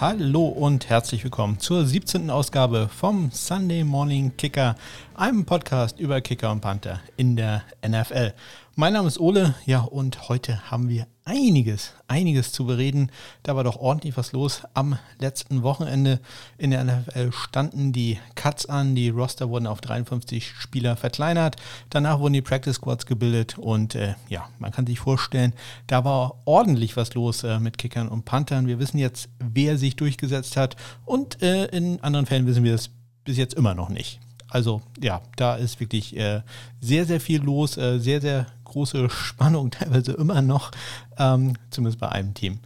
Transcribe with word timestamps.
Hallo 0.00 0.46
und 0.46 0.88
herzlich 0.88 1.24
willkommen 1.24 1.58
zur 1.58 1.84
17. 1.84 2.30
Ausgabe 2.30 2.88
vom 2.88 3.32
Sunday 3.32 3.82
Morning 3.82 4.36
Kicker, 4.36 4.76
einem 5.16 5.44
Podcast 5.44 5.98
über 5.98 6.20
Kicker 6.20 6.52
und 6.52 6.60
Panther 6.60 7.00
in 7.16 7.34
der 7.34 7.64
NFL. 7.84 8.32
Mein 8.76 8.92
Name 8.92 9.08
ist 9.08 9.18
Ole, 9.18 9.56
ja, 9.66 9.80
und 9.80 10.28
heute 10.28 10.70
haben 10.70 10.88
wir 10.88 11.08
einiges, 11.28 11.92
einiges 12.08 12.52
zu 12.52 12.64
bereden. 12.64 13.12
Da 13.42 13.54
war 13.54 13.62
doch 13.62 13.76
ordentlich 13.76 14.16
was 14.16 14.32
los. 14.32 14.62
Am 14.72 14.98
letzten 15.18 15.62
Wochenende 15.62 16.20
in 16.56 16.70
der 16.70 16.82
NFL 16.82 17.32
standen 17.32 17.92
die 17.92 18.18
Cuts 18.34 18.66
an, 18.66 18.94
die 18.94 19.10
Roster 19.10 19.50
wurden 19.50 19.66
auf 19.66 19.82
53 19.82 20.48
Spieler 20.48 20.96
verkleinert. 20.96 21.56
Danach 21.90 22.18
wurden 22.18 22.32
die 22.32 22.42
Practice 22.42 22.76
Squads 22.76 23.04
gebildet 23.04 23.58
und 23.58 23.94
äh, 23.94 24.14
ja, 24.28 24.48
man 24.58 24.72
kann 24.72 24.86
sich 24.86 24.98
vorstellen, 24.98 25.52
da 25.86 26.04
war 26.04 26.36
ordentlich 26.46 26.96
was 26.96 27.12
los 27.14 27.44
äh, 27.44 27.60
mit 27.60 27.76
Kickern 27.76 28.08
und 28.08 28.24
Panthern. 28.24 28.66
Wir 28.66 28.78
wissen 28.78 28.98
jetzt, 28.98 29.28
wer 29.38 29.76
sich 29.76 29.96
durchgesetzt 29.96 30.56
hat 30.56 30.76
und 31.04 31.42
äh, 31.42 31.66
in 31.66 32.00
anderen 32.00 32.24
Fällen 32.24 32.46
wissen 32.46 32.64
wir 32.64 32.74
es 32.74 32.90
bis 33.24 33.36
jetzt 33.36 33.54
immer 33.54 33.74
noch 33.74 33.90
nicht. 33.90 34.18
Also 34.50 34.82
ja, 35.00 35.20
da 35.36 35.56
ist 35.56 35.80
wirklich 35.80 36.16
äh, 36.16 36.42
sehr, 36.80 37.04
sehr 37.04 37.20
viel 37.20 37.42
los, 37.42 37.76
äh, 37.76 37.98
sehr, 37.98 38.20
sehr 38.20 38.46
große 38.64 39.10
Spannung 39.10 39.70
teilweise 39.70 40.12
immer 40.12 40.42
noch, 40.42 40.70
ähm, 41.18 41.54
zumindest 41.70 42.00
bei 42.00 42.08
einem 42.08 42.34
Team. 42.34 42.58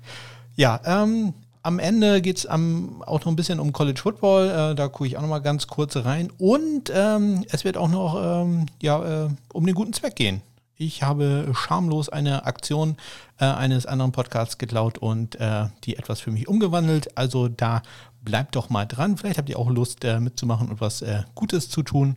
Ja, 0.57 0.81
ähm, 0.85 1.35
am 1.63 1.79
Ende 1.79 2.21
geht 2.21 2.39
es 2.39 2.47
auch 2.47 2.59
noch 2.59 3.27
ein 3.27 3.37
bisschen 3.37 3.61
um 3.61 3.73
College 3.73 4.01
Football. 4.01 4.49
Äh, 4.49 4.75
da 4.75 4.89
gucke 4.89 5.07
ich 5.07 5.17
auch 5.17 5.23
noch 5.23 5.29
mal 5.29 5.39
ganz 5.39 5.69
kurz 5.69 5.97
rein. 5.97 6.31
Und 6.39 6.91
ähm, 6.93 7.45
es 7.51 7.65
wird 7.65 7.77
auch 7.77 7.89
noch 7.89 8.21
ähm, 8.21 8.67
ja, 8.81 9.27
äh, 9.27 9.29
um 9.53 9.65
den 9.65 9.75
guten 9.75 9.93
Zweck 9.93 10.17
gehen. 10.17 10.43
Ich 10.77 11.05
habe 11.05 11.53
schamlos 11.55 12.09
eine 12.09 12.45
Aktion 12.47 12.97
äh, 13.39 13.45
eines 13.45 13.87
anderen 13.87 14.11
Podcasts 14.11 14.59
geklaut 14.59 14.99
und 14.99 15.37
äh, 15.37 15.67
die 15.85 15.97
etwas 15.97 16.19
für 16.21 16.33
mich 16.33 16.49
umgewandelt. 16.49 17.17
Also 17.17 17.47
da 17.47 17.83
bleibt 18.23 18.57
doch 18.57 18.71
mal 18.71 18.87
dran. 18.87 19.17
Vielleicht 19.17 19.39
habt 19.39 19.49
ihr 19.49 19.59
auch 19.59 19.71
Lust 19.71 20.05
äh, 20.05 20.21
mitzumachen 20.21 20.69
und 20.69 20.81
was 20.81 21.03
äh, 21.03 21.23
Gutes 21.35 21.69
zu 21.69 21.83
tun. 21.83 22.17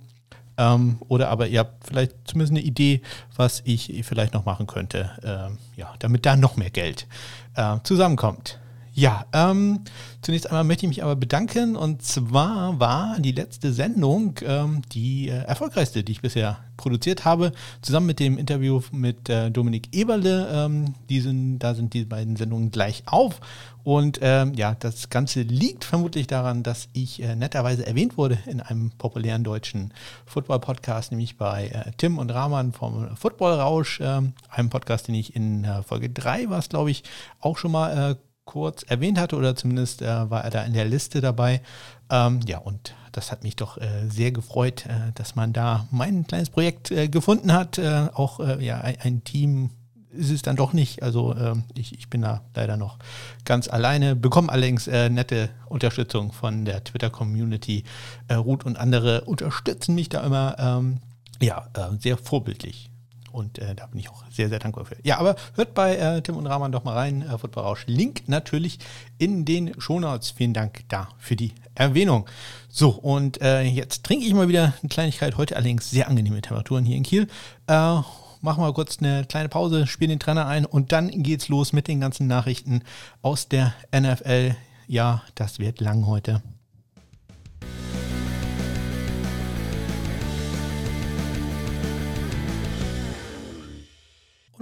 Ähm, 0.58 0.98
oder 1.08 1.30
aber 1.30 1.48
ihr 1.48 1.59
habt 1.59 1.88
vielleicht 1.88 2.16
zumindest 2.25 2.52
eine 2.52 2.61
Idee, 2.61 3.02
was 3.36 3.61
ich 3.66 4.03
vielleicht 4.06 4.33
noch 4.33 4.45
machen 4.45 4.67
könnte, 4.67 5.11
ähm, 5.23 5.58
ja, 5.76 5.94
damit 6.00 6.26
da 6.26 6.36
noch 6.36 6.56
mehr 6.56 6.70
Geld 6.70 7.08
äh, 7.56 7.78
zusammenkommt. 7.83 8.59
Ja, 8.97 9.25
ähm, 9.33 9.81
zunächst 10.21 10.47
einmal 10.47 10.63
möchte 10.63 10.85
ich 10.85 10.88
mich 10.88 11.03
aber 11.03 11.17
bedanken. 11.17 11.75
Und 11.75 12.01
zwar 12.01 12.79
war 12.79 13.19
die 13.19 13.33
letzte 13.33 13.73
Sendung 13.73 14.39
ähm, 14.41 14.83
die 14.93 15.27
äh, 15.27 15.33
erfolgreichste, 15.33 16.02
die 16.02 16.13
ich 16.13 16.21
bisher 16.21 16.59
produziert 16.77 17.25
habe, 17.25 17.52
zusammen 17.81 18.05
mit 18.05 18.21
dem 18.21 18.37
Interview 18.37 18.79
mit 18.93 19.27
äh, 19.27 19.52
Dominik 19.52 19.93
Eberle. 19.93 20.47
Ähm, 20.49 20.93
die 21.09 21.19
sind, 21.19 21.59
da 21.59 21.75
sind 21.75 21.93
die 21.93 22.05
beiden 22.05 22.37
Sendungen 22.37 22.71
gleich 22.71 23.03
auf. 23.05 23.41
Und 23.83 24.19
ähm, 24.21 24.53
ja, 24.53 24.77
das 24.79 25.09
Ganze 25.09 25.41
liegt 25.41 25.83
vermutlich 25.83 26.27
daran, 26.27 26.63
dass 26.63 26.87
ich 26.93 27.21
äh, 27.21 27.35
netterweise 27.35 27.85
erwähnt 27.85 28.17
wurde 28.17 28.37
in 28.45 28.61
einem 28.61 28.91
populären 28.91 29.43
deutschen 29.43 29.93
Football-Podcast, 30.25 31.11
nämlich 31.11 31.37
bei 31.37 31.67
äh, 31.67 31.91
Tim 31.97 32.17
und 32.17 32.30
Rahman 32.30 32.71
vom 32.71 33.13
Football 33.17 33.55
Rausch, 33.55 33.99
ähm, 34.02 34.31
einem 34.49 34.69
Podcast, 34.69 35.09
den 35.09 35.15
ich 35.15 35.35
in 35.35 35.65
äh, 35.65 35.83
Folge 35.83 36.09
3 36.09 36.49
war 36.49 36.61
glaube 36.61 36.91
ich, 36.91 37.03
auch 37.41 37.58
schon 37.58 37.73
mal 37.73 38.11
äh, 38.11 38.15
kurz 38.45 38.83
erwähnt 38.83 39.20
hatte 39.20 39.36
oder 39.36 39.56
zumindest 39.56 40.02
äh, 40.02 40.30
war 40.30 40.44
er 40.44 40.52
da 40.52 40.64
in 40.64 40.73
der 40.73 40.86
Liste 40.86 41.20
dabei. 41.20 41.61
Ähm, 42.10 42.39
ja, 42.48 42.60
und 42.60 42.95
das 43.11 43.32
hat 43.32 43.44
mich 43.44 43.56
doch 43.56 43.78
äh, 43.78 44.08
sehr 44.08 44.32
gefreut, 44.32 44.86
äh, 44.86 45.11
dass 45.16 45.36
man 45.36 45.54
da 45.54 45.88
mein 45.92 46.28
kleines 46.28 46.50
Projekt 46.50 46.92
äh, 46.92 47.08
gefunden 47.08 47.54
hat. 47.54 47.78
Äh, 47.78 48.10
auch 48.14 48.39
äh, 48.39 48.64
ja, 48.64 48.80
ein, 48.82 48.98
ein, 49.02 49.23
Team 49.23 49.72
ist 50.11 50.32
es 50.32 50.42
dann 50.42 50.56
doch 50.56 50.73
nicht. 50.73 51.02
Also 51.02 51.36
ähm, 51.36 51.64
ich, 51.76 51.98
ich 51.98 52.10
bin 52.10 52.22
da 52.22 52.42
leider 52.56 52.78
noch 52.78 53.00
ganz 53.45 53.67
alleine, 53.67 54.16
bekomme 54.16 54.50
allerdings 54.52 54.88
nette 54.88 55.50
Unterstützung 55.67 56.32
von 56.32 56.64
der 56.64 56.83
Twitter-Community. 56.83 57.83
Ruth 58.32 58.66
und 58.66 58.77
andere 58.77 59.22
unterstützen 59.22 59.95
mich 59.95 60.08
da 60.08 60.22
immer. 60.22 60.56
Ähm, 60.58 61.00
ja, 61.42 61.67
sehr 62.00 62.17
vorbildlich. 62.17 62.89
Und 63.35 63.59
äh, 63.59 63.75
da 63.75 63.87
bin 63.87 63.99
ich 63.99 64.09
auch 64.09 64.23
sehr, 64.31 64.47
sehr 64.47 64.59
dankbar 64.59 64.85
für. 64.85 64.95
Ja, 65.03 65.19
aber 65.19 65.35
hört 65.55 65.73
bei 65.73 65.97
äh, 65.97 66.21
Tim 66.21 66.37
und 66.37 66.47
Rahman 66.47 66.71
doch 66.71 66.85
mal 66.85 66.93
rein. 66.93 67.21
Äh, 67.21 67.37
Football 67.37 67.65
Rausch. 67.65 67.83
Link 67.85 68.23
natürlich 68.27 68.79
in 69.17 69.43
den 69.43 69.79
Shownotes. 69.79 70.31
Vielen 70.31 70.53
Dank 70.53 70.85
da 70.87 71.09
für 71.17 71.35
die 71.35 71.51
Erwähnung. 71.75 72.25
So, 72.69 72.91
und 72.91 73.41
äh, 73.41 73.63
jetzt 73.63 74.05
trinke 74.05 74.25
ich 74.25 74.33
mal 74.33 74.47
wieder 74.47 74.73
eine 74.81 74.89
Kleinigkeit. 74.89 75.35
Heute 75.35 75.57
allerdings 75.57 75.89
sehr 75.91 76.07
angenehme 76.07 76.41
Temperaturen 76.41 76.85
hier 76.85 76.95
in 76.95 77.03
Kiel. 77.03 77.27
Äh, 77.67 77.99
machen 78.41 78.63
wir 78.63 78.73
kurz 78.73 78.99
eine 78.99 79.25
kleine 79.25 79.49
Pause, 79.49 79.85
spielen 79.85 80.11
den 80.11 80.19
Trainer 80.19 80.47
ein 80.47 80.65
und 80.65 80.93
dann 80.93 81.09
geht's 81.23 81.49
los 81.49 81.73
mit 81.73 81.89
den 81.89 81.99
ganzen 81.99 82.27
Nachrichten 82.27 82.83
aus 83.21 83.49
der 83.49 83.73
NFL. 83.93 84.55
Ja, 84.87 85.23
das 85.35 85.59
wird 85.59 85.81
lang 85.81 86.07
heute. 86.07 86.41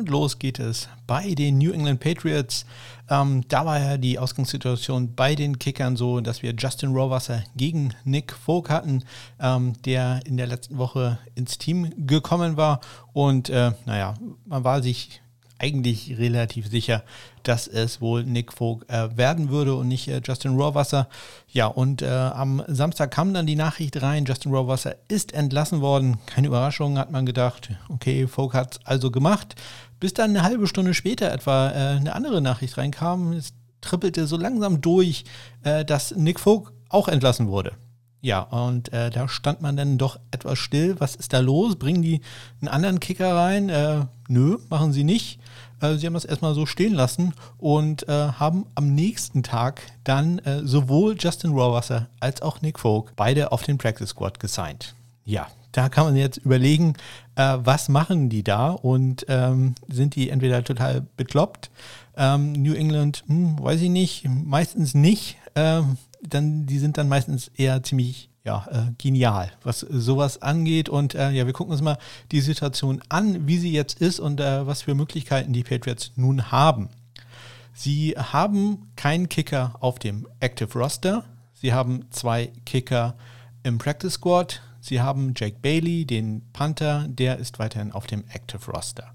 Und 0.04 0.10
los 0.10 0.38
geht 0.38 0.60
es 0.60 0.90
bei 1.08 1.34
den 1.34 1.60
New 1.60 1.72
England 1.72 2.02
Patriots. 2.02 2.66
Ähm, 3.10 3.46
da 3.48 3.66
war 3.66 3.80
ja 3.80 3.96
die 3.96 4.20
Ausgangssituation 4.20 5.16
bei 5.16 5.34
den 5.34 5.60
Kickern 5.60 5.96
so, 5.96 6.20
dass 6.20 6.44
wir 6.44 6.54
Justin 6.58 6.92
Rohrwasser 6.92 7.42
gegen 7.56 7.94
Nick 8.04 8.34
Folk 8.34 8.70
hatten, 8.70 9.06
ähm, 9.40 9.82
der 9.86 10.20
in 10.26 10.36
der 10.36 10.48
letzten 10.48 10.78
Woche 10.78 11.20
ins 11.36 11.58
Team 11.58 11.94
gekommen 12.06 12.58
war. 12.58 12.82
Und 13.14 13.50
äh, 13.50 13.72
naja, 13.86 14.16
man 14.46 14.66
war 14.66 14.84
sich 14.84 15.22
eigentlich 15.64 16.18
relativ 16.18 16.68
sicher, 16.68 17.04
dass 17.44 17.68
es 17.68 18.02
wohl 18.02 18.26
Nick 18.26 18.52
Vogt 18.52 18.90
äh, 18.90 19.16
werden 19.16 19.50
würde 19.50 19.76
und 19.76 19.88
nicht 19.88 20.10
äh, 20.10 20.22
Justin 20.24 20.58
Rohrwasser. 20.58 21.08
Ja, 21.50 21.68
und 21.68 22.02
äh, 22.02 22.08
am 22.08 22.62
Samstag 22.68 23.12
kam 23.12 23.34
dann 23.34 23.46
die 23.46 23.56
Nachricht 23.56 24.02
rein, 24.02 24.26
Justin 24.26 24.54
Rohrwasser 24.54 24.96
ist 25.08 25.34
entlassen 25.34 25.80
worden. 25.80 26.18
Keine 26.26 26.48
Überraschung, 26.48 26.98
hat 26.98 27.12
man 27.12 27.26
gedacht. 27.26 27.70
Okay, 27.88 28.28
Vogt 28.28 28.56
hat 28.56 28.74
es 28.74 28.86
also 28.86 29.10
gemacht. 29.10 29.56
Bis 30.04 30.14
dann 30.14 30.32
eine 30.32 30.44
halbe 30.44 30.68
Stunde 30.68 30.94
später 30.94 31.32
etwa 31.32 31.70
äh, 31.70 31.96
eine 31.96 32.14
andere 32.14 32.42
Nachricht 32.42 32.78
reinkam. 32.78 33.32
Es 33.32 33.54
trippelte 33.80 34.28
so 34.28 34.36
langsam 34.36 34.82
durch, 34.82 35.24
äh, 35.64 35.86
dass 35.86 36.14
Nick 36.14 36.42
Vogt 36.42 36.74
auch 36.90 37.08
entlassen 37.08 37.48
wurde. 37.48 37.72
Ja, 38.20 38.42
und 38.42 38.92
äh, 38.92 39.12
da 39.12 39.30
stand 39.30 39.62
man 39.62 39.78
dann 39.78 39.98
doch 39.98 40.20
etwas 40.32 40.60
still. 40.60 41.00
Was 41.00 41.16
ist 41.16 41.32
da 41.32 41.40
los? 41.40 41.78
Bringen 41.78 42.02
die 42.02 42.20
einen 42.60 42.68
anderen 42.68 43.00
Kicker 43.00 43.34
rein? 43.34 43.70
Äh, 43.70 44.02
nö, 44.28 44.58
machen 44.70 44.92
sie 44.92 45.06
nicht. 45.06 45.40
Äh, 45.80 45.96
sie 45.96 46.06
haben 46.06 46.16
das 46.16 46.26
erstmal 46.26 46.54
so 46.54 46.66
stehen 46.66 46.94
lassen 46.94 47.34
und 47.58 48.06
äh, 48.10 48.12
haben 48.12 48.66
am 48.76 48.94
nächsten 48.94 49.42
Tag 49.42 49.84
dann 50.04 50.40
äh, 50.40 50.68
sowohl 50.68 51.16
Justin 51.18 51.52
Rohrwasser 51.52 52.10
als 52.20 52.42
auch 52.42 52.62
Nick 52.62 52.78
Folk 52.78 53.14
beide 53.16 53.54
auf 53.54 53.64
den 53.64 53.78
Practice 53.78 54.10
Squad 54.10 54.42
gesigned. 54.42 54.96
Ja, 55.24 55.48
da 55.74 55.90
kann 55.90 56.06
man 56.06 56.16
jetzt 56.16 56.38
überlegen, 56.38 56.94
äh, 57.36 57.58
was 57.60 57.90
machen 57.90 58.30
die 58.30 58.44
da 58.44 58.70
und 58.70 59.26
ähm, 59.28 59.76
sind 59.90 60.16
die 60.16 60.30
entweder 60.30 60.64
total 60.64 61.06
bekloppt? 61.18 61.70
Ähm, 62.16 62.54
New 62.54 62.74
England, 62.74 63.24
hm, 63.28 63.62
weiß 63.62 63.82
ich 63.82 63.90
nicht, 63.90 64.26
meistens 64.30 64.94
nicht. 64.94 65.38
Ähm, 65.56 65.98
dann, 66.22 66.66
die 66.66 66.80
sind 66.80 66.98
dann 66.98 67.10
meistens 67.10 67.50
eher 67.50 67.84
ziemlich 67.84 68.30
ja, 68.46 68.66
äh, 68.72 68.92
genial, 68.98 69.52
was 69.64 69.80
sowas 69.80 70.42
angeht. 70.42 70.90
Und 70.90 71.16
äh, 71.16 71.32
ja, 71.32 71.46
wir 71.46 71.54
gucken 71.54 71.72
uns 71.72 71.82
mal 71.82 71.98
die 72.32 72.42
Situation 72.42 73.02
an, 73.10 73.48
wie 73.48 73.58
sie 73.58 73.72
jetzt 73.72 74.00
ist 74.00 74.20
und 74.20 74.40
äh, 74.40 74.68
was 74.68 74.84
für 74.84 74.96
Möglichkeiten 74.96 75.54
die 75.54 75.64
Patriots 75.64 76.12
nun 76.16 76.52
haben. 76.52 76.90
Sie 77.74 78.12
haben 78.12 78.92
keinen 78.96 79.30
Kicker 79.30 79.76
auf 79.80 79.98
dem 79.98 80.28
Active 80.40 80.78
Roster. 80.78 81.24
Sie 81.54 81.74
haben 81.74 82.06
zwei 82.12 82.52
Kicker 82.66 83.16
im 83.64 83.78
Practice 83.78 84.14
Squad. 84.14 84.62
Sie 84.84 85.00
haben 85.00 85.32
Jake 85.34 85.60
Bailey, 85.62 86.04
den 86.04 86.42
Panther, 86.52 87.08
der 87.08 87.38
ist 87.38 87.58
weiterhin 87.58 87.94
auf 87.94 88.06
dem 88.06 88.26
Active 88.28 88.70
Roster. 88.70 89.14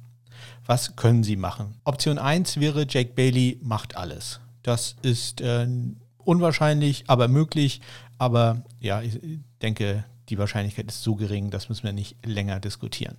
Was 0.65 0.97
können 0.97 1.23
sie 1.23 1.37
machen? 1.37 1.75
Option 1.85 2.17
1 2.17 2.59
wäre, 2.59 2.87
Jake 2.89 3.13
Bailey 3.13 3.59
macht 3.63 3.95
alles. 3.95 4.41
Das 4.63 4.97
ist 5.03 5.43
äh, 5.43 5.69
unwahrscheinlich, 6.17 7.05
aber 7.09 7.29
möglich. 7.29 7.83
Aber 8.17 8.63
ja, 8.81 9.03
ich 9.03 9.21
denke, 9.61 10.07
die 10.31 10.39
Wahrscheinlichkeit 10.39 10.89
ist 10.89 11.03
so 11.03 11.17
gering, 11.17 11.51
das 11.51 11.69
müssen 11.69 11.85
wir 11.85 11.93
nicht 11.93 12.17
länger 12.25 12.61
diskutieren. 12.61 13.19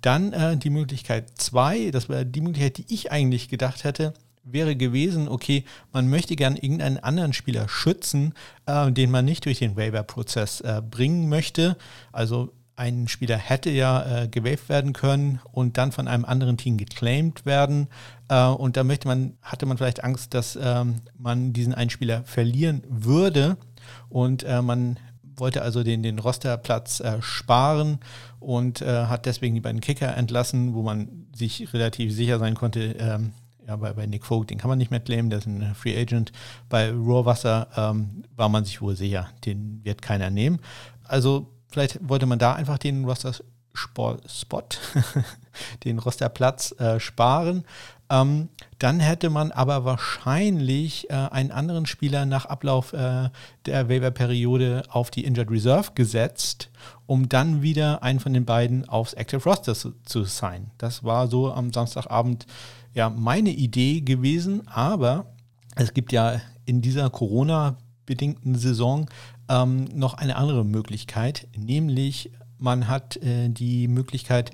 Dann 0.00 0.32
äh, 0.32 0.56
die 0.56 0.70
Möglichkeit 0.70 1.38
2, 1.38 1.92
das 1.92 2.08
wäre 2.08 2.26
die 2.26 2.40
Möglichkeit, 2.40 2.78
die 2.78 2.92
ich 2.92 3.12
eigentlich 3.12 3.48
gedacht 3.48 3.84
hätte, 3.84 4.12
wäre 4.46 4.76
gewesen, 4.76 5.28
okay, 5.28 5.64
man 5.92 6.08
möchte 6.08 6.36
gern 6.36 6.56
irgendeinen 6.56 6.98
anderen 6.98 7.32
Spieler 7.32 7.68
schützen, 7.68 8.32
äh, 8.66 8.90
den 8.92 9.10
man 9.10 9.24
nicht 9.24 9.44
durch 9.44 9.58
den 9.58 9.76
Waiver-Prozess 9.76 10.60
äh, 10.60 10.82
bringen 10.88 11.28
möchte. 11.28 11.76
Also 12.12 12.52
ein 12.76 13.08
Spieler 13.08 13.38
hätte 13.38 13.70
ja 13.70 14.24
äh, 14.24 14.28
gewaved 14.28 14.68
werden 14.68 14.92
können 14.92 15.40
und 15.50 15.78
dann 15.78 15.92
von 15.92 16.08
einem 16.08 16.24
anderen 16.24 16.58
Team 16.58 16.76
geclaimed 16.76 17.46
werden. 17.46 17.88
Äh, 18.28 18.46
und 18.46 18.76
da 18.76 18.84
möchte 18.84 19.08
man, 19.08 19.34
hatte 19.42 19.66
man 19.66 19.78
vielleicht 19.78 20.04
Angst, 20.04 20.34
dass 20.34 20.58
ähm, 20.60 20.96
man 21.18 21.52
diesen 21.52 21.74
einen 21.74 21.90
Spieler 21.90 22.22
verlieren 22.24 22.82
würde. 22.88 23.56
Und 24.08 24.44
äh, 24.44 24.60
man 24.60 24.98
wollte 25.36 25.62
also 25.62 25.82
den, 25.82 26.02
den 26.02 26.18
Rosterplatz 26.18 27.00
äh, 27.00 27.20
sparen 27.20 27.98
und 28.40 28.82
äh, 28.82 29.06
hat 29.06 29.26
deswegen 29.26 29.54
die 29.54 29.60
beiden 29.60 29.80
Kicker 29.80 30.16
entlassen, 30.16 30.74
wo 30.74 30.82
man 30.82 31.26
sich 31.34 31.72
relativ 31.72 32.12
sicher 32.12 32.38
sein 32.38 32.54
konnte, 32.54 32.96
ähm, 32.98 33.32
ja, 33.66 33.76
bei, 33.76 33.92
bei 33.92 34.06
Nick 34.06 34.24
Vogt, 34.24 34.50
den 34.50 34.58
kann 34.58 34.68
man 34.68 34.78
nicht 34.78 34.90
mehr 34.90 35.00
claimen, 35.00 35.30
der 35.30 35.40
ist 35.40 35.46
ein 35.46 35.74
Free 35.74 36.00
Agent. 36.00 36.32
Bei 36.68 36.92
Rohrwasser 36.92 37.68
ähm, 37.76 38.24
war 38.36 38.48
man 38.48 38.64
sich 38.64 38.80
wohl 38.80 38.96
sicher, 38.96 39.28
den 39.44 39.80
wird 39.84 40.02
keiner 40.02 40.30
nehmen. 40.30 40.60
Also 41.04 41.52
vielleicht 41.68 42.08
wollte 42.08 42.26
man 42.26 42.38
da 42.38 42.54
einfach 42.54 42.78
den 42.78 43.04
Roster 43.04 43.32
Spot, 43.74 44.68
den 45.84 45.98
Rosterplatz 45.98 46.72
äh, 46.80 46.98
sparen. 46.98 47.64
Ähm, 48.08 48.48
dann 48.78 49.00
hätte 49.00 49.30
man 49.30 49.50
aber 49.50 49.84
wahrscheinlich 49.84 51.10
äh, 51.10 51.14
einen 51.14 51.50
anderen 51.50 51.86
Spieler 51.86 52.24
nach 52.24 52.46
Ablauf 52.46 52.92
äh, 52.92 53.30
der 53.66 53.88
Waiver-Periode 53.88 54.84
auf 54.88 55.10
die 55.10 55.24
Injured 55.24 55.50
Reserve 55.50 55.90
gesetzt, 55.94 56.70
um 57.06 57.28
dann 57.28 57.62
wieder 57.62 58.02
einen 58.02 58.20
von 58.20 58.32
den 58.32 58.44
beiden 58.44 58.88
aufs 58.88 59.12
Active 59.14 59.42
Roster 59.42 59.74
zu, 59.74 59.92
zu 60.04 60.24
sein. 60.24 60.70
Das 60.78 61.04
war 61.04 61.26
so 61.26 61.52
am 61.52 61.72
Samstagabend 61.72 62.46
ja 62.96 63.10
meine 63.10 63.50
Idee 63.50 64.00
gewesen, 64.00 64.66
aber 64.66 65.26
es 65.76 65.94
gibt 65.94 66.12
ja 66.12 66.40
in 66.64 66.80
dieser 66.80 67.10
Corona-bedingten 67.10 68.56
Saison 68.56 69.08
ähm, 69.48 69.84
noch 69.94 70.14
eine 70.14 70.36
andere 70.36 70.64
Möglichkeit, 70.64 71.46
nämlich 71.56 72.32
man 72.58 72.88
hat 72.88 73.16
äh, 73.18 73.50
die 73.50 73.86
Möglichkeit, 73.86 74.50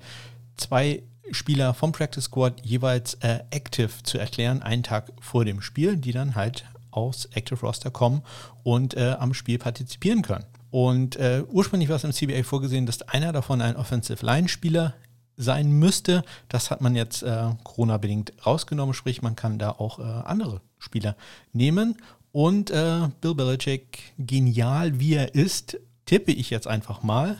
zwei 0.56 1.04
Spieler 1.30 1.72
vom 1.72 1.92
Practice 1.92 2.24
Squad 2.24 2.60
jeweils 2.66 3.14
äh, 3.14 3.40
active 3.50 4.02
zu 4.02 4.18
erklären, 4.18 4.60
einen 4.60 4.82
Tag 4.82 5.12
vor 5.20 5.44
dem 5.44 5.62
Spiel, 5.62 5.96
die 5.96 6.12
dann 6.12 6.34
halt 6.34 6.64
aus 6.90 7.26
Active 7.32 7.60
Roster 7.60 7.90
kommen 7.90 8.22
und 8.64 8.94
äh, 8.94 9.16
am 9.18 9.32
Spiel 9.34 9.58
partizipieren 9.58 10.22
können. 10.22 10.44
Und 10.70 11.16
äh, 11.16 11.44
ursprünglich 11.48 11.88
war 11.88 11.96
es 11.96 12.04
im 12.04 12.12
CBA 12.12 12.42
vorgesehen, 12.42 12.86
dass 12.86 13.02
einer 13.02 13.32
davon 13.32 13.60
ein 13.60 13.76
Offensive 13.76 14.24
Line 14.26 14.48
Spieler 14.48 14.94
sein 15.36 15.72
müsste. 15.72 16.24
Das 16.48 16.70
hat 16.70 16.80
man 16.80 16.94
jetzt 16.94 17.22
äh, 17.22 17.50
Corona-bedingt 17.64 18.32
rausgenommen, 18.44 18.94
sprich 18.94 19.22
man 19.22 19.36
kann 19.36 19.58
da 19.58 19.70
auch 19.70 19.98
äh, 19.98 20.02
andere 20.02 20.60
Spieler 20.78 21.16
nehmen. 21.52 21.96
Und 22.32 22.70
äh, 22.70 23.08
Bill 23.20 23.34
Belichick, 23.34 24.14
genial 24.18 24.98
wie 24.98 25.14
er 25.14 25.34
ist, 25.34 25.78
tippe 26.06 26.32
ich 26.32 26.50
jetzt 26.50 26.66
einfach 26.66 27.02
mal, 27.02 27.36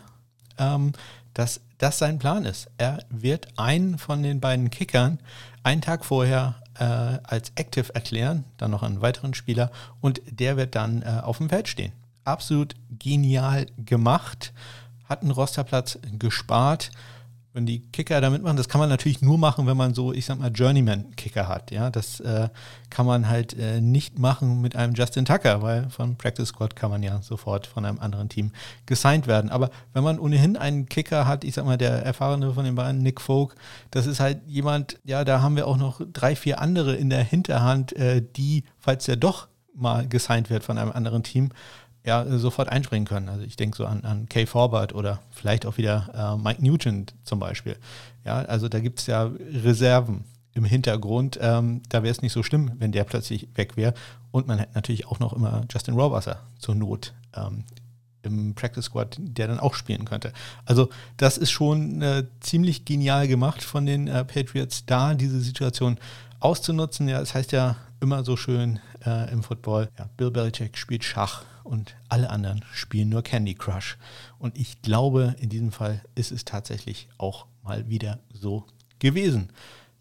ähm, 0.59 0.93
dass 1.35 1.61
das 1.79 1.99
sein 1.99 2.19
Plan 2.19 2.45
ist. 2.45 2.69
Er 2.77 3.05
wird 3.11 3.59
einen 3.59 3.99
von 3.99 4.23
den 4.23 4.41
beiden 4.41 4.71
Kickern 4.71 5.19
einen 5.63 5.81
Tag 5.81 6.05
vorher 6.05 6.57
äh, 6.79 6.85
als 6.85 7.53
Active 7.55 7.95
erklären, 7.95 8.45
dann 8.57 8.71
noch 8.71 8.83
einen 8.83 9.01
weiteren 9.01 9.35
Spieler 9.35 9.71
und 10.01 10.21
der 10.27 10.57
wird 10.57 10.75
dann 10.75 11.03
äh, 11.03 11.21
auf 11.23 11.39
dem 11.39 11.49
Feld 11.49 11.69
stehen. 11.69 11.93
Absolut 12.25 12.75
genial 12.99 13.67
gemacht, 13.79 14.53
hat 15.09 15.23
einen 15.23 15.31
Rosterplatz 15.31 15.99
gespart 16.19 16.91
wenn 17.55 17.67
die 17.67 17.81
Kicker 17.91 18.21
da 18.21 18.31
mitmachen, 18.31 18.57
das 18.57 18.69
kann 18.69 18.79
man 18.79 18.89
natürlich 18.89 19.21
nur 19.21 19.37
machen, 19.37 19.67
wenn 19.67 19.77
man 19.77 19.93
so, 19.93 20.13
ich 20.13 20.25
sag 20.25 20.39
mal, 20.39 20.51
Journeyman-Kicker 20.51 21.49
hat. 21.49 21.71
Ja, 21.71 21.91
das 21.91 22.21
äh, 22.21 22.49
kann 22.89 23.05
man 23.05 23.29
halt 23.29 23.59
äh, 23.59 23.81
nicht 23.81 24.19
machen 24.19 24.61
mit 24.63 24.75
einem 24.75 24.95
Justin 24.95 25.27
Tucker, 25.27 25.61
weil 25.61 25.91
von 25.91 26.17
Practice 26.17 26.49
Squad 26.49 26.77
kann 26.77 26.91
man 26.91 27.03
ja 27.03 27.21
sofort 27.21 27.67
von 27.67 27.85
einem 27.85 27.99
anderen 27.99 28.31
Team 28.31 28.53
gesigned 28.87 29.27
werden. 29.27 29.51
Aber 29.51 29.71
wenn 29.93 30.03
man 30.03 30.19
ohnehin 30.19 30.57
einen 30.57 30.89
Kicker 30.89 31.27
hat, 31.27 31.45
ich 31.45 31.55
sag 31.55 31.67
mal, 31.67 31.77
der 31.77 32.03
erfahrene 32.05 32.55
von 32.55 32.65
den 32.65 32.75
beiden, 32.75 33.03
Nick 33.03 33.21
Folk, 33.21 33.55
das 33.91 34.07
ist 34.07 34.21
halt 34.21 34.41
jemand, 34.47 34.99
ja, 35.05 35.25
da 35.25 35.43
haben 35.43 35.57
wir 35.57 35.67
auch 35.67 35.77
noch 35.77 36.01
drei, 36.13 36.35
vier 36.35 36.61
andere 36.61 36.97
in 36.97 37.11
der 37.11 37.23
Hinterhand, 37.23 37.93
äh, 37.95 38.23
die, 38.37 38.65
falls 38.79 39.05
der 39.05 39.17
doch 39.17 39.49
mal 39.75 40.07
gesigned 40.07 40.51
wird 40.51 40.65
von 40.65 40.79
einem 40.79 40.93
anderen 40.93 41.23
Team, 41.23 41.51
ja, 42.05 42.27
sofort 42.39 42.69
einspringen 42.69 43.07
können. 43.07 43.29
Also 43.29 43.45
ich 43.45 43.57
denke 43.57 43.77
so 43.77 43.87
an, 43.87 44.05
an 44.05 44.29
Kay 44.29 44.47
Forbert 44.47 44.95
oder 44.95 45.21
vielleicht 45.31 45.67
auch 45.67 45.79
wieder 45.79 46.37
äh, 46.37 46.43
Mike 46.43 46.65
Nugent 46.65 47.15
zum 47.25 47.39
Beispiel. 47.39 47.77
Ja, 48.25 48.43
also 48.43 48.69
da 48.69 48.81
gibt 48.81 49.01
es 49.01 49.07
ja 49.07 49.31
Reserven 49.65 50.25
im 50.55 50.65
Hintergrund. 50.65 51.39
Ähm, 51.41 51.83
da 51.89 52.03
wäre 52.03 52.13
es 52.13 52.23
nicht 52.23 52.33
so 52.33 52.43
schlimm, 52.43 52.73
wenn 52.79 52.93
der 52.93 53.05
plötzlich 53.05 53.49
weg 53.55 53.77
wäre. 53.77 53.95
Und 54.31 54.47
man 54.47 54.59
hätte 54.59 54.75
natürlich 54.75 55.07
auch 55.07 55.21
noch 55.21 55.33
immer 55.33 55.63
Justin 55.71 55.95
Rohrwasser 55.95 56.41
zur 56.59 56.75
Not 56.75 57.15
ähm, 57.37 57.65
im 58.23 58.55
Practice 58.55 58.87
Squad, 58.87 59.17
der 59.19 59.49
dann 59.49 59.61
auch 59.61 59.75
spielen 59.75 60.05
könnte. 60.05 60.33
Also 60.65 60.89
das 61.17 61.39
ist 61.39 61.51
schon 61.51 62.03
äh, 62.03 62.25
ziemlich 62.41 62.85
genial 62.85 63.29
gemacht 63.29 63.63
von 63.63 63.87
den 63.87 64.09
äh, 64.09 64.25
Patriots, 64.25 64.87
da 64.87 65.15
diese 65.15 65.41
Situation 65.41 65.99
auszunutzen. 66.41 67.09
Ja, 67.09 67.21
es 67.21 67.29
das 67.29 67.35
heißt 67.35 67.53
ja 67.53 67.77
immer 68.03 68.25
so 68.25 68.37
schön 68.37 68.81
äh, 69.07 69.33
im 69.33 69.43
Football, 69.45 69.89
ja, 69.97 70.09
Bill 70.17 70.33
Belichick 70.33 70.77
spielt 70.77 71.05
Schach 71.05 71.45
und 71.63 71.95
alle 72.09 72.31
anderen 72.31 72.65
spielen 72.73 73.09
nur 73.09 73.23
Candy 73.23 73.55
Crush. 73.55 73.97
Und 74.39 74.59
ich 74.59 74.83
glaube, 74.83 75.37
in 75.39 75.49
diesem 75.49 75.71
Fall 75.71 76.03
ist 76.17 76.33
es 76.33 76.45
tatsächlich 76.45 77.09
auch 77.17 77.47
mal 77.63 77.89
wieder 77.89 78.19
so 78.33 78.67
gewesen. 78.99 79.51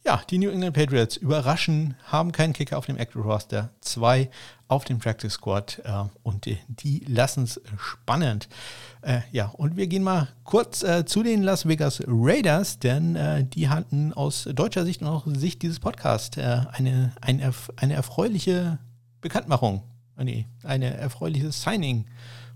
Ja, 0.03 0.21
die 0.30 0.39
New 0.39 0.50
England 0.50 0.75
Patriots 0.75 1.15
überraschen, 1.15 1.95
haben 2.06 2.31
keinen 2.31 2.53
Kicker 2.53 2.77
auf 2.77 2.88
dem 2.88 2.98
Active 2.98 3.21
Roster, 3.21 3.69
zwei 3.81 4.31
auf 4.68 4.83
dem 4.83 4.98
Practice 4.98 5.33
Squad 5.33 5.81
äh, 5.83 6.03
und 6.24 6.45
die, 6.45 7.03
lassen 7.07 7.44
es 7.44 7.62
spannend. 7.77 8.50
Äh, 9.01 9.19
ja, 9.31 9.48
und 9.48 9.77
wir 9.77 9.86
gehen 9.86 10.01
mal 10.01 10.30
kurz 10.44 10.81
äh, 10.81 11.06
zu 11.06 11.21
den 11.21 11.44
Las 11.44 11.68
Vegas 11.68 12.01
Raiders, 12.07 12.80
denn 12.80 13.15
äh, 13.15 13.44
die 13.44 13.69
hatten 13.69 14.12
aus 14.13 14.50
deutscher 14.56 14.86
Sicht 14.86 15.01
und 15.01 15.07
auch 15.07 15.27
Sicht 15.27 15.62
dieses 15.62 15.80
Podcasts 15.80 16.36
äh, 16.38 16.62
eine, 16.71 17.13
eine, 17.21 17.53
eine 17.75 17.94
erfreuliche 17.94 18.80
Bekanntmachung 19.21 19.83
nee, 20.24 20.48
eine 20.63 20.94
erfreuliches 20.94 21.62
Signing 21.62 22.06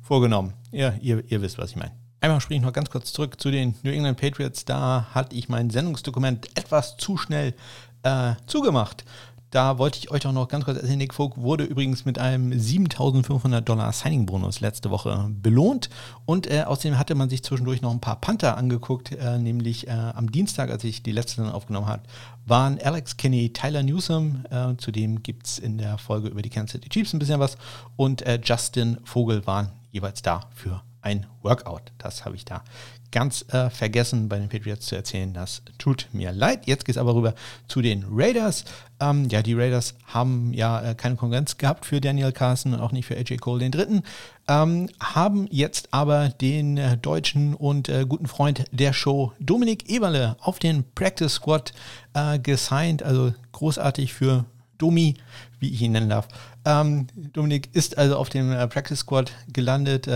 vorgenommen. 0.02 0.54
Ja, 0.72 0.94
ihr, 1.02 1.24
ihr 1.30 1.42
wisst, 1.42 1.58
was 1.58 1.72
ich 1.72 1.76
meine. 1.76 2.05
Einmal 2.26 2.42
springe 2.42 2.58
ich 2.58 2.66
noch 2.66 2.74
ganz 2.74 2.90
kurz 2.90 3.14
zurück 3.14 3.40
zu 3.40 3.52
den 3.52 3.76
New 3.84 3.92
England 3.92 4.20
Patriots. 4.20 4.66
Da 4.66 5.06
hatte 5.14 5.36
ich 5.36 5.48
mein 5.48 5.70
Sendungsdokument 5.70 6.50
etwas 6.58 6.98
zu 6.98 7.18
schnell 7.18 7.54
äh, 8.02 8.34
zugemacht. 8.48 9.06
Da 9.52 9.78
wollte 9.78 10.00
ich 10.00 10.10
euch 10.10 10.26
auch 10.26 10.32
noch 10.32 10.48
ganz 10.48 10.66
kurz 10.66 10.80
erzählen, 10.80 10.98
Nick 10.98 11.14
Folk 11.14 11.38
wurde 11.38 11.66
übrigens 11.66 12.04
mit 12.04 12.18
einem 12.18 12.58
7500 12.58 13.70
Dollar 13.70 13.94
Signing-Bonus 13.94 14.60
letzte 14.60 14.90
Woche 14.90 15.30
belohnt 15.40 15.92
und 16.26 16.52
äh, 16.52 16.64
außerdem 16.64 16.98
hatte 16.98 17.14
man 17.14 17.30
sich 17.30 17.44
zwischendurch 17.44 17.84
noch 17.84 17.92
ein 17.92 18.02
paar 18.02 18.20
Panther 18.20 18.58
angeguckt, 18.58 19.12
äh, 19.12 19.38
nämlich 19.38 19.88
äh, 19.88 19.92
am 19.92 20.32
Dienstag, 20.32 20.72
als 20.72 20.84
ich 20.84 21.04
die 21.04 21.12
letzte 21.12 21.44
dann 21.44 21.52
aufgenommen 21.52 21.86
habe, 21.86 22.02
waren 22.48 22.80
Alex 22.82 23.18
Kinney, 23.18 23.54
Tyler 23.54 23.84
Newsom, 23.84 24.46
äh, 24.50 24.76
zudem 24.78 25.22
gibt 25.22 25.46
es 25.46 25.60
in 25.60 25.78
der 25.78 26.00
Folge 26.00 26.30
über 26.30 26.42
die 26.42 26.50
Kansas 26.50 26.72
City 26.72 26.90
Chiefs 26.90 27.14
ein 27.14 27.20
bisschen 27.20 27.40
was 27.40 27.56
und 27.98 28.24
äh, 28.24 28.40
Justin 28.44 28.98
Vogel 29.04 29.46
waren 29.46 29.70
jeweils 29.92 30.24
da 30.24 30.42
für 30.56 30.82
ein 31.06 31.28
Workout. 31.44 31.92
Das 32.00 32.26
habe 32.26 32.36
ich 32.36 32.46
da 32.46 32.64
ganz 33.12 33.46
äh, 33.54 33.70
vergessen 33.70 34.28
bei 34.28 34.40
den 34.40 34.50
Patriots 34.50 34.88
zu 34.88 34.96
erzählen. 34.96 35.34
Das 35.34 35.62
tut 35.78 36.10
mir 36.12 36.34
leid. 36.34 36.66
Jetzt 36.66 36.84
geht 36.84 36.96
es 36.96 37.00
aber 37.00 37.16
rüber 37.16 37.36
zu 37.68 37.82
den 37.82 38.04
Raiders. 38.10 38.66
Ähm, 39.00 39.30
ja, 39.30 39.42
die 39.42 39.54
Raiders 39.54 39.94
haben 40.06 40.52
ja 40.54 40.82
äh, 40.82 40.96
keine 40.96 41.16
Konkurrenz 41.16 41.58
gehabt 41.58 41.86
für 41.86 42.02
Daniel 42.02 42.32
Carson 42.32 42.74
und 42.74 42.82
auch 42.82 42.92
nicht 42.92 43.06
für 43.06 43.16
AJ 43.16 43.38
Cole 43.38 43.60
den 43.60 43.72
Dritten. 43.72 44.04
Ähm, 44.48 44.90
haben 45.00 45.48
jetzt 45.50 45.94
aber 45.94 46.30
den 46.30 46.78
äh, 46.78 46.98
deutschen 46.98 47.54
und 47.54 47.88
äh, 47.88 48.06
guten 48.08 48.28
Freund 48.28 48.66
der 48.72 48.92
Show 48.92 49.32
Dominik 49.40 49.90
Eberle 49.90 50.36
auf 50.42 50.60
den 50.60 50.84
Practice 50.96 51.36
Squad 51.36 51.72
äh, 52.16 52.40
gesigned. 52.40 53.04
Also 53.04 53.34
großartig 53.52 54.14
für 54.14 54.46
Domi, 54.78 55.16
wie 55.60 55.70
ich 55.70 55.82
ihn 55.82 55.94
nennen 55.94 56.10
darf. 56.10 56.28
Ähm, 56.66 57.08
Dominik 57.32 57.70
ist 57.74 57.98
also 57.98 58.18
auf 58.18 58.30
dem 58.30 58.52
äh, 58.52 58.68
Practice 58.68 59.00
Squad 59.00 59.32
gelandet 59.54 60.10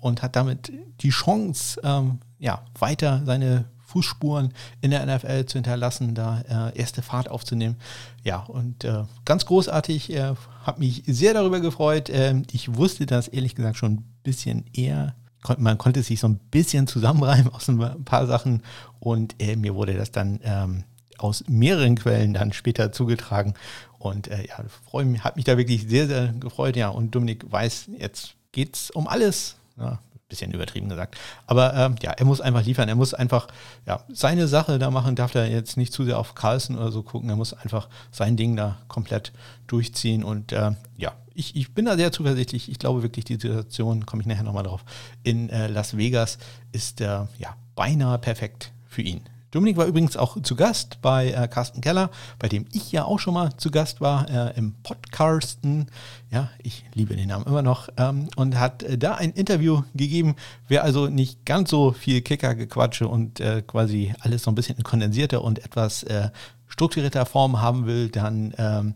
und 0.00 0.22
hat 0.22 0.36
damit 0.36 0.72
die 1.00 1.10
Chance, 1.10 1.80
ähm, 1.84 2.18
ja, 2.38 2.62
weiter 2.78 3.22
seine 3.24 3.66
Fußspuren 3.90 4.54
in 4.80 4.92
der 4.92 5.04
NFL 5.04 5.46
zu 5.46 5.58
hinterlassen, 5.58 6.14
da 6.14 6.70
äh, 6.72 6.78
erste 6.78 7.02
Fahrt 7.02 7.28
aufzunehmen. 7.28 7.76
Ja, 8.22 8.38
und 8.40 8.84
äh, 8.84 9.04
ganz 9.24 9.46
großartig, 9.46 10.12
äh, 10.12 10.34
habe 10.62 10.80
mich 10.80 11.02
sehr 11.06 11.34
darüber 11.34 11.60
gefreut. 11.60 12.08
Ähm, 12.10 12.44
ich 12.52 12.76
wusste 12.76 13.06
das 13.06 13.28
ehrlich 13.28 13.54
gesagt 13.54 13.76
schon 13.76 13.94
ein 13.94 14.04
bisschen 14.22 14.64
eher. 14.72 15.14
Man 15.58 15.78
konnte 15.78 16.02
sich 16.02 16.20
so 16.20 16.28
ein 16.28 16.38
bisschen 16.50 16.86
zusammenreimen 16.86 17.52
aus 17.52 17.68
ein 17.68 18.04
paar 18.04 18.26
Sachen 18.26 18.62
und 19.00 19.34
äh, 19.40 19.56
mir 19.56 19.74
wurde 19.74 19.94
das 19.94 20.12
dann 20.12 20.38
ähm, 20.44 20.84
aus 21.18 21.44
mehreren 21.48 21.96
Quellen 21.96 22.34
dann 22.34 22.52
später 22.52 22.92
zugetragen. 22.92 23.54
Und 23.98 24.28
äh, 24.28 24.46
ja, 24.46 25.02
mich, 25.02 25.24
hat 25.24 25.36
mich 25.36 25.44
da 25.44 25.58
wirklich 25.58 25.86
sehr, 25.88 26.06
sehr 26.06 26.28
gefreut. 26.28 26.76
Ja, 26.76 26.88
und 26.88 27.14
Dominik 27.14 27.50
weiß, 27.50 27.90
jetzt 27.98 28.34
geht 28.52 28.76
es 28.76 28.90
um 28.90 29.06
alles 29.06 29.56
ja, 29.80 29.98
bisschen 30.30 30.52
übertrieben 30.52 30.88
gesagt. 30.88 31.18
Aber 31.46 31.74
ähm, 31.74 31.96
ja, 32.00 32.12
er 32.12 32.24
muss 32.24 32.40
einfach 32.40 32.64
liefern. 32.64 32.88
Er 32.88 32.94
muss 32.94 33.12
einfach 33.12 33.48
ja, 33.86 34.02
seine 34.08 34.48
Sache 34.48 34.78
da 34.78 34.90
machen, 34.90 35.16
darf 35.16 35.34
er 35.34 35.50
jetzt 35.50 35.76
nicht 35.76 35.92
zu 35.92 36.04
sehr 36.04 36.18
auf 36.18 36.34
Carlson 36.34 36.78
oder 36.78 36.90
so 36.90 37.02
gucken. 37.02 37.28
Er 37.28 37.36
muss 37.36 37.52
einfach 37.52 37.88
sein 38.10 38.36
Ding 38.36 38.56
da 38.56 38.78
komplett 38.88 39.32
durchziehen. 39.66 40.24
Und 40.24 40.52
äh, 40.52 40.70
ja, 40.96 41.12
ich, 41.34 41.56
ich 41.56 41.74
bin 41.74 41.84
da 41.84 41.96
sehr 41.96 42.12
zuversichtlich. 42.12 42.70
Ich 42.70 42.78
glaube 42.78 43.02
wirklich, 43.02 43.26
die 43.26 43.34
Situation, 43.34 44.06
komme 44.06 44.22
ich 44.22 44.26
nachher 44.26 44.44
nochmal 44.44 44.64
drauf, 44.64 44.84
in 45.22 45.50
äh, 45.50 45.66
Las 45.66 45.96
Vegas 45.96 46.38
ist 46.72 47.00
äh, 47.00 47.04
ja 47.38 47.56
beinahe 47.74 48.18
perfekt 48.18 48.72
für 48.86 49.02
ihn. 49.02 49.22
Dominik 49.50 49.76
war 49.76 49.86
übrigens 49.86 50.16
auch 50.16 50.40
zu 50.42 50.54
Gast 50.54 51.02
bei 51.02 51.32
äh, 51.32 51.48
Carsten 51.48 51.80
Keller, 51.80 52.10
bei 52.38 52.48
dem 52.48 52.66
ich 52.72 52.92
ja 52.92 53.04
auch 53.04 53.18
schon 53.18 53.34
mal 53.34 53.56
zu 53.56 53.70
Gast 53.70 54.00
war, 54.00 54.28
äh, 54.30 54.56
im 54.56 54.74
Podcasten. 54.82 55.86
Ja, 56.30 56.50
ich 56.62 56.84
liebe 56.94 57.16
den 57.16 57.28
Namen 57.28 57.46
immer 57.46 57.62
noch. 57.62 57.88
Ähm, 57.96 58.28
und 58.36 58.58
hat 58.58 58.84
äh, 58.84 58.96
da 58.96 59.14
ein 59.14 59.32
Interview 59.32 59.82
gegeben. 59.94 60.36
Wer 60.68 60.84
also 60.84 61.08
nicht 61.08 61.44
ganz 61.44 61.70
so 61.70 61.90
viel 61.90 62.20
Kicker-Gequatsche 62.20 63.08
und 63.08 63.40
äh, 63.40 63.62
quasi 63.62 64.14
alles 64.20 64.44
so 64.44 64.52
ein 64.52 64.54
bisschen 64.54 64.80
kondensierter 64.84 65.42
und 65.42 65.64
etwas 65.64 66.04
äh, 66.04 66.30
strukturierter 66.68 67.26
Form 67.26 67.60
haben 67.60 67.86
will, 67.86 68.08
dann 68.08 68.54
ähm, 68.56 68.94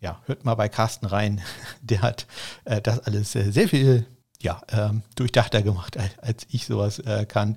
ja, 0.00 0.20
hört 0.26 0.44
mal 0.44 0.54
bei 0.54 0.68
Carsten 0.68 1.06
rein. 1.06 1.40
Der 1.82 2.02
hat 2.02 2.28
äh, 2.64 2.80
das 2.80 3.00
alles 3.00 3.32
sehr 3.32 3.68
viel 3.68 4.06
ja, 4.40 4.60
ähm, 4.70 5.02
durchdachter 5.16 5.62
gemacht, 5.62 5.96
als, 5.96 6.18
als 6.18 6.46
ich 6.50 6.66
sowas 6.66 7.00
äh, 7.00 7.26
kann. 7.26 7.56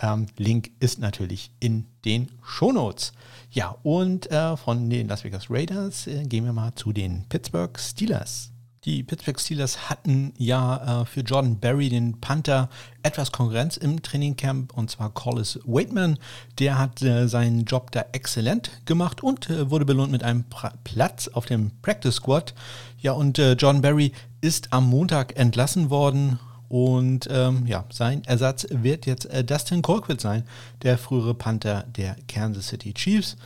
Ähm, 0.00 0.26
Link 0.36 0.70
ist 0.80 0.98
natürlich 0.98 1.50
in 1.60 1.86
den 2.04 2.30
Shownotes. 2.42 3.12
Ja, 3.50 3.76
und 3.82 4.30
äh, 4.30 4.56
von 4.56 4.88
den 4.88 5.08
Las 5.08 5.24
Vegas 5.24 5.50
Raiders 5.50 6.06
äh, 6.06 6.24
gehen 6.24 6.44
wir 6.44 6.52
mal 6.52 6.74
zu 6.74 6.92
den 6.92 7.28
Pittsburgh 7.28 7.78
Steelers. 7.78 8.51
Die 8.84 9.04
Pittsburgh 9.04 9.38
Steelers 9.38 9.90
hatten 9.90 10.34
ja 10.38 11.02
äh, 11.02 11.06
für 11.06 11.20
Jordan 11.20 11.60
Berry, 11.60 11.88
den 11.88 12.20
Panther, 12.20 12.68
etwas 13.04 13.30
Konkurrenz 13.30 13.76
im 13.76 14.02
Trainingcamp 14.02 14.76
und 14.76 14.90
zwar 14.90 15.10
Collis 15.10 15.60
Waitman. 15.64 16.18
Der 16.58 16.80
hat 16.80 17.00
äh, 17.00 17.28
seinen 17.28 17.64
Job 17.64 17.92
da 17.92 18.04
exzellent 18.10 18.72
gemacht 18.84 19.22
und 19.22 19.48
äh, 19.50 19.70
wurde 19.70 19.84
belohnt 19.84 20.10
mit 20.10 20.24
einem 20.24 20.42
pra 20.50 20.72
Platz 20.82 21.28
auf 21.28 21.46
dem 21.46 21.70
Practice 21.82 22.16
Squad. 22.16 22.54
Ja, 22.98 23.12
und 23.12 23.38
äh, 23.38 23.52
Jordan 23.52 23.82
Berry 23.82 24.10
ist 24.40 24.72
am 24.72 24.90
Montag 24.90 25.38
entlassen 25.38 25.88
worden 25.88 26.40
und 26.68 27.28
ähm, 27.30 27.66
ja, 27.66 27.84
sein 27.92 28.24
Ersatz 28.24 28.66
wird 28.68 29.06
jetzt 29.06 29.26
äh, 29.26 29.44
Dustin 29.44 29.82
Colquitt 29.82 30.20
sein, 30.20 30.42
der 30.82 30.98
frühere 30.98 31.34
Panther 31.34 31.84
der 31.84 32.16
Kansas 32.26 32.66
City 32.66 32.92
Chiefs. 32.94 33.36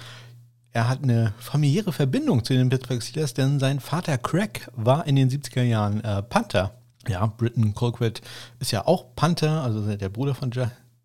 Er 0.76 0.90
hat 0.90 1.02
eine 1.02 1.33
familiäre 1.38 1.90
Verbindung 1.90 2.45
zu 2.45 2.52
den 2.52 2.68
Pittsburgh 2.68 3.02
Steelers, 3.02 3.33
denn 3.33 3.59
sein 3.59 3.80
Vater 3.80 4.18
Craig 4.18 4.68
war 4.75 5.06
in 5.06 5.16
den 5.16 5.30
70er 5.30 5.62
Jahren 5.62 6.04
äh, 6.04 6.23
Panther. 6.23 6.75
Ja, 7.09 7.25
Britton 7.25 7.73
Colquitt 7.73 8.21
ist 8.61 8.73
ja 8.73 8.87
auch 8.87 9.06
Panther, 9.16 9.62
also 9.62 9.97
der 9.97 10.11
Bruder 10.11 10.35
von 10.35 10.52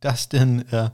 Dustin, 0.01 0.65
äh, 0.73 0.87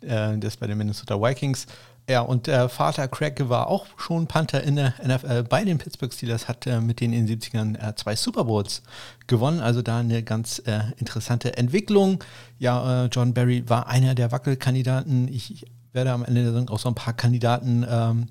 äh, 0.00 0.38
der 0.38 0.44
ist 0.44 0.60
bei 0.60 0.66
den 0.66 0.78
Minnesota 0.78 1.20
Vikings. 1.20 1.66
Ja, 2.08 2.22
und 2.22 2.46
der 2.46 2.70
Vater 2.70 3.06
Craig 3.06 3.50
war 3.50 3.66
auch 3.66 3.84
schon 3.98 4.26
Panther 4.26 4.62
in 4.62 4.76
der 4.76 4.94
NFL 5.06 5.42
bei 5.42 5.62
den 5.66 5.76
Pittsburgh 5.76 6.14
Steelers, 6.14 6.48
hat 6.48 6.66
äh, 6.66 6.80
mit 6.80 7.00
denen 7.00 7.12
in 7.12 7.26
den 7.26 7.38
70ern 7.38 7.86
äh, 7.86 7.94
zwei 7.96 8.16
Super 8.16 8.44
Bowls 8.44 8.82
gewonnen. 9.26 9.60
Also 9.60 9.82
da 9.82 9.98
eine 9.98 10.22
ganz 10.22 10.58
äh, 10.64 10.80
interessante 10.96 11.58
Entwicklung. 11.58 12.24
Ja, 12.58 13.04
äh, 13.04 13.08
John 13.12 13.34
Barry 13.34 13.68
war 13.68 13.88
einer 13.88 14.14
der 14.14 14.32
Wackelkandidaten. 14.32 15.28
Ich 15.28 15.66
werde 15.92 16.12
am 16.12 16.24
Ende 16.24 16.42
der 16.42 16.52
Saison 16.52 16.68
auch 16.68 16.78
so 16.78 16.88
ein 16.88 16.94
paar 16.94 17.14
Kandidaten 17.14 17.84
ähm, 17.88 18.28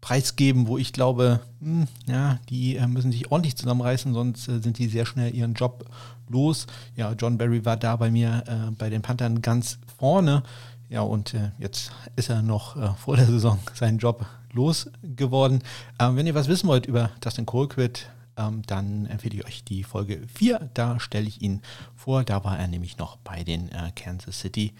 preisgeben, 0.00 0.66
wo 0.66 0.78
ich 0.78 0.92
glaube, 0.92 1.40
mh, 1.60 1.82
hm, 1.82 1.88
ja, 2.06 2.38
die 2.48 2.76
äh, 2.76 2.86
müssen 2.86 3.12
sich 3.12 3.30
ordentlich 3.30 3.56
zusammenreißen, 3.56 4.14
sonst 4.14 4.48
äh, 4.48 4.60
sind 4.60 4.78
die 4.78 4.88
sehr 4.88 5.06
schnell 5.06 5.34
ihren 5.34 5.54
Job 5.54 5.84
los. 6.28 6.66
Ja, 6.96 7.12
John 7.12 7.38
Barry 7.38 7.64
war 7.64 7.76
da 7.76 7.96
bei 7.96 8.10
mir 8.10 8.44
äh, 8.46 8.70
bei 8.72 8.88
den 8.88 9.02
Panthern 9.02 9.42
ganz 9.42 9.78
vorne. 9.98 10.42
Ja, 10.88 11.02
und 11.02 11.34
äh, 11.34 11.52
jetzt 11.58 11.92
ist 12.16 12.30
er 12.30 12.42
noch 12.42 12.76
äh, 12.76 12.94
vor 12.94 13.16
der 13.16 13.26
Saison 13.26 13.58
seinen 13.74 13.98
Job 13.98 14.26
losgeworden. 14.52 15.62
Ähm, 15.98 16.16
wenn 16.16 16.26
ihr 16.26 16.34
was 16.34 16.48
wissen 16.48 16.68
wollt 16.68 16.86
über 16.86 17.10
Dustin 17.20 17.46
Colquitt, 17.46 18.10
ähm, 18.36 18.62
dann 18.66 19.06
empfehle 19.06 19.36
ich 19.36 19.46
euch 19.46 19.64
die 19.64 19.84
Folge 19.84 20.20
4. 20.34 20.70
Da 20.74 20.98
stelle 20.98 21.28
ich 21.28 21.42
ihn 21.42 21.60
vor. 21.94 22.24
Da 22.24 22.42
war 22.42 22.58
er 22.58 22.66
nämlich 22.66 22.98
noch 22.98 23.16
bei 23.18 23.44
den 23.44 23.70
äh, 23.70 23.92
Kansas 23.94 24.40
City 24.40 24.72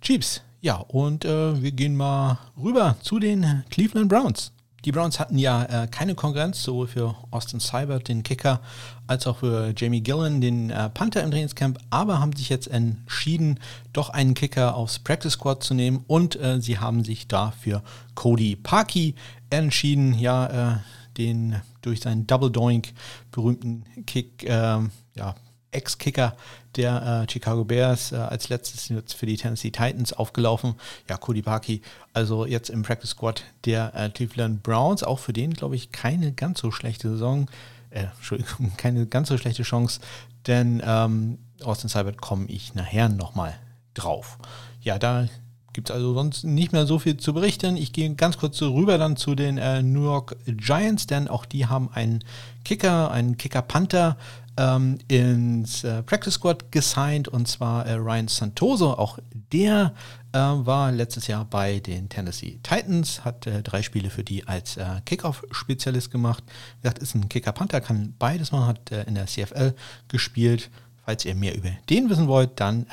Chiefs. 0.00 0.42
Ja, 0.64 0.76
und 0.76 1.26
äh, 1.26 1.60
wir 1.60 1.72
gehen 1.72 1.94
mal 1.94 2.38
rüber 2.56 2.96
zu 3.02 3.18
den 3.18 3.64
Cleveland 3.68 4.08
Browns. 4.08 4.50
Die 4.86 4.92
Browns 4.92 5.20
hatten 5.20 5.36
ja 5.36 5.62
äh, 5.64 5.86
keine 5.88 6.14
Konkurrenz, 6.14 6.62
sowohl 6.62 6.86
für 6.86 7.14
Austin 7.30 7.60
Seibert, 7.60 8.08
den 8.08 8.22
Kicker, 8.22 8.62
als 9.06 9.26
auch 9.26 9.40
für 9.40 9.74
Jamie 9.76 10.00
Gillen, 10.00 10.40
den 10.40 10.70
äh, 10.70 10.88
Panther 10.88 11.22
im 11.22 11.30
Trainingscamp, 11.30 11.78
aber 11.90 12.18
haben 12.18 12.34
sich 12.34 12.48
jetzt 12.48 12.68
entschieden, 12.68 13.60
doch 13.92 14.08
einen 14.08 14.32
Kicker 14.32 14.74
aufs 14.74 14.98
Practice 14.98 15.34
Squad 15.34 15.62
zu 15.62 15.74
nehmen 15.74 16.02
und 16.06 16.40
äh, 16.40 16.58
sie 16.62 16.78
haben 16.78 17.04
sich 17.04 17.28
da 17.28 17.50
für 17.50 17.82
Cody 18.14 18.56
Parkey 18.56 19.16
entschieden, 19.50 20.18
ja, 20.18 20.76
äh, 20.76 20.78
den 21.18 21.60
durch 21.82 22.00
seinen 22.00 22.26
Double 22.26 22.50
Doink 22.50 22.94
berühmten 23.32 23.84
Kick, 24.06 24.46
ähm, 24.48 24.92
ja, 25.14 25.34
Ex-Kicker 25.74 26.36
der 26.76 27.24
äh, 27.26 27.30
Chicago 27.30 27.64
Bears 27.64 28.12
äh, 28.12 28.16
als 28.16 28.48
letztes 28.48 28.88
jetzt 28.88 29.14
für 29.14 29.26
die 29.26 29.36
Tennessee 29.36 29.70
Titans 29.70 30.12
aufgelaufen. 30.12 30.74
Ja, 31.08 31.16
Cody 31.16 31.42
Parkey, 31.42 31.82
also 32.12 32.46
jetzt 32.46 32.70
im 32.70 32.82
Practice 32.82 33.10
Squad 33.10 33.44
der 33.64 33.94
äh, 33.94 34.10
Cleveland 34.10 34.62
Browns. 34.62 35.02
Auch 35.02 35.18
für 35.18 35.32
den, 35.32 35.54
glaube 35.54 35.76
ich, 35.76 35.92
keine 35.92 36.32
ganz 36.32 36.60
so 36.60 36.70
schlechte 36.70 37.10
Saison. 37.10 37.48
Äh, 37.90 38.06
Entschuldigung, 38.16 38.72
keine 38.76 39.06
ganz 39.06 39.28
so 39.28 39.38
schlechte 39.38 39.62
Chance, 39.62 40.00
denn 40.46 40.82
ähm, 40.84 41.38
Austin 41.62 41.88
Seibert 41.88 42.20
komme 42.20 42.46
ich 42.46 42.74
nachher 42.74 43.08
nochmal 43.08 43.54
drauf. 43.94 44.38
Ja, 44.80 44.98
da 44.98 45.28
gibt 45.74 45.90
es 45.90 45.94
also 45.94 46.14
sonst 46.14 46.44
nicht 46.44 46.72
mehr 46.72 46.86
so 46.86 46.98
viel 46.98 47.18
zu 47.18 47.34
berichten. 47.34 47.76
Ich 47.76 47.92
gehe 47.92 48.14
ganz 48.14 48.38
kurz 48.38 48.62
rüber 48.62 48.96
dann 48.96 49.16
zu 49.16 49.34
den 49.34 49.58
äh, 49.58 49.82
New 49.82 50.04
York 50.04 50.36
Giants, 50.46 51.06
denn 51.06 51.28
auch 51.28 51.44
die 51.44 51.66
haben 51.66 51.90
einen 51.92 52.24
Kicker, 52.64 53.10
einen 53.10 53.36
Kicker-Panther 53.36 54.16
ähm, 54.56 54.98
ins 55.08 55.84
äh, 55.84 56.02
Practice 56.02 56.34
Squad 56.34 56.70
gesigned 56.70 57.28
und 57.28 57.48
zwar 57.48 57.86
äh, 57.86 57.94
Ryan 57.94 58.28
Santoso. 58.28 58.94
Auch 58.94 59.18
der 59.52 59.94
äh, 60.32 60.38
war 60.38 60.92
letztes 60.92 61.26
Jahr 61.26 61.44
bei 61.44 61.80
den 61.80 62.08
Tennessee 62.08 62.60
Titans, 62.62 63.24
hat 63.24 63.46
äh, 63.46 63.62
drei 63.62 63.82
Spiele 63.82 64.10
für 64.10 64.24
die 64.24 64.46
als 64.46 64.76
äh, 64.76 64.84
Kickoff-Spezialist 65.04 66.10
gemacht. 66.10 66.44
Wie 66.46 66.82
gesagt, 66.82 67.00
ist 67.00 67.14
ein 67.14 67.28
Kicker-Panther, 67.28 67.80
kann 67.80 68.14
beides 68.18 68.52
machen, 68.52 68.66
hat 68.66 68.92
äh, 68.92 69.02
in 69.04 69.16
der 69.16 69.26
CFL 69.26 69.74
gespielt. 70.08 70.70
Falls 71.04 71.24
ihr 71.24 71.34
mehr 71.34 71.54
über 71.54 71.70
den 71.90 72.08
wissen 72.08 72.28
wollt, 72.28 72.60
dann 72.60 72.86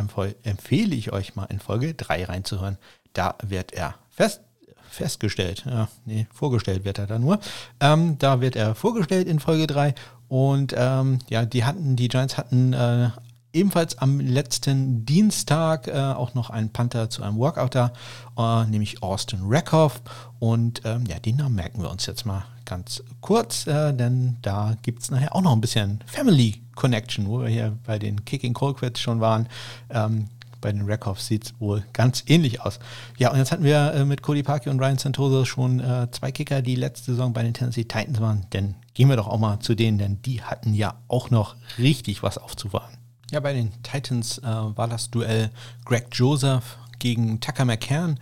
empfehle 0.44 0.96
ich 0.96 1.13
euch 1.13 1.36
mal 1.36 1.46
in 1.46 1.60
Folge 1.60 1.94
3 1.94 2.25
reinzuhören. 2.25 2.77
Da 3.13 3.36
wird 3.41 3.74
er 3.74 3.96
fest 4.10 4.41
festgestellt. 4.89 5.63
Ja, 5.65 5.88
nee, 6.06 6.27
vorgestellt 6.34 6.84
wird 6.84 7.00
er 7.00 7.08
da 7.08 7.18
nur. 7.18 7.39
Ähm, 7.80 8.18
da 8.20 8.41
wird 8.41 8.58
er 8.58 8.75
vorgestellt 8.75 9.27
in 9.27 9.39
Folge 9.39 9.65
3 9.65 9.96
und 10.27 10.74
ähm, 10.77 11.20
ja, 11.30 11.46
die 11.46 11.63
hatten, 11.63 11.96
die 11.96 12.10
Giants 12.10 12.38
hatten 12.38 12.74
äh, 12.74 13.10
ebenfalls 13.53 13.98
am 13.98 14.20
letzten 14.20 15.05
Dienstag 15.05 15.88
äh, 15.88 15.93
auch 15.93 16.34
noch 16.34 16.50
einen 16.50 16.70
Panther 16.70 17.10
zu 17.10 17.24
einem 17.24 17.38
Workout 17.38 17.75
da, 17.75 17.91
äh, 18.38 18.65
nämlich 18.65 19.03
Austin 19.03 19.41
Rackhoff. 19.43 20.01
Und 20.39 20.81
ähm, 20.86 21.05
ja, 21.08 21.20
den 21.20 21.38
Namen 21.38 21.55
merken 21.55 21.81
wir 21.81 21.89
uns 21.89 22.05
jetzt 22.05 22.25
mal 22.25 22.46
ganz 22.65 23.03
kurz, 23.20 23.67
äh, 23.67 23.93
denn 23.93 24.38
da 24.41 24.75
gibt 24.81 25.03
es 25.03 25.12
nachher 25.12 25.36
auch 25.36 25.41
noch 25.41 25.51
ein 25.51 25.62
bisschen 25.62 26.03
Family 26.05 26.62
Connection, 26.75 27.27
wo 27.27 27.41
wir 27.41 27.50
hier 27.50 27.77
bei 27.86 28.00
den 28.00 28.24
Kicking 28.24 28.53
Colquets 28.53 29.00
schon 29.00 29.20
waren. 29.20 29.48
Ähm, 29.89 30.27
bei 30.62 30.72
den 30.72 30.84
Rackhoffs 30.84 31.27
sieht 31.27 31.46
es 31.46 31.53
wohl 31.60 31.84
ganz 31.91 32.24
ähnlich 32.27 32.62
aus. 32.62 32.79
Ja, 33.17 33.31
und 33.31 33.38
jetzt 33.38 33.51
hatten 33.51 33.63
wir 33.63 33.93
äh, 33.93 34.05
mit 34.05 34.22
Cody 34.22 34.43
Parkey 34.43 34.70
und 34.70 34.79
Ryan 34.79 34.98
Santoso 34.98 35.43
schon 35.43 35.79
äh, 35.79 36.08
zwei 36.12 36.31
Kicker, 36.31 36.62
die 36.62 36.75
letzte 36.75 37.12
Saison 37.12 37.34
bei 37.34 37.43
den 37.43 37.53
Tennessee 37.53 37.84
Titans 37.84 38.22
waren. 38.22 38.46
Denn 38.53 38.75
gehen 38.93 39.10
wir 39.10 39.15
doch 39.15 39.27
auch 39.27 39.39
mal 39.39 39.60
zu 39.60 39.75
denen, 39.75 39.98
denn 39.98 40.22
die 40.22 40.43
hatten 40.43 40.74
ja 40.74 40.96
auch 41.08 41.29
noch 41.31 41.55
richtig 41.77 42.24
was 42.24 42.38
aufzufahren. 42.38 43.00
Ja, 43.31 43.39
bei 43.39 43.53
den 43.53 43.71
Titans 43.81 44.39
äh, 44.39 44.43
war 44.43 44.89
das 44.89 45.09
Duell 45.09 45.51
Greg 45.85 46.07
Joseph 46.11 46.77
gegen 47.00 47.39
Tucker 47.39 47.63
McCann 47.63 48.19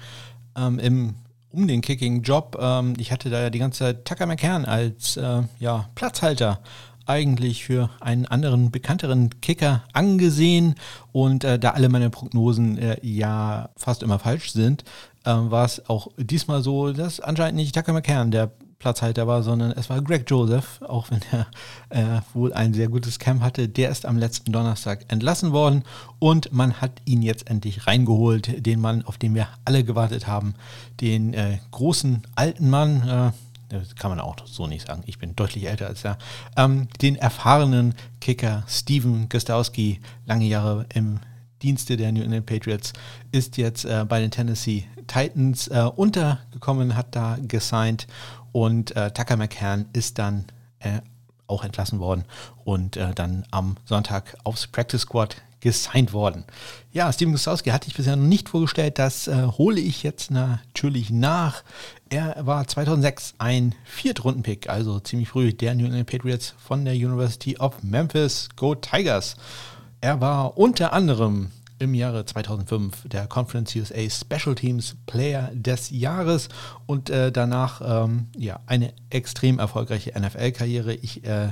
ähm, 0.56 0.78
im 0.78 1.16
um 1.52 1.68
den 1.68 1.82
Kicking-Job. 1.82 2.56
Ähm, 2.62 2.94
ich 3.00 3.12
hatte 3.12 3.32
da 3.32 3.42
ja 3.42 3.50
die 3.50 3.58
ganze 3.58 3.80
Zeit 3.80 4.06
Tucker 4.06 4.28
McCann 4.28 4.66
als 4.66 5.18
äh, 5.18 5.42
ja, 5.60 5.90
Platzhalter 5.96 6.60
eigentlich 7.08 7.66
für 7.66 7.90
einen 8.02 8.28
anderen 8.28 8.70
bekannteren 8.70 9.42
Kicker 9.42 9.84
angesehen 9.94 10.76
und 11.12 11.44
äh, 11.44 11.58
da 11.58 11.72
alle 11.72 11.90
meine 11.90 12.12
Prognosen 12.12 12.78
äh, 12.78 12.98
ja 13.02 13.70
fast 13.78 14.04
immer 14.04 14.20
falsch 14.20 14.52
sind, 14.52 14.84
äh, 15.26 15.32
war 15.32 15.66
es 15.66 15.90
auch 15.90 16.10
diesmal 16.18 16.62
so, 16.62 16.94
dass 16.94 17.20
anscheinend 17.20 17.56
nicht 17.56 17.74
Tucker 17.74 17.94
McCann 17.94 18.30
der 18.30 18.52
Platzhalter 18.80 19.28
war, 19.28 19.44
sondern 19.44 19.72
es 19.72 19.90
war 19.90 20.02
Greg 20.02 20.30
Joseph, 20.30 20.82
auch 20.82 21.12
wenn 21.12 21.20
er 21.32 21.48
äh, 21.90 22.22
wohl 22.34 22.54
ein 22.54 22.74
sehr 22.74 22.88
gutes 22.88 23.20
Camp 23.20 23.42
hatte. 23.42 23.68
Der 23.68 23.90
ist 23.90 24.06
am 24.06 24.18
letzten 24.18 24.54
Donnerstag 24.54 25.04
entlassen 25.10 25.52
worden 25.52 25.84
und 26.18 26.54
man 26.54 26.80
hat 26.80 26.94
ihn 27.04 27.22
jetzt 27.22 27.50
endlich 27.50 27.88
reingeholt, 27.88 28.66
den 28.66 28.80
Mann, 28.80 29.04
auf 29.04 29.18
den 29.18 29.36
wir 29.36 29.50
alle 29.66 29.84
gewartet 29.84 30.28
haben, 30.28 30.56
den 31.02 31.34
äh, 31.34 31.60
großen 31.72 32.24
alten 32.36 32.70
Mann, 32.70 33.08
äh, 33.08 33.32
das 33.68 33.96
kann 33.96 34.12
man 34.12 34.22
auch 34.22 34.38
so 34.46 34.66
nicht 34.66 34.88
sagen, 34.88 35.04
ich 35.06 35.20
bin 35.20 35.36
deutlich 35.36 35.68
älter 35.68 35.88
als 35.88 36.06
er, 36.06 36.18
ähm, 36.56 36.88
den 37.02 37.18
erfahrenen 37.18 37.96
Kicker 38.22 38.64
Steven 38.68 39.28
Gostowski, 39.28 40.00
lange 40.26 40.46
Jahre 40.46 40.86
im 40.94 41.20
Dienste 41.62 41.98
der 41.98 42.14
New 42.14 42.22
England 42.22 42.46
Patriots, 42.46 42.94
ist 43.34 43.58
jetzt 43.58 43.84
äh, 43.84 44.06
bei 44.08 44.22
den 44.22 44.32
Tennessee 44.32 44.86
Titans 45.08 45.68
äh, 45.68 45.90
untergekommen, 45.96 46.96
hat 46.96 47.16
da 47.16 47.38
gesigned 47.42 48.08
und 48.52 48.96
äh, 48.96 49.12
Tucker 49.12 49.38
McCann 49.38 49.86
ist 49.94 50.20
dann 50.20 50.46
äh, 50.80 51.02
auch 51.48 51.64
entlassen 51.64 52.00
worden 52.00 52.26
und 52.64 52.98
äh, 52.98 53.14
dann 53.14 53.46
am 53.52 53.78
Sonntag 53.86 54.36
aufs 54.44 54.68
Practice 54.68 55.02
Squad 55.02 55.38
gesigned 55.60 56.14
worden. 56.14 56.46
Ja, 56.92 57.12
Steven 57.12 57.34
Gostowski 57.34 57.72
hatte 57.72 57.88
ich 57.88 57.96
bisher 57.96 58.16
noch 58.16 58.26
nicht 58.26 58.50
vorgestellt, 58.50 58.98
das 58.98 59.28
äh, 59.28 59.46
hole 59.58 59.80
ich 59.80 60.04
jetzt 60.04 60.32
natürlich 60.32 61.10
nach. 61.10 61.64
Er 62.10 62.36
war 62.46 62.66
2006 62.66 63.36
ein 63.40 63.76
Viertrunden-Pick, 63.84 64.70
also 64.70 65.00
ziemlich 65.00 65.30
früh 65.30 65.54
der 65.54 65.76
New 65.76 65.86
England 65.86 66.10
Patriots 66.10 66.56
von 66.58 66.86
der 66.86 66.94
University 66.94 67.58
of 67.58 67.84
Memphis. 67.84 68.50
Go 68.56 68.76
Tigers! 68.76 69.36
Er 70.02 70.22
war 70.22 70.58
unter 70.58 70.94
anderem 70.94 71.52
im 71.80 71.94
Jahre 71.94 72.26
2005 72.26 73.08
der 73.10 73.28
Conference 73.28 73.76
USA 73.76 74.10
Special 74.10 74.56
Teams 74.56 74.96
Player 75.06 75.50
des 75.54 75.90
Jahres 75.90 76.50
und 76.86 77.10
äh, 77.10 77.32
danach 77.32 77.82
ähm, 77.84 78.28
ja, 78.38 78.60
eine 78.66 78.94
extrem 79.10 79.60
erfolgreiche 79.60 80.12
NFL-Karriere. 80.20 80.94
Ich 80.94 81.24
äh, 81.26 81.50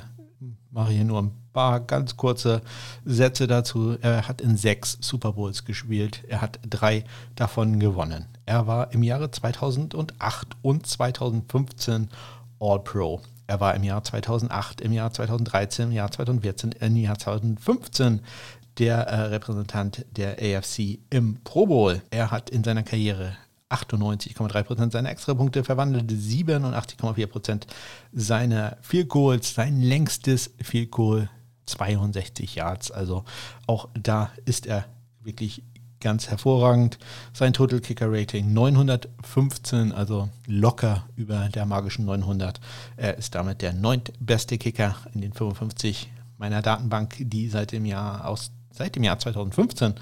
mache 0.71 0.91
hier 0.91 1.05
nur 1.05 1.23
ein 1.23 1.31
paar 1.53 1.79
ganz 1.79 2.17
kurze 2.17 2.61
Sätze 3.05 3.47
dazu. 3.47 3.97
Er 4.01 4.27
hat 4.27 4.41
in 4.41 4.57
sechs 4.57 4.97
Super 5.01 5.33
Bowls 5.33 5.65
gespielt. 5.65 6.23
Er 6.27 6.41
hat 6.41 6.59
drei 6.69 7.03
davon 7.35 7.79
gewonnen. 7.79 8.25
Er 8.45 8.67
war 8.67 8.93
im 8.93 9.01
Jahre 9.01 9.31
2008 9.31 10.49
und 10.61 10.85
2015 10.85 12.09
All-Pro. 12.59 13.21
Er 13.47 13.61
war 13.61 13.75
im 13.75 13.83
Jahr 13.83 14.03
2008, 14.03 14.81
im 14.81 14.91
Jahr 14.91 15.11
2013, 15.11 15.87
im 15.87 15.91
Jahr 15.93 16.11
2014, 16.11 16.73
im 16.73 16.95
Jahr 16.97 17.17
2015 17.17 18.19
der 18.77 19.07
äh, 19.07 19.21
Repräsentant 19.27 20.05
der 20.15 20.37
AFC 20.39 20.99
im 21.09 21.37
Pro 21.43 21.65
Bowl. 21.67 22.01
Er 22.09 22.31
hat 22.31 22.49
in 22.49 22.63
seiner 22.63 22.83
Karriere 22.83 23.35
98,3% 23.69 24.91
seiner 24.91 25.09
Extrapunkte 25.09 25.63
verwandelt, 25.63 26.11
87,4% 26.11 27.63
seiner 28.13 28.77
Field 28.81 29.09
Goals, 29.09 29.53
sein 29.53 29.81
längstes 29.81 30.51
Field 30.61 30.91
Goal 30.91 31.29
62 31.65 32.55
Yards. 32.55 32.91
Also 32.91 33.25
auch 33.65 33.89
da 33.93 34.31
ist 34.45 34.65
er 34.65 34.85
wirklich 35.21 35.63
ganz 35.99 36.29
hervorragend. 36.29 36.97
Sein 37.33 37.53
Total 37.53 37.79
Kicker 37.79 38.07
Rating 38.09 38.53
915, 38.53 39.91
also 39.91 40.29
locker 40.45 41.05
über 41.15 41.49
der 41.49 41.65
magischen 41.65 42.05
900. 42.05 42.61
Er 42.95 43.17
ist 43.17 43.35
damit 43.35 43.61
der 43.61 43.73
neuntbeste 43.73 44.57
Kicker 44.57 44.95
in 45.13 45.21
den 45.21 45.33
55 45.33 46.09
meiner 46.37 46.61
Datenbank, 46.61 47.15
die 47.19 47.49
seit 47.49 47.71
dem 47.71 47.85
Jahr 47.85 48.27
aus 48.27 48.51
seit 48.77 48.95
dem 48.95 49.03
Jahr 49.03 49.19
2015 49.19 49.95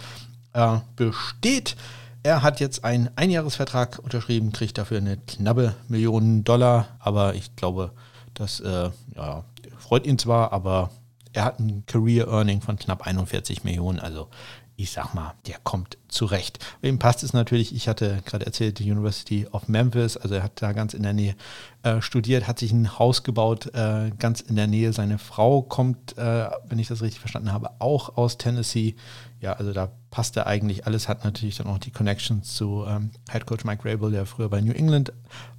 äh, 0.53 0.77
besteht. 0.96 1.75
Er 2.24 2.41
hat 2.41 2.60
jetzt 2.60 2.84
einen 2.84 3.10
Einjahresvertrag 3.15 4.00
unterschrieben, 4.00 4.51
kriegt 4.51 4.77
dafür 4.77 4.98
eine 4.98 5.17
knappe 5.17 5.75
Million 5.88 6.44
Dollar, 6.44 6.88
aber 7.00 7.36
ich 7.36 7.55
glaube, 7.55 7.91
das 8.34 8.60
äh, 8.60 8.89
ja, 9.15 9.44
freut 9.77 10.08
ihn 10.08 10.17
zwar, 10.17 10.51
aber 10.51 10.89
er 11.34 11.46
hat 11.46 11.60
ein 11.60 11.86
Career 11.86 12.27
Earning 12.27 12.62
von 12.62 12.77
knapp 12.77 13.05
41 13.05 13.63
Millionen, 13.63 14.00
also 14.00 14.29
ich 14.77 14.91
sag 14.91 15.13
mal, 15.13 15.34
der 15.48 15.58
kommt 15.63 15.98
zurecht. 16.10 16.60
Wem 16.82 17.00
passt 17.00 17.24
es 17.24 17.32
natürlich? 17.32 17.74
Ich 17.74 17.88
hatte 17.88 18.22
gerade 18.25 18.46
erzählt, 18.46 18.79
die 18.79 18.91
University 18.91 19.48
of 19.51 19.70
Memphis, 19.70 20.17
also 20.17 20.36
er 20.36 20.44
hat 20.44 20.62
da 20.62 20.74
ganz 20.74 20.94
in 20.94 21.03
der 21.03 21.13
Nähe 21.13 21.36
äh, 21.84 22.01
studiert, 22.01 22.48
hat 22.48 22.60
sich 22.60 22.74
ein 22.74 23.00
Haus 23.00 23.24
gebaut, 23.24 23.74
äh, 23.74 24.12
ganz 24.20 24.41
in 24.41 24.58
der 24.58 24.67
Nähe. 24.67 24.91
Seine 24.91 25.17
Frau 25.17 25.62
kommt, 25.62 26.17
äh, 26.17 26.50
wenn 26.67 26.79
ich 26.79 26.88
das 26.88 27.01
richtig 27.01 27.22
verstanden 27.22 27.53
habe, 27.53 27.70
auch 27.79 28.17
aus 28.17 28.38
Tennessee. 28.38 28.96
Ja, 29.39 29.53
also 29.53 29.72
da 29.72 29.91
passt 30.12 30.36
er 30.36 30.48
eigentlich 30.48 30.86
alles, 30.86 31.08
hat 31.08 31.24
natürlich 31.24 31.55
dann 31.55 31.67
auch 31.67 31.77
die 31.77 31.91
Connections 31.91 32.53
zu 32.53 32.84
ähm, 32.86 33.12
Head 33.32 33.46
Coach 33.46 33.63
Mike 33.63 33.89
Rabel, 33.89 34.12
der 34.12 34.25
früher 34.25 34.50
bei 34.50 34.60
New 34.60 34.74
England 34.74 35.13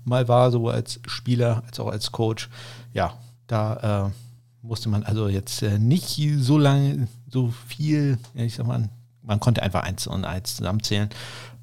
mal 0.04 0.28
war, 0.28 0.50
sowohl 0.50 0.72
als 0.72 1.00
Spieler 1.06 1.62
als 1.66 1.80
auch 1.80 1.88
als 1.88 2.12
Coach. 2.12 2.50
Ja, 2.92 3.14
da 3.46 4.08
äh, 4.08 4.10
musste 4.66 4.88
man 4.88 5.04
also 5.04 5.28
jetzt 5.28 5.62
äh, 5.62 5.78
nicht 5.78 6.20
so 6.38 6.58
lange, 6.58 7.08
so 7.30 7.52
viel, 7.66 8.18
ich 8.34 8.56
sag 8.56 8.66
mal, 8.66 8.90
man 9.26 9.40
konnte 9.40 9.62
einfach 9.62 9.82
eins 9.82 10.06
und 10.06 10.24
eins 10.24 10.56
zusammenzählen. 10.56 11.10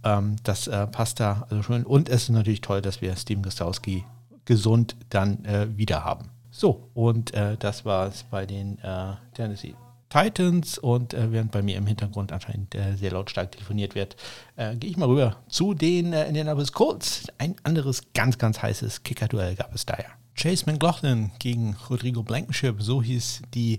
Ähm, 0.03 0.35
das 0.43 0.67
äh, 0.67 0.85
passt 0.87 1.19
da 1.19 1.47
also 1.49 1.63
schön. 1.63 1.85
Und 1.85 2.09
es 2.09 2.23
ist 2.23 2.29
natürlich 2.29 2.61
toll, 2.61 2.81
dass 2.81 3.01
wir 3.01 3.15
Steven 3.15 3.41
Gostowski 3.41 4.05
gesund 4.45 4.95
dann 5.09 5.43
äh, 5.45 5.67
wieder 5.75 6.03
haben. 6.03 6.29
So, 6.51 6.89
und 6.93 7.33
äh, 7.33 7.57
das 7.57 7.85
war 7.85 8.07
es 8.07 8.23
bei 8.23 8.45
den 8.45 8.77
äh, 8.79 9.13
Tennessee 9.33 9.75
Titans. 10.09 10.77
Und 10.77 11.13
äh, 11.13 11.31
während 11.31 11.51
bei 11.51 11.63
mir 11.63 11.77
im 11.77 11.87
Hintergrund 11.87 12.31
anscheinend 12.31 12.75
äh, 12.75 12.95
sehr 12.95 13.11
lautstark 13.11 13.51
telefoniert 13.53 13.95
wird, 13.95 14.15
gehe 14.55 14.91
ich 14.91 14.97
mal 14.97 15.07
rüber 15.07 15.37
zu 15.47 15.73
den 15.73 16.13
Indianapolis 16.13 16.71
Colts. 16.71 17.25
Ein 17.39 17.55
anderes 17.63 18.03
ganz, 18.13 18.37
ganz 18.37 18.61
heißes 18.61 19.01
Kicker-Duell 19.01 19.55
gab 19.55 19.73
es 19.73 19.87
da 19.87 19.95
ja. 19.95 20.05
Chase 20.35 20.65
McLaughlin 20.65 21.31
gegen 21.39 21.75
Rodrigo 21.89 22.23
Blankenship, 22.23 22.81
so 22.81 23.01
hieß 23.01 23.43
die 23.53 23.77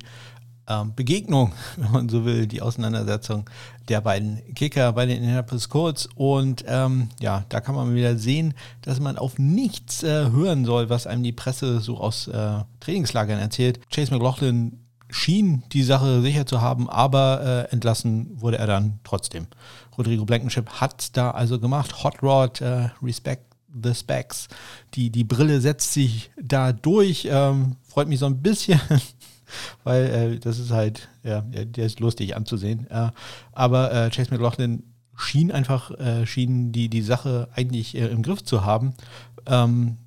ähm, 0.68 0.94
Begegnung, 0.94 1.52
wenn 1.76 1.92
man 1.92 2.08
so 2.08 2.24
will, 2.24 2.46
die 2.46 2.62
Auseinandersetzung 2.62 3.48
der 3.88 4.00
beiden 4.00 4.42
Kicker 4.54 4.92
bei 4.92 5.06
den 5.06 5.18
Indianapolis 5.18 5.68
Colts. 5.68 6.08
Und 6.14 6.64
ähm, 6.66 7.08
ja, 7.20 7.44
da 7.48 7.60
kann 7.60 7.74
man 7.74 7.94
wieder 7.94 8.16
sehen, 8.16 8.54
dass 8.82 9.00
man 9.00 9.18
auf 9.18 9.38
nichts 9.38 10.02
äh, 10.02 10.30
hören 10.30 10.64
soll, 10.64 10.88
was 10.88 11.06
einem 11.06 11.22
die 11.22 11.32
Presse 11.32 11.80
so 11.80 11.98
aus 11.98 12.28
äh, 12.28 12.58
Trainingslagern 12.80 13.38
erzählt. 13.38 13.80
Chase 13.90 14.12
McLaughlin 14.12 14.80
schien 15.10 15.62
die 15.72 15.82
Sache 15.82 16.22
sicher 16.22 16.46
zu 16.46 16.60
haben, 16.60 16.88
aber 16.90 17.68
äh, 17.70 17.72
entlassen 17.72 18.30
wurde 18.40 18.58
er 18.58 18.66
dann 18.66 18.98
trotzdem. 19.04 19.46
Rodrigo 19.96 20.24
Blankenship 20.24 20.68
hat 20.80 21.16
da 21.16 21.30
also 21.30 21.60
gemacht. 21.60 22.02
Hot 22.02 22.22
Rod, 22.22 22.60
äh, 22.60 22.88
Respect 23.02 23.54
the 23.82 23.94
Specs. 23.94 24.48
Die, 24.94 25.10
die 25.10 25.24
Brille 25.24 25.60
setzt 25.60 25.92
sich 25.92 26.30
da 26.40 26.72
durch. 26.72 27.28
Ähm, 27.30 27.76
freut 27.82 28.08
mich 28.08 28.18
so 28.18 28.26
ein 28.26 28.40
bisschen, 28.42 28.80
weil 29.84 30.04
äh, 30.04 30.38
das 30.38 30.58
ist 30.58 30.70
halt, 30.70 31.08
ja, 31.22 31.42
der 31.42 31.86
ist 31.86 32.00
lustig 32.00 32.36
anzusehen. 32.36 32.86
Äh, 32.90 33.10
aber 33.52 33.92
äh, 33.92 34.10
Chase 34.10 34.30
McLaughlin 34.30 34.82
schien 35.16 35.52
einfach, 35.52 35.90
äh, 35.92 36.26
schien 36.26 36.72
die, 36.72 36.88
die 36.88 37.02
Sache 37.02 37.48
eigentlich 37.54 37.96
äh, 37.96 38.06
im 38.06 38.22
Griff 38.22 38.42
zu 38.44 38.64
haben. 38.64 38.94
Ähm, 39.46 39.98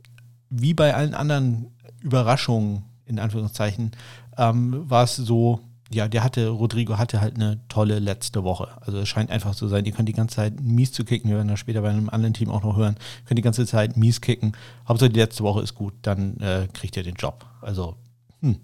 wie 0.50 0.73
bei 0.73 0.93
allen 0.93 1.13
anderen 1.13 1.67
Überraschungen, 2.02 2.84
in 3.06 3.19
Anführungszeichen, 3.19 3.91
ähm, 4.38 4.89
war 4.89 5.04
es 5.04 5.15
so, 5.15 5.62
ja, 5.89 6.08
der 6.08 6.23
hatte, 6.23 6.50
Rodrigo 6.50 6.97
hatte 6.97 7.21
halt 7.21 7.36
eine 7.36 7.60
tolle 7.69 8.00
letzte 8.00 8.43
Woche. 8.43 8.67
Also 8.82 9.00
es 9.00 9.10
scheint 9.10 9.30
einfach 9.32 9.54
so 9.54 9.67
sein, 9.67 9.84
die 9.84 9.91
können 9.91 10.06
die 10.06 10.13
ganze 10.13 10.36
Zeit 10.36 10.60
mies 10.60 10.91
zu 10.91 11.06
kicken. 11.06 11.30
Wir 11.30 11.38
werden 11.38 11.47
das 11.47 11.60
später 11.60 11.82
bei 11.82 11.89
einem 11.89 12.10
anderen 12.10 12.34
Team 12.34 12.50
auch 12.50 12.63
noch 12.63 12.76
hören. 12.76 12.95
Können 13.26 13.38
die 13.38 13.41
ganze 13.41 13.65
Zeit 13.65 13.95
mies 13.95 14.19
kicken. 14.19 14.54
Hauptsache 14.88 15.10
die 15.10 15.19
letzte 15.19 15.43
Woche 15.43 15.62
ist 15.62 15.76
gut, 15.76 15.93
dann 16.02 16.38
äh, 16.38 16.67
kriegt 16.73 16.97
ihr 16.97 17.04
den 17.04 17.15
Job. 17.15 17.45
Also 17.62 17.95
hm. 18.41 18.58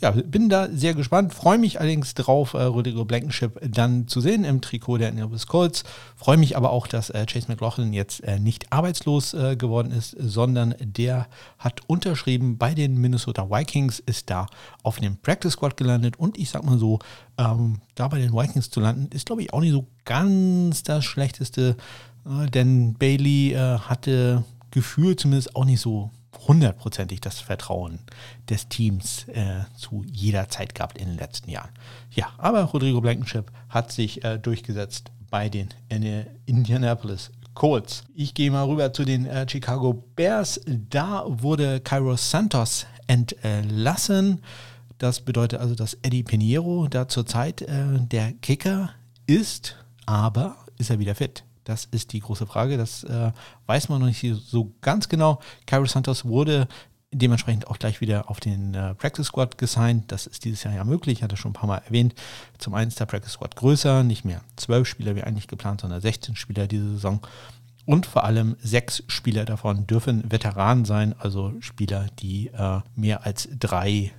Ja, 0.00 0.10
bin 0.10 0.48
da 0.48 0.68
sehr 0.68 0.94
gespannt. 0.94 1.32
Freue 1.32 1.56
mich 1.56 1.78
allerdings 1.78 2.14
drauf, 2.14 2.54
äh, 2.54 2.62
Rodrigo 2.64 3.04
Blankenship 3.04 3.60
dann 3.62 4.08
zu 4.08 4.20
sehen 4.20 4.42
im 4.42 4.60
Trikot 4.60 4.98
der 4.98 5.10
Indianapolis 5.10 5.46
Colts. 5.46 5.84
Freue 6.16 6.36
mich 6.36 6.56
aber 6.56 6.70
auch, 6.70 6.88
dass 6.88 7.10
äh, 7.10 7.24
Chase 7.26 7.46
McLaughlin 7.46 7.92
jetzt 7.92 8.24
äh, 8.24 8.40
nicht 8.40 8.72
arbeitslos 8.72 9.32
äh, 9.32 9.54
geworden 9.54 9.92
ist, 9.92 10.16
sondern 10.18 10.74
der 10.80 11.28
hat 11.56 11.82
unterschrieben 11.86 12.58
bei 12.58 12.74
den 12.74 12.96
Minnesota 13.00 13.48
Vikings, 13.48 14.00
ist 14.00 14.28
da 14.28 14.46
auf 14.82 14.98
dem 14.98 15.18
Practice 15.18 15.52
Squad 15.52 15.76
gelandet 15.76 16.18
und 16.18 16.36
ich 16.36 16.50
sag 16.50 16.64
mal 16.64 16.78
so, 16.78 16.98
ähm, 17.38 17.78
da 17.94 18.08
bei 18.08 18.18
den 18.18 18.32
Vikings 18.32 18.70
zu 18.70 18.80
landen, 18.80 19.08
ist 19.14 19.26
glaube 19.26 19.42
ich 19.42 19.52
auch 19.52 19.60
nicht 19.60 19.72
so 19.72 19.86
ganz 20.04 20.82
das 20.82 21.04
Schlechteste, 21.04 21.76
äh, 22.26 22.50
denn 22.50 22.94
Bailey 22.94 23.52
äh, 23.52 23.78
hatte 23.78 24.42
Gefühl 24.72 25.14
zumindest 25.14 25.54
auch 25.54 25.64
nicht 25.64 25.80
so 25.80 26.10
hundertprozentig 26.46 27.20
das 27.20 27.40
Vertrauen 27.40 28.00
des 28.48 28.68
Teams 28.68 29.28
äh, 29.28 29.64
zu 29.76 30.04
jeder 30.10 30.48
Zeit 30.48 30.74
gehabt 30.74 30.98
in 30.98 31.08
den 31.08 31.18
letzten 31.18 31.50
Jahren. 31.50 31.70
Ja, 32.10 32.28
aber 32.38 32.62
Rodrigo 32.64 33.00
Blankenship 33.00 33.50
hat 33.68 33.92
sich 33.92 34.24
äh, 34.24 34.38
durchgesetzt 34.38 35.10
bei 35.30 35.48
den 35.48 35.68
Indianapolis 36.46 37.30
Colts. 37.54 38.04
Ich 38.14 38.34
gehe 38.34 38.50
mal 38.50 38.64
rüber 38.64 38.92
zu 38.92 39.04
den 39.04 39.26
äh, 39.26 39.46
Chicago 39.48 40.04
Bears. 40.16 40.60
Da 40.66 41.24
wurde 41.26 41.80
Kairos 41.80 42.30
Santos 42.30 42.86
entlassen. 43.06 44.42
Das 44.98 45.20
bedeutet 45.20 45.60
also, 45.60 45.74
dass 45.74 45.94
Eddie 46.02 46.22
Pinheiro 46.22 46.86
da 46.88 47.08
zurzeit 47.08 47.62
äh, 47.62 47.98
der 47.98 48.32
Kicker 48.34 48.90
ist, 49.26 49.76
aber 50.06 50.56
ist 50.78 50.90
er 50.90 50.98
wieder 50.98 51.14
fit? 51.14 51.44
Das 51.64 51.84
ist 51.86 52.12
die 52.12 52.20
große 52.20 52.46
Frage. 52.46 52.76
Das 52.76 53.04
äh, 53.04 53.32
weiß 53.66 53.88
man 53.88 54.00
noch 54.00 54.06
nicht 54.06 54.24
so 54.44 54.74
ganz 54.80 55.08
genau. 55.08 55.40
Cairo 55.66 55.86
Santos 55.86 56.24
wurde 56.24 56.68
dementsprechend 57.12 57.66
auch 57.68 57.78
gleich 57.78 58.00
wieder 58.00 58.30
auf 58.30 58.40
den 58.40 58.74
äh, 58.74 58.94
Practice 58.94 59.26
Squad 59.26 59.58
gesigned. 59.58 60.10
Das 60.10 60.26
ist 60.26 60.44
dieses 60.44 60.64
Jahr 60.64 60.74
ja 60.74 60.84
möglich, 60.84 61.22
hatte 61.22 61.36
schon 61.36 61.50
ein 61.50 61.54
paar 61.54 61.66
Mal 61.66 61.82
erwähnt. 61.84 62.14
Zum 62.58 62.74
einen 62.74 62.88
ist 62.88 62.98
der 62.98 63.06
Practice 63.06 63.32
Squad 63.32 63.54
größer, 63.54 64.02
nicht 64.02 64.24
mehr 64.24 64.40
zwölf 64.56 64.88
Spieler 64.88 65.14
wie 65.14 65.22
eigentlich 65.22 65.48
geplant, 65.48 65.82
sondern 65.82 66.00
16 66.00 66.36
Spieler 66.36 66.66
diese 66.66 66.90
Saison. 66.92 67.20
Und 67.84 68.06
vor 68.06 68.24
allem 68.24 68.56
sechs 68.60 69.02
Spieler 69.08 69.44
davon 69.44 69.86
dürfen 69.86 70.30
Veteranen 70.30 70.84
sein, 70.84 71.14
also 71.18 71.52
Spieler, 71.60 72.06
die 72.20 72.48
äh, 72.48 72.80
mehr 72.94 73.26
als 73.26 73.48
drei 73.58 74.12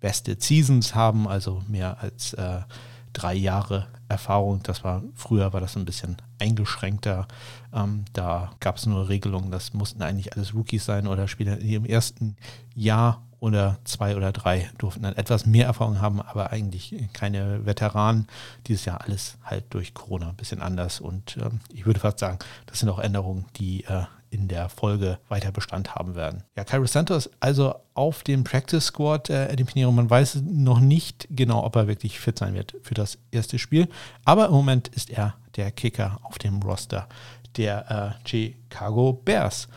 beste 0.00 0.36
Seasons 0.40 0.94
haben, 0.94 1.28
also 1.28 1.62
mehr 1.68 2.00
als 2.00 2.32
äh, 2.32 2.62
drei 3.12 3.34
Jahre 3.34 3.86
Erfahrung. 4.08 4.62
Das 4.62 4.84
war 4.84 5.02
früher 5.14 5.52
war 5.52 5.60
das 5.60 5.76
ein 5.76 5.84
bisschen 5.84 6.16
eingeschränkter. 6.38 7.26
Ähm, 7.72 8.04
da 8.12 8.52
gab 8.60 8.76
es 8.76 8.86
nur 8.86 9.08
Regelungen, 9.08 9.50
das 9.50 9.72
mussten 9.72 10.02
eigentlich 10.02 10.34
alles 10.34 10.54
Rookies 10.54 10.84
sein 10.84 11.06
oder 11.06 11.28
Spieler, 11.28 11.56
die 11.56 11.74
im 11.74 11.84
ersten 11.84 12.36
Jahr 12.74 13.22
oder 13.40 13.78
zwei 13.84 14.16
oder 14.16 14.32
drei 14.32 14.70
durften 14.78 15.02
dann 15.02 15.16
etwas 15.16 15.46
mehr 15.46 15.66
Erfahrung 15.66 16.00
haben, 16.00 16.20
aber 16.20 16.50
eigentlich 16.50 16.94
keine 17.12 17.64
Veteranen. 17.64 18.26
Dieses 18.66 18.84
Jahr 18.84 19.00
alles 19.00 19.38
halt 19.42 19.64
durch 19.70 19.94
Corona 19.94 20.28
ein 20.28 20.36
bisschen 20.36 20.60
anders 20.60 21.00
und 21.00 21.38
ähm, 21.38 21.60
ich 21.72 21.86
würde 21.86 22.00
fast 22.00 22.18
sagen, 22.18 22.38
das 22.66 22.80
sind 22.80 22.90
auch 22.90 22.98
Änderungen, 22.98 23.46
die 23.56 23.84
äh, 23.84 24.04
in 24.30 24.48
der 24.48 24.68
Folge 24.68 25.18
weiter 25.28 25.52
Bestand 25.52 25.94
haben 25.94 26.14
werden. 26.14 26.44
Ja, 26.56 26.64
Cairo 26.64 26.86
Santos 26.86 27.30
also 27.40 27.74
auf 27.94 28.22
dem 28.22 28.44
Practice 28.44 28.86
Squad, 28.86 29.28
äh, 29.28 29.48
Eddie 29.48 29.64
Pinheiro, 29.64 29.92
man 29.92 30.08
weiß 30.08 30.42
noch 30.46 30.80
nicht 30.80 31.28
genau, 31.30 31.64
ob 31.64 31.76
er 31.76 31.88
wirklich 31.88 32.20
fit 32.20 32.38
sein 32.38 32.54
wird 32.54 32.74
für 32.82 32.94
das 32.94 33.18
erste 33.30 33.58
Spiel, 33.58 33.88
aber 34.24 34.46
im 34.46 34.52
Moment 34.52 34.88
ist 34.88 35.10
er 35.10 35.34
der 35.56 35.70
Kicker 35.72 36.18
auf 36.22 36.38
dem 36.38 36.62
Roster 36.62 37.08
der 37.56 38.16
äh, 38.24 38.28
Chicago 38.28 39.12
Bears. 39.12 39.68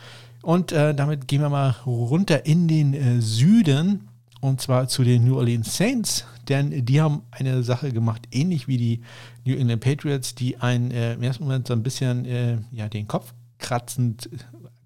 Und 0.42 0.72
äh, 0.72 0.94
damit 0.94 1.26
gehen 1.26 1.40
wir 1.40 1.48
mal 1.48 1.74
runter 1.86 2.46
in 2.46 2.68
den 2.68 2.94
äh, 2.94 3.20
Süden 3.20 4.08
und 4.40 4.60
zwar 4.60 4.88
zu 4.88 5.04
den 5.04 5.24
New 5.24 5.38
Orleans 5.38 5.74
Saints, 5.74 6.26
denn 6.48 6.84
die 6.84 7.00
haben 7.00 7.22
eine 7.30 7.62
Sache 7.62 7.92
gemacht, 7.92 8.28
ähnlich 8.30 8.68
wie 8.68 8.76
die 8.76 9.00
New 9.46 9.56
England 9.56 9.82
Patriots, 9.82 10.34
die 10.34 10.58
einen 10.58 10.90
äh, 10.90 11.14
im 11.14 11.22
ersten 11.22 11.44
Moment 11.44 11.66
so 11.66 11.72
ein 11.72 11.82
bisschen 11.82 12.26
äh, 12.26 12.58
ja, 12.70 12.88
den 12.88 13.08
Kopf 13.08 13.32
kratzend, 13.58 14.28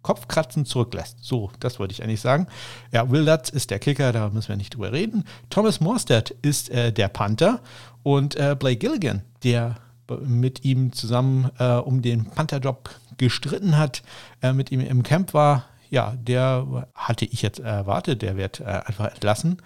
kopfkratzend 0.02 0.68
zurücklässt. 0.68 1.18
So, 1.20 1.50
das 1.60 1.78
wollte 1.78 1.92
ich 1.92 2.02
eigentlich 2.02 2.20
sagen. 2.20 2.46
Ja, 2.92 3.10
Will 3.10 3.22
Lutz 3.22 3.48
ist 3.48 3.70
der 3.70 3.78
Kicker, 3.78 4.12
da 4.12 4.30
müssen 4.30 4.48
wir 4.48 4.56
nicht 4.56 4.74
drüber 4.74 4.92
reden. 4.92 5.24
Thomas 5.50 5.80
Morstead 5.80 6.30
ist 6.42 6.70
äh, 6.70 6.92
der 6.92 7.08
Panther 7.08 7.60
und 8.02 8.36
äh, 8.36 8.56
Blake 8.58 8.78
Gilligan, 8.78 9.22
der 9.42 9.76
mit 10.24 10.64
ihm 10.64 10.92
zusammen 10.92 11.50
äh, 11.58 11.74
um 11.74 12.00
den 12.00 12.26
Panther-Job 12.30 12.88
gestritten 13.18 13.76
hat, 13.76 14.02
äh, 14.42 14.52
mit 14.52 14.72
ihm 14.72 14.80
im 14.80 15.02
Camp 15.02 15.34
war, 15.34 15.64
ja, 15.90 16.14
der 16.18 16.86
hatte 16.94 17.24
ich 17.24 17.42
jetzt 17.42 17.60
erwartet, 17.60 18.22
der 18.22 18.36
wird 18.36 18.60
äh, 18.60 18.64
einfach 18.64 19.12
entlassen, 19.12 19.58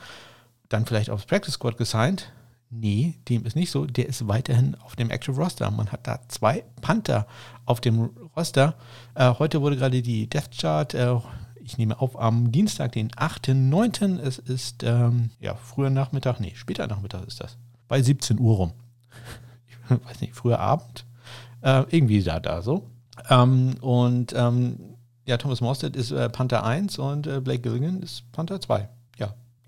dann 0.69 0.87
vielleicht 0.87 1.11
aufs 1.11 1.27
Practice 1.27 1.55
Squad 1.55 1.77
gesigned. 1.77 2.33
Nee, 2.71 3.19
dem 3.29 3.45
ist 3.45 3.55
nicht 3.55 3.71
so. 3.71 3.85
Der 3.85 4.09
ist 4.09 4.27
weiterhin 4.29 4.77
auf 4.77 4.97
dem 4.97 5.11
Active 5.11 5.37
Roster. 5.37 5.71
Man 5.71 5.93
hat 5.93 6.07
da 6.07 6.21
zwei 6.29 6.65
Panther 6.81 7.27
auf 7.67 7.83
dem 7.83 8.09
Roster. 8.37 8.75
Äh, 9.15 9.35
heute 9.39 9.61
wurde 9.61 9.77
gerade 9.77 10.03
die 10.03 10.29
Death 10.29 10.51
Chart, 10.59 10.95
äh, 10.95 11.17
ich 11.65 11.79
nehme 11.79 12.01
auf 12.01 12.19
am 12.19 12.51
Dienstag, 12.51 12.93
den 12.93 13.11
8.9. 13.11 14.19
Es 14.21 14.39
ist 14.39 14.83
ähm, 14.83 15.31
ja 15.39 15.55
früher 15.55 15.91
Nachmittag, 15.91 16.41
nee, 16.41 16.53
später 16.55 16.87
Nachmittag 16.87 17.27
ist 17.27 17.41
das. 17.41 17.57
Bei 17.89 18.03
17 18.03 18.39
Uhr 18.39 18.57
rum. 18.57 18.73
Ich 19.91 20.07
weiß 20.07 20.21
nicht, 20.23 20.35
früher 20.35 20.59
Abend. 20.59 21.05
Äh, 21.61 21.85
irgendwie 21.91 22.23
da, 22.23 22.41
da 22.41 22.63
so. 22.63 22.89
Ähm, 23.29 23.75
und 23.81 24.33
ähm, 24.35 24.79
ja, 25.27 25.37
Thomas 25.37 25.61
Morstead 25.61 25.97
ist 25.97 26.13
äh, 26.13 26.31
Panther 26.31 26.65
1 26.65 26.99
und 26.99 27.27
äh, 27.27 27.41
Blake 27.41 27.61
Gilligan 27.61 28.01
ist 28.01 28.31
Panther 28.33 28.61
2. 28.61 28.89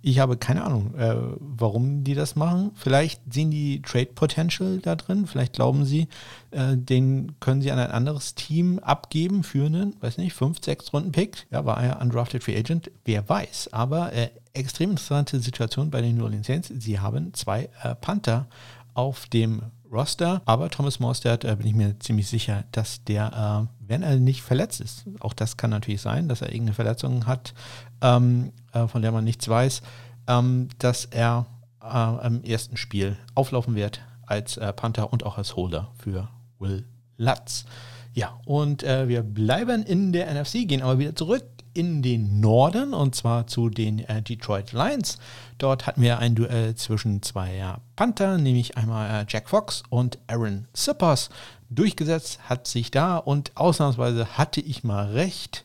Ich 0.07 0.19
habe 0.19 0.37
keine 0.37 0.65
Ahnung, 0.65 0.95
äh, 0.97 1.15
warum 1.39 2.05
die 2.05 2.13
das 2.13 2.37
machen. 2.37 2.73
Vielleicht 2.75 3.23
sehen 3.33 3.51
die 3.51 3.81
Trade 3.81 4.11
Potential 4.15 4.79
da 4.83 4.97
drin. 4.97 5.27
Vielleicht 5.27 5.55
glauben 5.55 5.87
sie, 5.87 6.09
äh, 6.51 6.77
den 6.77 7.41
können 7.41 7.63
sie 7.63 7.73
an 7.73 7.79
ein 7.79 7.91
anderes 7.91 8.35
Team 8.35 8.79
abgeben 8.81 9.43
für 9.43 9.65
einen, 9.65 9.97
weiß 10.03 10.19
nicht, 10.19 10.35
5, 10.35 10.59
6 10.63 10.93
Runden 10.93 11.13
Pick. 11.13 11.47
Ja, 11.51 11.65
war 11.65 11.83
er 11.83 12.03
Undrafted 12.03 12.45
Free 12.45 12.55
Agent. 12.55 12.91
Wer 13.07 13.27
weiß. 13.27 13.73
Aber 13.73 14.13
äh, 14.13 14.29
extrem 14.53 14.91
interessante 14.91 15.41
Situation 15.41 15.91
bei 15.91 16.03
den 16.03 16.19
New 16.19 16.25
Orleans 16.25 16.49
Saints. 16.49 16.71
Sie 16.77 17.01
haben 17.01 17.33
zwei 17.33 17.71
äh, 17.83 17.95
Panther 17.95 18.47
auf 18.93 19.25
dem 19.29 19.63
Roster. 19.91 20.43
Aber 20.45 20.69
Thomas 20.69 21.01
Morstead 21.01 21.45
äh, 21.45 21.57
bin 21.57 21.67
ich 21.67 21.75
mir 21.75 21.99
ziemlich 22.01 22.29
sicher, 22.29 22.65
dass 22.73 23.03
der, 23.05 23.69
äh, 23.71 23.74
wenn 23.87 24.03
er 24.03 24.17
nicht 24.17 24.43
verletzt 24.43 24.81
ist, 24.81 25.05
auch 25.21 25.33
das 25.33 25.57
kann 25.57 25.71
natürlich 25.71 26.01
sein, 26.01 26.29
dass 26.29 26.43
er 26.43 26.49
irgendeine 26.49 26.75
Verletzung 26.75 27.27
hat, 27.27 27.55
ähm, 28.01 28.53
äh, 28.73 28.87
von 28.87 29.03
der 29.03 29.13
man 29.13 29.25
nichts 29.25 29.49
weiß, 29.49 29.83
ähm, 30.27 30.69
dass 30.79 31.07
er 31.07 31.47
äh, 31.83 32.27
im 32.27 32.43
ersten 32.45 32.77
Spiel 32.77 33.17
auflaufen 33.35 33.75
wird 33.75 34.01
als 34.27 34.57
äh, 34.57 34.73
Panther 34.73 35.13
und 35.13 35.25
auch 35.25 35.39
als 35.39 35.57
Holder 35.57 35.91
für 35.99 36.29
Will 36.59 36.85
Lutz. 37.17 37.65
Ja, 38.13 38.39
und 38.45 38.83
äh, 38.83 39.09
wir 39.09 39.23
bleiben 39.23 39.83
in 39.83 40.13
der 40.13 40.33
NFC, 40.33 40.69
gehen 40.69 40.83
aber 40.83 40.99
wieder 40.99 41.15
zurück 41.15 41.45
in 41.75 42.03
den 42.03 42.41
Norden 42.41 42.95
und 42.95 43.15
zwar 43.17 43.49
zu 43.49 43.69
den 43.69 43.99
äh, 43.99 44.23
Detroit 44.23 44.73
Lions. 44.73 45.19
Dort 45.59 45.87
hatten 45.87 46.01
wir 46.01 46.19
ein 46.19 46.37
Duell 46.37 46.77
zwischen 46.77 47.23
zwei 47.23 47.57
äh, 47.57 47.75
Panther, 47.97 48.39
nämlich 48.39 48.77
einmal 48.77 49.23
äh, 49.23 49.27
Jack 49.29 49.49
Fox 49.49 49.83
und 49.91 50.19
Aaron 50.29 50.69
Sippers. 50.73 51.31
Durchgesetzt 51.71 52.41
hat 52.49 52.67
sich 52.67 52.91
da 52.91 53.17
und 53.17 53.53
ausnahmsweise 53.57 54.39
hatte 54.39 54.61
ich 54.61 54.85
mal 54.85 55.13
recht. 55.13 55.65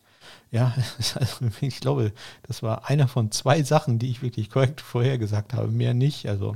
Ja, 0.52 0.74
ich 1.62 1.80
glaube, 1.80 2.12
das 2.44 2.64
war 2.64 2.90
einer 2.90 3.08
von 3.08 3.32
zwei 3.32 3.64
Sachen, 3.64 4.00
die 4.00 4.10
ich 4.10 4.22
wirklich 4.22 4.50
korrekt 4.50 4.82
vorhergesagt 4.82 5.54
habe, 5.54 5.68
mehr 5.68 5.94
nicht. 5.94 6.28
Also 6.28 6.56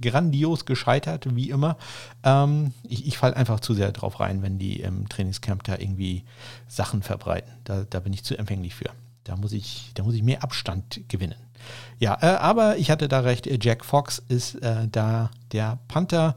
grandios 0.00 0.64
gescheitert, 0.64 1.34
wie 1.34 1.50
immer. 1.50 1.76
Ähm, 2.24 2.72
ich, 2.88 3.06
ich 3.06 3.18
falle 3.18 3.36
einfach 3.36 3.60
zu 3.60 3.74
sehr 3.74 3.92
drauf 3.92 4.20
rein, 4.20 4.42
wenn 4.42 4.58
die 4.58 4.80
im 4.80 5.08
Trainingscamp 5.08 5.62
da 5.64 5.78
irgendwie 5.78 6.24
Sachen 6.68 7.02
verbreiten. 7.02 7.52
Da, 7.64 7.84
da 7.88 8.00
bin 8.00 8.12
ich 8.12 8.24
zu 8.24 8.36
empfänglich 8.36 8.74
für. 8.74 8.90
Da 9.24 9.36
muss 9.36 9.52
ich, 9.52 9.92
da 9.94 10.02
muss 10.02 10.14
ich 10.14 10.22
mehr 10.22 10.42
Abstand 10.42 11.08
gewinnen. 11.08 11.36
Ja, 11.98 12.18
äh, 12.20 12.36
aber 12.36 12.76
ich 12.78 12.90
hatte 12.90 13.08
da 13.08 13.20
recht. 13.20 13.48
Jack 13.64 13.84
Fox 13.84 14.18
ist 14.28 14.56
äh, 14.56 14.88
da 14.90 15.30
der 15.52 15.78
Panther. 15.88 16.36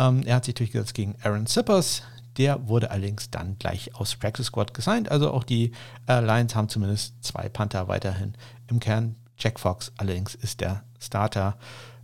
Ähm, 0.00 0.22
er 0.24 0.36
hat 0.36 0.46
sich 0.46 0.54
durchgesetzt 0.54 0.94
gegen 0.94 1.14
Aaron 1.22 1.46
Sippers. 1.46 2.02
Der 2.38 2.68
wurde 2.68 2.90
allerdings 2.90 3.30
dann 3.30 3.58
gleich 3.58 3.94
aus 3.94 4.16
Practice 4.16 4.46
Squad 4.46 4.72
gesigned. 4.72 5.10
Also 5.10 5.30
auch 5.30 5.44
die 5.44 5.72
äh, 6.08 6.24
Lions 6.24 6.54
haben 6.54 6.68
zumindest 6.68 7.22
zwei 7.22 7.48
Panther 7.48 7.88
weiterhin 7.88 8.34
im 8.68 8.80
Kern. 8.80 9.16
Jack 9.36 9.60
Fox 9.60 9.92
allerdings 9.98 10.34
ist 10.34 10.60
der 10.60 10.84
Starter. 10.98 11.58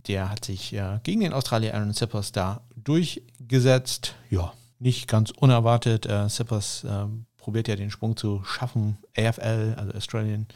Der 0.07 0.29
hat 0.29 0.45
sich 0.45 0.73
äh, 0.73 0.99
gegen 1.03 1.21
den 1.21 1.33
Australier 1.33 1.73
Aaron 1.73 1.93
Sippers 1.93 2.31
da 2.31 2.61
durchgesetzt. 2.75 4.15
Ja, 4.29 4.53
nicht 4.79 5.07
ganz 5.07 5.31
unerwartet. 5.31 6.05
Äh, 6.05 6.29
Sippers 6.29 6.83
äh, 6.83 7.05
probiert 7.37 7.67
ja 7.67 7.75
den 7.75 7.89
Sprung 7.89 8.15
zu 8.15 8.43
schaffen. 8.43 8.97
AFL, 9.17 9.75
also 9.77 9.93
Australian 9.93 10.47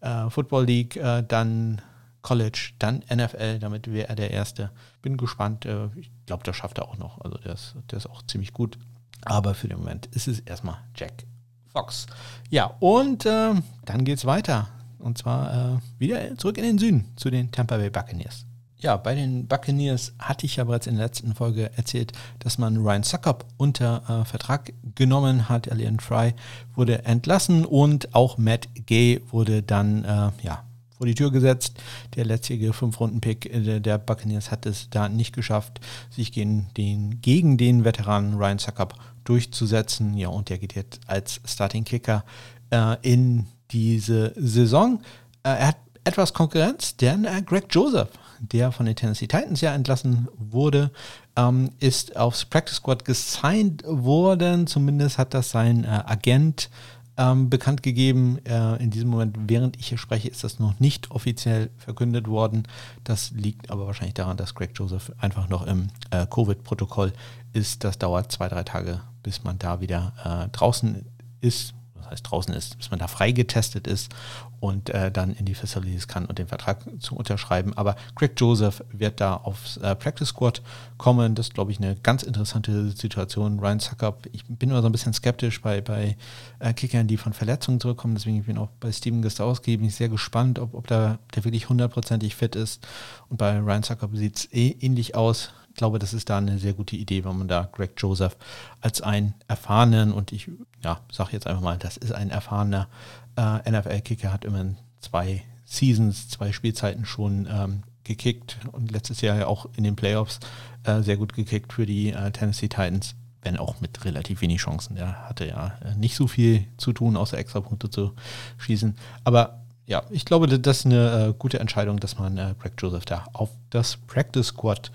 äh, 0.00 0.30
Football 0.30 0.64
League, 0.64 0.96
äh, 0.96 1.22
dann 1.26 1.82
College, 2.22 2.70
dann 2.78 3.04
NFL. 3.12 3.58
Damit 3.58 3.92
wäre 3.92 4.08
er 4.08 4.16
der 4.16 4.30
Erste. 4.30 4.70
Bin 5.02 5.16
gespannt. 5.16 5.66
Äh, 5.66 5.88
ich 5.96 6.10
glaube, 6.28 6.44
das 6.44 6.56
schafft 6.56 6.78
er 6.78 6.88
auch 6.88 6.96
noch. 6.96 7.20
Also 7.20 7.38
der 7.38 7.54
ist, 7.54 7.74
der 7.90 7.98
ist 7.98 8.08
auch 8.08 8.22
ziemlich 8.22 8.52
gut. 8.52 8.78
Aber 9.24 9.54
für 9.54 9.68
den 9.68 9.78
Moment 9.78 10.06
ist 10.06 10.28
es 10.28 10.40
erstmal 10.40 10.78
Jack 10.94 11.24
Fox. 11.72 12.06
Ja, 12.50 12.66
und 12.78 13.24
dann 13.24 13.64
geht 14.04 14.18
es 14.18 14.24
weiter. 14.24 14.68
Und 14.98 15.18
zwar 15.18 15.82
wieder 15.98 16.36
zurück 16.38 16.56
in 16.56 16.64
den 16.64 16.78
Süden 16.78 17.12
zu 17.16 17.30
den 17.30 17.50
Tampa 17.50 17.76
Bay 17.76 17.90
Buccaneers. 17.90 18.46
Ja, 18.80 18.96
bei 18.96 19.16
den 19.16 19.48
Buccaneers 19.48 20.12
hatte 20.20 20.46
ich 20.46 20.56
ja 20.56 20.64
bereits 20.64 20.86
in 20.86 20.94
der 20.94 21.06
letzten 21.06 21.34
Folge 21.34 21.72
erzählt, 21.76 22.12
dass 22.38 22.58
man 22.58 22.76
Ryan 22.76 23.02
Suckup 23.02 23.44
unter 23.56 24.02
äh, 24.08 24.24
Vertrag 24.24 24.72
genommen 24.94 25.48
hat. 25.48 25.70
Alien 25.70 25.98
Fry 25.98 26.32
wurde 26.76 27.04
entlassen 27.04 27.64
und 27.66 28.14
auch 28.14 28.38
Matt 28.38 28.68
Gay 28.86 29.20
wurde 29.30 29.64
dann 29.64 30.04
äh, 30.04 30.30
ja, 30.44 30.62
vor 30.98 31.06
die 31.06 31.14
Tür 31.14 31.30
gesetzt. 31.30 31.80
Der 32.16 32.24
letzte 32.24 32.72
Fünf-Runden-Pick 32.72 33.46
äh, 33.46 33.80
der 33.80 33.98
Buccaneers 33.98 34.50
hat 34.50 34.66
es 34.66 34.90
da 34.90 35.08
nicht 35.08 35.34
geschafft, 35.34 35.80
sich 36.10 36.32
gegen 36.32 36.68
den, 36.76 37.20
gegen 37.22 37.56
den 37.56 37.84
Veteranen 37.84 38.34
Ryan 38.34 38.58
Suckup 38.58 38.94
durchzusetzen. 39.24 40.16
Ja, 40.16 40.28
und 40.28 40.50
der 40.50 40.58
geht 40.58 40.74
jetzt 40.74 41.00
als 41.06 41.40
Starting-Kicker 41.44 42.24
äh, 42.70 42.96
in 43.02 43.46
diese 43.70 44.32
Saison. 44.36 45.00
Äh, 45.42 45.50
er 45.50 45.66
hat 45.68 45.76
etwas 46.04 46.34
Konkurrenz, 46.34 46.96
denn 46.96 47.24
äh, 47.24 47.42
Greg 47.42 47.66
Joseph 47.70 48.10
der 48.40 48.72
von 48.72 48.86
den 48.86 48.96
Tennessee 48.96 49.26
Titans 49.26 49.60
ja 49.60 49.74
entlassen 49.74 50.28
wurde, 50.36 50.90
ähm, 51.36 51.70
ist 51.80 52.16
aufs 52.16 52.44
Practice 52.44 52.76
Squad 52.76 53.04
gesigned 53.04 53.82
worden. 53.86 54.66
Zumindest 54.66 55.18
hat 55.18 55.34
das 55.34 55.50
sein 55.50 55.84
äh, 55.84 56.02
Agent 56.06 56.70
ähm, 57.18 57.50
bekannt 57.50 57.82
gegeben. 57.82 58.38
Äh, 58.46 58.82
in 58.82 58.90
diesem 58.90 59.10
Moment, 59.10 59.36
während 59.48 59.78
ich 59.78 59.88
hier 59.88 59.98
spreche, 59.98 60.28
ist 60.28 60.44
das 60.44 60.58
noch 60.58 60.80
nicht 60.80 61.10
offiziell 61.10 61.70
verkündet 61.76 62.28
worden. 62.28 62.62
Das 63.04 63.32
liegt 63.32 63.70
aber 63.70 63.86
wahrscheinlich 63.86 64.14
daran, 64.14 64.36
dass 64.36 64.54
Greg 64.54 64.70
Joseph 64.74 65.12
einfach 65.18 65.48
noch 65.48 65.66
im 65.66 65.88
äh, 66.10 66.26
Covid-Protokoll 66.26 67.12
ist. 67.52 67.84
Das 67.84 67.98
dauert 67.98 68.32
zwei, 68.32 68.48
drei 68.48 68.62
Tage, 68.62 69.02
bis 69.22 69.44
man 69.44 69.58
da 69.58 69.80
wieder 69.80 70.14
äh, 70.24 70.48
draußen 70.50 71.04
ist 71.40 71.74
heißt 72.10 72.30
draußen 72.30 72.54
ist, 72.54 72.78
bis 72.78 72.90
man 72.90 72.98
da 72.98 73.06
freigetestet 73.06 73.86
ist 73.86 74.14
und 74.60 74.90
äh, 74.90 75.10
dann 75.10 75.32
in 75.34 75.44
die 75.44 75.54
Facilities 75.54 76.08
kann 76.08 76.26
und 76.26 76.38
den 76.38 76.48
Vertrag 76.48 76.84
zu 77.00 77.14
unterschreiben. 77.16 77.72
Aber 77.76 77.96
Greg 78.14 78.32
Joseph 78.36 78.82
wird 78.92 79.20
da 79.20 79.36
aufs 79.36 79.76
äh, 79.78 79.94
Practice 79.94 80.28
Squad 80.28 80.62
kommen. 80.96 81.34
Das 81.34 81.48
ist, 81.48 81.54
glaube 81.54 81.70
ich, 81.70 81.78
eine 81.78 81.96
ganz 81.96 82.22
interessante 82.22 82.90
Situation. 82.90 83.60
Ryan 83.60 83.80
Suckup, 83.80 84.26
ich 84.32 84.44
bin 84.46 84.70
immer 84.70 84.82
so 84.82 84.88
ein 84.88 84.92
bisschen 84.92 85.12
skeptisch 85.12 85.60
bei, 85.60 85.80
bei 85.80 86.16
äh, 86.58 86.72
Kickern, 86.72 87.06
die 87.06 87.16
von 87.16 87.32
Verletzungen 87.32 87.80
zurückkommen. 87.80 88.14
Deswegen 88.14 88.42
bin 88.42 88.56
ich 88.56 88.62
auch 88.62 88.70
bei 88.80 88.90
Steven 88.92 89.22
Gastowski 89.22 89.76
bin 89.76 89.86
ich 89.86 89.94
sehr 89.94 90.08
gespannt, 90.08 90.58
ob, 90.58 90.74
ob 90.74 90.86
da 90.86 91.18
der 91.34 91.44
wirklich 91.44 91.68
hundertprozentig 91.68 92.34
fit 92.34 92.56
ist. 92.56 92.86
Und 93.28 93.36
bei 93.36 93.58
Ryan 93.58 93.82
Suckup 93.82 94.16
sieht 94.16 94.36
es 94.36 94.52
eh 94.52 94.70
ähnlich 94.80 95.14
aus 95.14 95.50
glaube, 95.78 95.98
das 95.98 96.12
ist 96.12 96.28
da 96.28 96.36
eine 96.36 96.58
sehr 96.58 96.74
gute 96.74 96.96
Idee, 96.96 97.24
wenn 97.24 97.38
man 97.38 97.48
da 97.48 97.68
Greg 97.72 97.92
Joseph 97.96 98.36
als 98.82 99.00
einen 99.00 99.34
erfahrenen 99.48 100.12
und 100.12 100.32
ich 100.32 100.50
ja, 100.84 101.00
sage 101.10 101.30
jetzt 101.32 101.46
einfach 101.46 101.62
mal, 101.62 101.78
das 101.78 101.96
ist 101.96 102.12
ein 102.12 102.30
erfahrener 102.30 102.88
äh, 103.36 103.70
NFL-Kicker, 103.70 104.30
hat 104.30 104.44
immerhin 104.44 104.76
zwei 105.00 105.42
Seasons, 105.64 106.28
zwei 106.28 106.52
Spielzeiten 106.52 107.06
schon 107.06 107.48
ähm, 107.50 107.82
gekickt 108.04 108.58
und 108.72 108.90
letztes 108.90 109.20
Jahr 109.20 109.36
ja 109.38 109.46
auch 109.46 109.68
in 109.76 109.84
den 109.84 109.96
Playoffs 109.96 110.40
äh, 110.84 111.02
sehr 111.02 111.16
gut 111.16 111.32
gekickt 111.34 111.72
für 111.72 111.86
die 111.86 112.10
äh, 112.10 112.30
Tennessee 112.32 112.68
Titans, 112.68 113.14
wenn 113.42 113.56
auch 113.56 113.80
mit 113.80 114.04
relativ 114.04 114.40
wenig 114.40 114.60
Chancen. 114.60 114.96
Der 114.96 115.28
hatte 115.28 115.46
ja 115.46 115.78
äh, 115.84 115.94
nicht 115.94 116.16
so 116.16 116.26
viel 116.26 116.66
zu 116.76 116.92
tun, 116.92 117.16
außer 117.16 117.38
extra 117.38 117.60
Punkte 117.60 117.90
zu 117.90 118.12
schießen. 118.58 118.96
Aber 119.24 119.62
ja, 119.86 120.02
ich 120.10 120.24
glaube, 120.24 120.46
das 120.48 120.78
ist 120.78 120.86
eine 120.86 121.28
äh, 121.28 121.34
gute 121.38 121.60
Entscheidung, 121.60 122.00
dass 122.00 122.18
man 122.18 122.36
äh, 122.36 122.54
Greg 122.60 122.74
Joseph 122.78 123.04
da 123.04 123.24
auf 123.32 123.50
das 123.70 123.96
Practice 123.96 124.48
Squad 124.48 124.90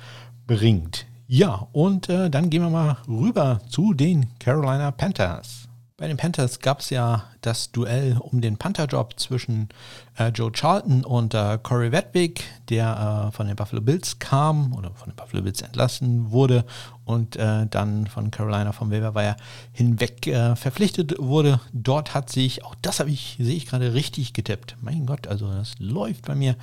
bringt. 0.47 1.05
Ja, 1.27 1.67
und 1.71 2.09
äh, 2.09 2.29
dann 2.29 2.49
gehen 2.49 2.61
wir 2.61 2.69
mal 2.69 2.97
rüber 3.07 3.59
zu 3.69 3.93
den 3.93 4.27
Carolina 4.39 4.91
Panthers. 4.91 5.67
Bei 5.95 6.07
den 6.07 6.17
Panthers 6.17 6.59
gab 6.59 6.79
es 6.79 6.89
ja 6.89 7.23
das 7.41 7.71
Duell 7.71 8.17
um 8.19 8.41
den 8.41 8.57
Panther-Job 8.57 9.17
zwischen 9.17 9.69
äh, 10.17 10.29
Joe 10.29 10.51
Charlton 10.51 11.05
und 11.05 11.33
äh, 11.33 11.59
Corey 11.63 11.91
Wedwig, 11.91 12.43
der 12.69 13.29
äh, 13.29 13.31
von 13.31 13.47
den 13.47 13.55
Buffalo 13.55 13.81
Bills 13.81 14.19
kam 14.19 14.73
oder 14.73 14.91
von 14.95 15.11
den 15.11 15.15
Buffalo 15.15 15.43
Bills 15.43 15.61
entlassen 15.61 16.31
wurde 16.31 16.65
und 17.05 17.35
äh, 17.35 17.67
dann 17.67 18.07
von 18.07 18.31
Carolina 18.31 18.71
vom 18.71 18.91
Waiver 18.91 19.37
hinweg 19.71 20.27
äh, 20.27 20.55
verpflichtet 20.55 21.15
wurde. 21.19 21.59
Dort 21.71 22.13
hat 22.15 22.29
sich, 22.29 22.65
auch 22.65 22.75
das 22.81 22.99
habe 22.99 23.11
ich, 23.11 23.37
sehe 23.39 23.55
ich 23.55 23.67
gerade 23.67 23.93
richtig 23.93 24.33
getippt. 24.33 24.75
Mein 24.81 25.05
Gott, 25.05 25.27
also 25.27 25.47
das 25.47 25.75
läuft 25.79 26.25
bei 26.25 26.35
mir. 26.35 26.55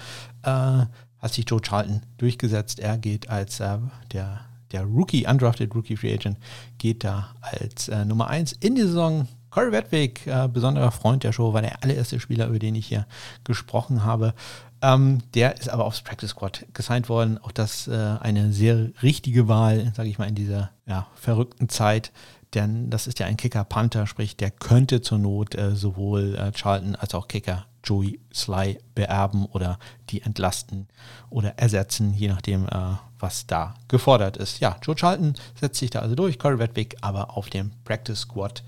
Äh, 1.20 1.22
hat 1.22 1.34
sich 1.34 1.48
Joe 1.48 1.60
Charlton 1.60 2.02
durchgesetzt. 2.18 2.80
Er 2.80 2.98
geht 2.98 3.28
als 3.28 3.58
der 3.58 4.40
der 4.72 4.84
Rookie, 4.84 5.26
undrafted 5.26 5.74
Rookie 5.74 5.96
Free 5.96 6.14
Agent, 6.14 6.38
geht 6.78 7.04
da 7.04 7.34
als 7.40 7.88
äh, 7.88 8.04
Nummer 8.04 8.28
1 8.28 8.52
in 8.52 8.74
die 8.74 8.82
Saison. 8.82 9.28
Corey 9.50 9.72
Wedwig, 9.72 10.26
äh, 10.26 10.48
besonderer 10.48 10.92
Freund 10.92 11.24
der 11.24 11.32
Show, 11.32 11.52
war 11.52 11.60
der 11.60 11.82
allererste 11.82 12.20
Spieler, 12.20 12.46
über 12.46 12.60
den 12.60 12.76
ich 12.76 12.86
hier 12.86 13.06
gesprochen 13.42 14.04
habe. 14.04 14.34
Ähm, 14.80 15.18
der 15.34 15.58
ist 15.58 15.68
aber 15.68 15.84
aufs 15.84 16.02
Practice 16.02 16.30
Squad 16.30 16.66
gesigned 16.72 17.08
worden. 17.08 17.36
Auch 17.38 17.50
das 17.50 17.88
äh, 17.88 18.16
eine 18.20 18.52
sehr 18.52 18.90
richtige 19.02 19.48
Wahl, 19.48 19.92
sage 19.96 20.08
ich 20.08 20.18
mal, 20.18 20.28
in 20.28 20.36
dieser 20.36 20.70
ja, 20.86 21.08
verrückten 21.16 21.68
Zeit. 21.68 22.12
Denn 22.54 22.90
das 22.90 23.06
ist 23.06 23.18
ja 23.20 23.26
ein 23.26 23.36
Kicker-Panther, 23.36 24.06
sprich, 24.06 24.36
der 24.36 24.50
könnte 24.50 25.00
zur 25.00 25.18
Not 25.18 25.54
äh, 25.54 25.76
sowohl 25.76 26.34
äh, 26.34 26.52
Charlton 26.52 26.96
als 26.96 27.14
auch 27.14 27.28
Kicker 27.28 27.66
Joey 27.84 28.20
Sly 28.32 28.78
beerben 28.94 29.46
oder 29.46 29.78
die 30.10 30.22
entlasten 30.22 30.88
oder 31.30 31.58
ersetzen, 31.58 32.12
je 32.12 32.28
nachdem, 32.28 32.66
äh, 32.66 32.96
was 33.18 33.46
da 33.46 33.74
gefordert 33.88 34.36
ist. 34.36 34.60
Ja, 34.60 34.76
Joe 34.82 34.94
Charlton 34.96 35.34
setzt 35.58 35.78
sich 35.78 35.90
da 35.90 36.00
also 36.00 36.14
durch, 36.14 36.38
Corey 36.38 36.58
Wedwig 36.58 36.96
aber 37.00 37.36
auf 37.36 37.50
dem 37.50 37.70
Practice 37.84 38.20
Squad 38.20 38.62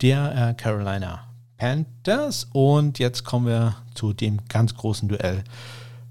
der 0.00 0.50
äh, 0.50 0.54
Carolina 0.54 1.28
Panthers. 1.58 2.48
Und 2.52 2.98
jetzt 2.98 3.24
kommen 3.24 3.46
wir 3.46 3.76
zu 3.94 4.12
dem 4.12 4.40
ganz 4.48 4.74
großen 4.74 5.08
Duell, 5.08 5.44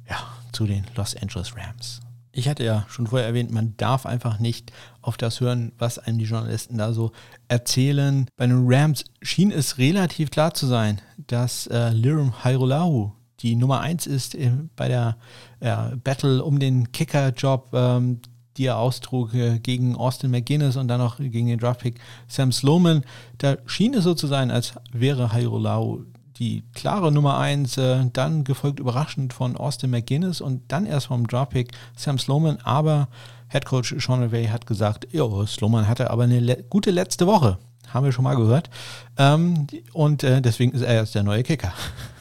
ja, 0.09 0.17
zu 0.51 0.65
den 0.65 0.85
Los 0.95 1.15
Angeles 1.15 1.55
Rams. 1.55 2.01
Ich 2.37 2.49
hatte 2.49 2.65
ja 2.65 2.85
schon 2.89 3.07
vorher 3.07 3.29
erwähnt, 3.29 3.51
man 3.51 3.75
darf 3.77 4.05
einfach 4.05 4.39
nicht 4.39 4.73
auf 5.01 5.15
das 5.15 5.39
hören, 5.39 5.71
was 5.77 5.99
einem 5.99 6.17
die 6.17 6.25
Journalisten 6.25 6.77
da 6.77 6.91
so 6.91 7.13
erzählen. 7.47 8.27
Bei 8.35 8.45
den 8.45 8.65
Rams 8.67 9.05
schien 9.21 9.51
es 9.51 9.77
relativ 9.77 10.31
klar 10.31 10.53
zu 10.53 10.67
sein, 10.67 10.99
dass 11.27 11.67
äh, 11.67 11.91
Lirum 11.91 12.43
Hairolahu 12.43 13.13
die 13.39 13.55
Nummer 13.55 13.79
1 13.79 14.05
ist 14.07 14.35
äh, 14.35 14.51
bei 14.75 14.89
der 14.89 15.15
äh, 15.61 15.95
Battle 15.95 16.43
um 16.43 16.59
den 16.59 16.91
Kicker-Job, 16.91 17.69
ähm, 17.71 18.19
die 18.57 18.65
er 18.65 18.79
austrug 18.79 19.33
äh, 19.33 19.59
gegen 19.59 19.95
Austin 19.95 20.29
McGuinness 20.29 20.75
und 20.75 20.89
dann 20.89 20.99
noch 20.99 21.19
gegen 21.19 21.47
den 21.47 21.59
Draftpick 21.59 22.01
Sam 22.27 22.51
Sloman. 22.51 23.05
Da 23.37 23.55
schien 23.65 23.93
es 23.93 24.03
so 24.03 24.13
zu 24.13 24.27
sein, 24.27 24.51
als 24.51 24.73
wäre 24.91 25.31
Hairolau 25.31 26.01
die 26.39 26.63
klare 26.73 27.11
Nummer 27.11 27.37
1, 27.37 27.77
äh, 27.77 28.05
dann 28.11 28.43
gefolgt 28.43 28.79
überraschend 28.79 29.33
von 29.33 29.55
Austin 29.55 29.89
McGuinness 29.89 30.41
und 30.41 30.63
dann 30.71 30.85
erst 30.85 31.07
vom 31.07 31.27
Draftpick 31.27 31.71
Sam 31.95 32.17
Sloman, 32.19 32.57
aber 32.63 33.07
Head 33.49 33.65
Coach 33.65 33.95
Sean 33.99 34.19
McVay 34.19 34.47
hat 34.47 34.65
gesagt, 34.65 35.07
jo, 35.11 35.45
Sloman 35.45 35.87
hatte 35.87 36.11
aber 36.11 36.23
eine 36.23 36.39
le 36.39 36.63
gute 36.69 36.91
letzte 36.91 37.27
Woche, 37.27 37.57
haben 37.89 38.05
wir 38.05 38.11
schon 38.11 38.23
mal 38.23 38.35
gehört 38.35 38.69
ähm, 39.17 39.67
und 39.93 40.23
äh, 40.23 40.41
deswegen 40.41 40.71
ist 40.71 40.81
er 40.81 40.95
jetzt 40.95 41.15
der 41.15 41.23
neue 41.23 41.43
Kicker. 41.43 41.73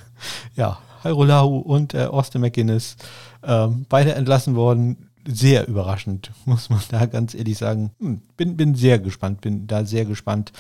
ja, 0.57 0.79
Hairolau 1.03 1.59
und 1.59 1.95
äh, 1.95 2.05
Austin 2.05 2.41
McGuinness, 2.41 2.97
ähm, 3.43 3.87
beide 3.89 4.15
entlassen 4.15 4.55
worden, 4.55 5.11
sehr 5.27 5.67
überraschend, 5.69 6.31
muss 6.45 6.71
man 6.71 6.81
da 6.91 7.07
ganz 7.07 7.35
ehrlich 7.35 7.59
sagen. 7.59 7.91
Hm, 7.99 8.23
bin, 8.37 8.57
bin 8.57 8.75
sehr 8.75 8.99
gespannt, 8.99 9.41
bin 9.41 9.67
da 9.67 9.85
sehr 9.85 10.05
gespannt, 10.05 10.53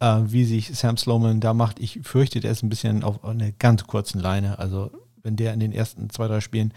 äh, 0.00 0.20
wie 0.24 0.44
sich 0.44 0.76
Sam 0.76 0.96
Sloman 0.96 1.40
da 1.40 1.54
macht. 1.54 1.80
Ich 1.80 2.00
fürchte, 2.02 2.40
der 2.40 2.52
ist 2.52 2.62
ein 2.62 2.68
bisschen 2.68 3.04
auf 3.04 3.24
einer 3.24 3.52
ganz 3.52 3.86
kurzen 3.86 4.20
Leine. 4.20 4.58
Also 4.58 4.90
wenn 5.22 5.36
der 5.36 5.52
in 5.54 5.60
den 5.60 5.72
ersten 5.72 6.10
zwei, 6.10 6.28
drei 6.28 6.40
Spielen 6.40 6.72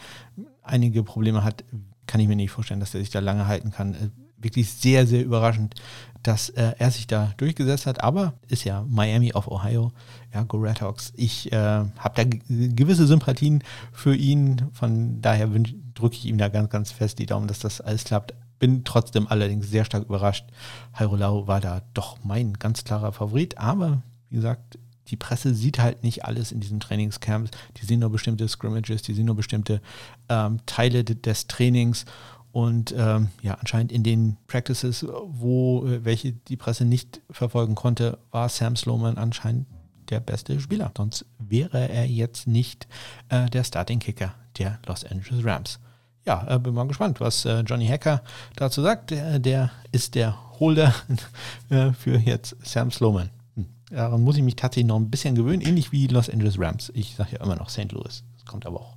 einige 0.62 1.04
Probleme 1.04 1.44
hat, 1.44 1.64
kann 2.08 2.22
ich 2.22 2.28
mir 2.28 2.36
nicht 2.36 2.52
vorstellen, 2.52 2.80
dass 2.80 2.94
er 2.94 3.00
sich 3.00 3.10
da 3.10 3.20
lange 3.20 3.48
halten 3.48 3.72
kann. 3.72 3.94
Äh, 3.94 4.10
wirklich 4.44 4.72
sehr, 4.72 5.06
sehr 5.06 5.24
überraschend, 5.24 5.76
dass 6.24 6.50
äh, 6.50 6.74
er 6.78 6.92
sich 6.92 7.08
da 7.08 7.34
durchgesetzt 7.38 7.86
hat. 7.86 8.04
Aber 8.04 8.34
ist 8.48 8.64
ja 8.64 8.86
Miami 8.88 9.34
of 9.34 9.48
Ohio, 9.48 9.92
ja, 10.34 10.44
Go 10.44 10.58
Red 10.58 10.82
Hawks. 10.82 11.14
Ich 11.16 11.52
äh, 11.52 11.56
habe 11.56 12.14
da 12.16 12.24
gewisse 12.26 13.08
Sympathien 13.08 13.64
für 13.92 14.16
ihn. 14.16 14.70
Von 14.74 15.22
daher 15.22 15.48
drücke 15.48 16.16
ich 16.16 16.26
ihm 16.26 16.38
da 16.38 16.50
ganz, 16.50 16.70
ganz 16.70 16.92
fest 16.92 17.20
die 17.20 17.26
Daumen, 17.26 17.48
dass 17.48 17.60
das 17.60 17.82
alles 17.82 18.04
klappt. 18.04 18.34
Bin 18.62 18.84
trotzdem 18.84 19.28
allerdings 19.28 19.72
sehr 19.72 19.86
stark 19.86 20.06
überrascht. 20.06 20.46
Hairolau 20.94 21.48
war 21.48 21.62
da 21.62 21.82
doch 21.96 22.24
mein 22.24 22.54
ganz 22.54 22.84
klarer 22.84 23.12
Favorit. 23.12 23.58
Aber 23.58 24.04
wie 24.30 24.36
gesagt, 24.36 24.78
die 25.08 25.16
Presse 25.16 25.56
sieht 25.56 25.80
halt 25.80 26.04
nicht 26.04 26.26
alles 26.26 26.52
in 26.52 26.60
diesen 26.60 26.80
Trainingscamps. 26.80 27.50
Die 27.78 27.86
sehen 27.88 28.02
nur 28.02 28.12
bestimmte 28.12 28.48
Scrimmages, 28.48 29.02
die 29.02 29.16
sehen 29.16 29.26
nur 29.26 29.36
bestimmte 29.36 29.82
ähm, 30.30 30.60
Teile 30.68 31.04
des 31.04 31.48
Trainings. 31.48 32.06
Und 32.52 32.94
ähm, 32.96 33.30
ja, 33.42 33.56
anscheinend 33.56 33.92
in 33.92 34.04
den 34.04 34.38
Practices, 34.46 35.08
wo 35.26 35.88
äh, 35.88 36.06
welche 36.06 36.34
die 36.34 36.56
Presse 36.56 36.86
nicht 36.86 37.20
verfolgen 37.32 37.74
konnte, 37.74 38.20
war 38.30 38.48
Sam 38.48 38.76
Sloman 38.76 39.18
anscheinend 39.18 39.66
der 40.12 40.20
beste 40.20 40.60
Spieler. 40.60 40.92
Sonst 40.96 41.26
wäre 41.40 41.90
er 41.90 42.06
jetzt 42.06 42.46
nicht 42.46 42.88
äh, 43.30 43.50
der 43.50 43.64
Starting 43.64 43.98
Kicker 43.98 44.36
der 44.60 44.78
Los 44.86 45.04
Angeles 45.04 45.44
Rams 45.44 45.80
ja, 46.26 46.46
äh, 46.48 46.60
bin 46.60 46.74
mal 46.74 46.88
gespannt, 46.88 47.20
was 47.20 47.46
äh, 47.46 47.62
Johnny 47.62 47.88
Hacker 47.88 48.22
dazu 48.56 48.82
sagt. 48.82 49.12
Der, 49.12 49.72
ist 49.92 50.16
der 50.16 50.38
Holder 50.60 50.94
äh, 51.70 51.92
für 51.94 52.18
jetzt 52.18 52.56
Sam 52.64 52.92
Sloman. 52.92 53.30
Hm. 53.56 53.66
Daran 53.90 54.22
muss 54.22 54.38
ich 54.38 54.44
mich 54.44 54.56
tatsächlich 54.56 54.88
noch 54.88 54.98
ein 54.98 55.10
bisschen 55.10 55.36
gewöhnen, 55.36 55.62
ähnlich 55.62 55.92
wie 55.92 56.08
Los 56.08 56.30
Angeles 56.30 56.60
Rams. 56.60 56.92
Ich 56.94 57.16
sage 57.16 57.32
ja 57.34 57.44
immer 57.44 57.56
noch 57.56 57.70
St. 57.70 57.92
Louis. 57.92 58.24
Das 58.36 58.46
kommt 58.46 58.66
aber 58.66 58.82
auch 58.82 58.96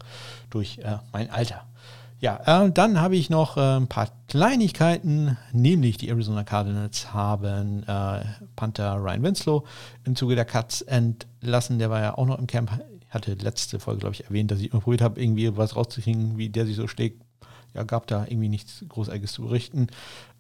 durch 0.50 0.78
mein 1.12 1.30
Alter. 1.30 1.64
Ja, 2.20 2.68
dann 2.68 3.00
habe 3.00 3.16
ich 3.16 3.28
noch 3.28 3.56
ein 3.56 3.88
paar 3.88 4.08
Kleinigkeiten, 4.28 5.37
nämlich 5.52 5.98
die 5.98 6.08
Arizona 6.08 6.44
Cardinals 6.44 7.12
haben 7.12 7.84
Panther 8.56 8.96
Ryan 8.96 9.22
Winslow 9.22 9.64
im 10.04 10.16
Zuge 10.16 10.34
der 10.34 10.46
Cuts 10.46 10.80
entlassen. 10.80 11.78
Der 11.78 11.90
war 11.90 12.00
ja 12.00 12.16
auch 12.16 12.26
noch 12.26 12.38
im 12.38 12.46
Camp 12.46 12.70
hatte 13.14 13.35
letzte 13.35 13.81
Folge, 13.81 14.00
glaube 14.00 14.14
ich, 14.14 14.24
erwähnt, 14.24 14.50
dass 14.50 14.61
ich 14.61 14.72
immer 14.72 14.81
probiert 14.81 15.03
habe, 15.03 15.20
irgendwie 15.20 15.57
was 15.57 15.77
rauszukriegen, 15.77 16.37
wie 16.37 16.48
der 16.48 16.66
sich 16.66 16.77
so 16.77 16.88
schlägt. 16.88 17.22
Ja, 17.74 17.83
gab 17.83 18.07
da 18.07 18.24
irgendwie 18.27 18.48
nichts 18.48 18.85
Großartiges 18.88 19.33
zu 19.33 19.42
berichten. 19.42 19.88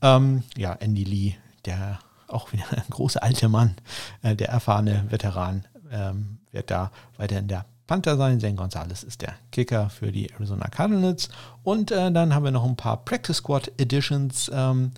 Ähm, 0.02 0.44
ja, 0.56 0.72
Andy 0.74 1.04
Lee, 1.04 1.34
der 1.64 1.98
auch 2.28 2.52
wieder 2.52 2.64
ein 2.70 2.84
großer 2.90 3.22
alter 3.22 3.48
Mann, 3.48 3.76
äh, 4.22 4.36
der 4.36 4.48
erfahrene 4.48 5.06
Veteran, 5.10 5.66
ähm, 5.90 6.38
wird 6.52 6.70
da 6.70 6.90
weiter 7.16 7.38
in 7.38 7.48
der 7.48 7.66
Panther 7.86 8.16
sein. 8.16 8.40
Zane 8.40 8.54
Gonzalez 8.54 9.02
ist 9.02 9.22
der 9.22 9.34
Kicker 9.52 9.90
für 9.90 10.12
die 10.12 10.30
Arizona 10.30 10.68
Cardinals. 10.68 11.28
Und 11.62 11.90
äh, 11.90 12.10
dann 12.12 12.34
haben 12.34 12.44
wir 12.44 12.50
noch 12.50 12.64
ein 12.64 12.76
paar 12.76 13.04
Practice 13.04 13.38
Squad 13.38 13.72
Editions 13.78 14.50
ähm, 14.52 14.92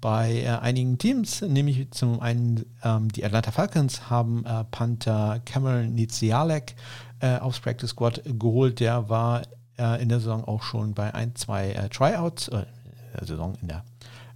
bei 0.00 0.42
äh, 0.42 0.48
einigen 0.48 0.96
Teams, 0.96 1.42
nämlich 1.42 1.90
zum 1.90 2.20
einen 2.20 2.64
ähm, 2.82 3.10
die 3.12 3.24
Atlanta 3.24 3.50
Falcons 3.50 4.08
haben 4.08 4.44
äh, 4.46 4.64
Panther 4.64 5.40
Cameron 5.44 5.94
Nizialek 5.94 6.74
äh, 7.20 7.38
aufs 7.38 7.60
Practice 7.60 7.90
Squad 7.90 8.22
geholt. 8.24 8.80
Der 8.80 9.08
war 9.08 9.42
äh, 9.78 10.02
in 10.02 10.08
der 10.08 10.20
Saison 10.20 10.44
auch 10.44 10.62
schon 10.62 10.94
bei 10.94 11.14
ein, 11.14 11.34
zwei 11.36 11.70
äh, 11.72 11.88
Tryouts, 11.88 12.48
äh, 12.48 12.58
in 12.58 13.18
der 13.18 13.26
Saison 13.26 13.54
in 13.60 13.68
der 13.68 13.84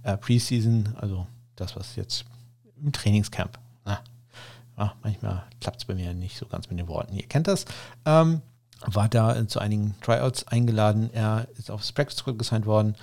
äh, 0.03 0.17
Preseason, 0.17 0.95
also 0.97 1.27
das, 1.55 1.75
was 1.75 1.95
jetzt 1.95 2.25
im 2.81 2.91
Trainingscamp. 2.91 3.57
Na, 3.85 3.99
ja, 4.77 4.93
manchmal 5.03 5.43
klappt 5.61 5.77
es 5.77 5.85
bei 5.85 5.95
mir 5.95 6.13
nicht 6.13 6.37
so 6.37 6.45
ganz 6.45 6.69
mit 6.69 6.79
den 6.79 6.87
Worten. 6.87 7.15
Ihr 7.15 7.27
kennt 7.27 7.47
das. 7.47 7.65
Ähm, 8.05 8.41
war 8.85 9.07
da 9.07 9.47
zu 9.47 9.59
einigen 9.59 9.95
Tryouts 10.01 10.47
eingeladen. 10.47 11.09
Er 11.13 11.47
ist 11.57 11.71
aufs 11.71 11.91
Practice 11.91 12.17
Squad 12.17 12.37
gesigned 12.37 12.65
worden 12.65 12.95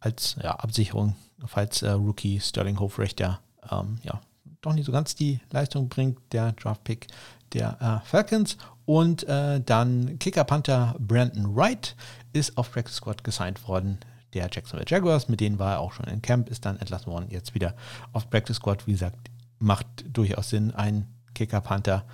als 0.00 0.36
ja, 0.42 0.52
Absicherung, 0.52 1.16
falls 1.46 1.82
äh, 1.82 1.90
Rookie 1.90 2.38
Sterling 2.38 2.78
Hofrechter 2.78 3.40
ähm, 3.70 3.98
ja, 4.02 4.20
doch 4.60 4.72
nicht 4.72 4.86
so 4.86 4.92
ganz 4.92 5.14
die 5.14 5.40
Leistung 5.50 5.88
bringt, 5.88 6.18
der 6.32 6.52
Draft-Pick 6.52 7.08
der 7.52 8.02
äh, 8.04 8.06
Falcons. 8.06 8.56
Und 8.86 9.24
äh, 9.24 9.60
dann 9.60 10.18
Kicker 10.18 10.44
Panther 10.44 10.94
Brandon 10.98 11.54
Wright 11.54 11.96
ist 12.32 12.56
auf 12.56 12.72
Practice 12.72 12.96
Squad 12.96 13.24
gesigned 13.24 13.66
worden. 13.68 13.98
Der 14.32 14.48
Jacksonville 14.50 14.86
Jaguars, 14.88 15.28
mit 15.28 15.40
denen 15.40 15.58
war 15.58 15.72
er 15.72 15.80
auch 15.80 15.92
schon 15.92 16.06
in 16.06 16.22
Camp, 16.22 16.48
ist 16.48 16.64
dann 16.64 16.78
entlassen 16.78 17.10
worden. 17.12 17.26
Jetzt 17.30 17.54
wieder 17.54 17.74
auf 18.12 18.30
Practice 18.30 18.56
Squad. 18.56 18.86
Wie 18.86 18.92
gesagt, 18.92 19.16
macht 19.58 19.86
durchaus 20.12 20.50
Sinn, 20.50 20.74
einen 20.74 21.06
Kicker 21.34 21.60
Panther 21.60 22.04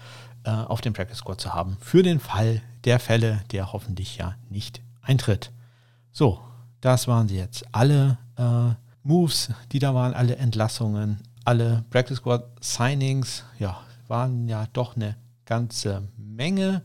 äh, 0.45 0.51
auf 0.51 0.81
dem 0.81 0.93
Practice 0.93 1.19
Squad 1.19 1.41
zu 1.41 1.53
haben. 1.53 1.77
Für 1.81 2.03
den 2.03 2.21
Fall 2.21 2.63
der 2.85 2.99
Fälle, 2.99 3.43
der 3.53 3.73
hoffentlich 3.73 4.17
ja 4.17 4.35
nicht 4.49 4.81
eintritt. 5.03 5.53
So, 6.11 6.41
das 6.81 7.07
waren 7.07 7.29
sie 7.29 7.37
jetzt. 7.37 7.65
Alle 7.73 8.19
äh, 8.37 8.75
Moves, 9.03 9.51
die 9.73 9.79
da 9.79 9.95
waren, 9.95 10.15
alle 10.15 10.37
Entlassungen, 10.37 11.21
alle 11.45 11.85
Practice 11.91 12.19
Squad 12.19 12.45
Signings, 12.61 13.45
ja, 13.59 13.81
waren 14.09 14.49
ja 14.49 14.67
doch 14.73 14.97
eine 14.97 15.17
ganze 15.45 16.09
Menge. 16.17 16.83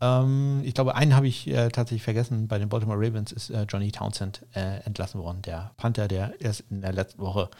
Ähm, 0.00 0.62
ich 0.64 0.74
glaube, 0.74 0.94
einen 0.94 1.14
habe 1.14 1.26
ich 1.26 1.46
äh, 1.48 1.68
tatsächlich 1.68 2.02
vergessen. 2.02 2.48
Bei 2.48 2.58
den 2.58 2.68
Baltimore 2.68 2.98
Ravens 2.98 3.32
ist 3.32 3.50
äh, 3.50 3.64
Johnny 3.68 3.90
Townsend 3.90 4.44
äh, 4.54 4.80
entlassen 4.84 5.20
worden, 5.20 5.42
der 5.42 5.72
Panther, 5.76 6.08
der 6.08 6.40
erst 6.40 6.64
in 6.70 6.80
der 6.80 6.92
letzten 6.92 7.20
Woche 7.20 7.50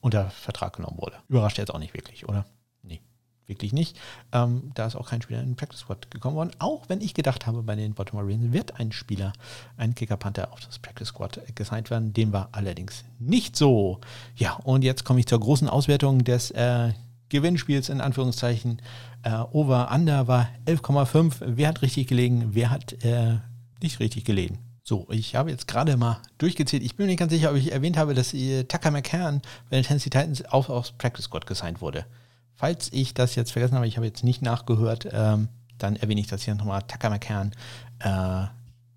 unter 0.00 0.30
Vertrag 0.30 0.76
genommen 0.76 0.98
wurde. 0.98 1.16
Überrascht 1.28 1.58
jetzt 1.58 1.74
auch 1.74 1.78
nicht 1.78 1.94
wirklich, 1.94 2.28
oder? 2.28 2.46
Nee, 2.82 3.00
wirklich 3.46 3.72
nicht. 3.72 3.98
Ähm, 4.32 4.70
da 4.74 4.86
ist 4.86 4.94
auch 4.94 5.08
kein 5.08 5.22
Spieler 5.22 5.40
in 5.40 5.50
den 5.50 5.56
Practice 5.56 5.80
Squad 5.80 6.10
gekommen 6.10 6.36
worden. 6.36 6.52
Auch 6.60 6.88
wenn 6.88 7.00
ich 7.00 7.14
gedacht 7.14 7.46
habe, 7.46 7.62
bei 7.62 7.74
den 7.74 7.94
Baltimore 7.94 8.24
Ravens 8.24 8.52
wird 8.52 8.78
ein 8.78 8.92
Spieler, 8.92 9.32
ein 9.76 9.94
Kicker-Panther 9.94 10.52
auf 10.52 10.60
das 10.60 10.78
Practice 10.78 11.08
Squad 11.08 11.40
gesigned 11.56 11.90
werden. 11.90 12.12
Dem 12.12 12.32
war 12.32 12.50
allerdings 12.52 13.04
nicht 13.18 13.56
so. 13.56 14.00
Ja, 14.36 14.54
und 14.54 14.84
jetzt 14.84 15.04
komme 15.04 15.18
ich 15.18 15.26
zur 15.26 15.40
großen 15.40 15.68
Auswertung 15.68 16.22
des 16.22 16.52
äh, 16.52 16.92
Gewinnspiels 17.28 17.88
in 17.88 18.00
Anführungszeichen. 18.00 18.80
Äh, 19.22 19.34
Over 19.52 19.90
Under 19.92 20.28
war 20.28 20.48
11,5. 20.66 21.34
Wer 21.40 21.68
hat 21.68 21.82
richtig 21.82 22.06
gelegen? 22.06 22.50
Wer 22.54 22.70
hat 22.70 23.04
äh, 23.04 23.38
nicht 23.82 24.00
richtig 24.00 24.24
gelegen? 24.24 24.58
So, 24.82 25.06
ich 25.10 25.34
habe 25.34 25.50
jetzt 25.50 25.68
gerade 25.68 25.98
mal 25.98 26.18
durchgezählt. 26.38 26.82
Ich 26.82 26.96
bin 26.96 27.04
mir 27.04 27.10
nicht 27.10 27.18
ganz 27.18 27.30
sicher, 27.30 27.50
ob 27.50 27.56
ich 27.56 27.72
erwähnt 27.72 27.98
habe, 27.98 28.14
dass 28.14 28.32
äh, 28.32 28.64
Tucker 28.64 28.90
McCann 28.90 29.42
bei 29.68 29.76
den 29.76 29.84
Tennessee 29.84 30.08
Titans 30.08 30.44
auf, 30.46 30.70
aufs 30.70 30.92
Practice 30.92 31.26
Squad 31.26 31.46
gesigned 31.46 31.82
wurde. 31.82 32.06
Falls 32.54 32.90
ich 32.92 33.12
das 33.12 33.34
jetzt 33.34 33.52
vergessen 33.52 33.74
habe, 33.74 33.86
ich 33.86 33.98
habe 33.98 34.06
jetzt 34.06 34.24
nicht 34.24 34.40
nachgehört, 34.40 35.06
ähm, 35.12 35.48
dann 35.76 35.96
erwähne 35.96 36.20
ich 36.20 36.26
das 36.26 36.42
hier 36.42 36.54
nochmal. 36.54 36.82
Tucker 36.82 37.10
McCann 37.10 37.52
äh, 37.98 38.46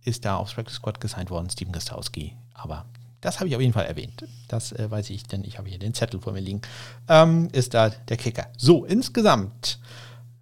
ist 0.03 0.23
da 0.23 0.37
aufs 0.37 0.53
Practice 0.53 0.75
Squad 0.75 1.01
gesigned 1.01 1.29
worden, 1.29 1.49
Steven 1.49 1.73
Gostowski. 1.73 2.37
Aber 2.53 2.85
das 3.21 3.39
habe 3.39 3.47
ich 3.47 3.55
auf 3.55 3.61
jeden 3.61 3.73
Fall 3.73 3.85
erwähnt. 3.85 4.25
Das 4.47 4.71
äh, 4.71 4.89
weiß 4.89 5.09
ich, 5.11 5.23
denn 5.23 5.43
ich 5.43 5.57
habe 5.57 5.69
hier 5.69 5.79
den 5.79 5.93
Zettel 5.93 6.19
vor 6.19 6.33
mir 6.33 6.41
liegen. 6.41 6.61
Ähm, 7.07 7.47
ist 7.51 7.73
da 7.73 7.89
der 7.89 8.17
Kicker. 8.17 8.47
So, 8.57 8.85
insgesamt 8.85 9.79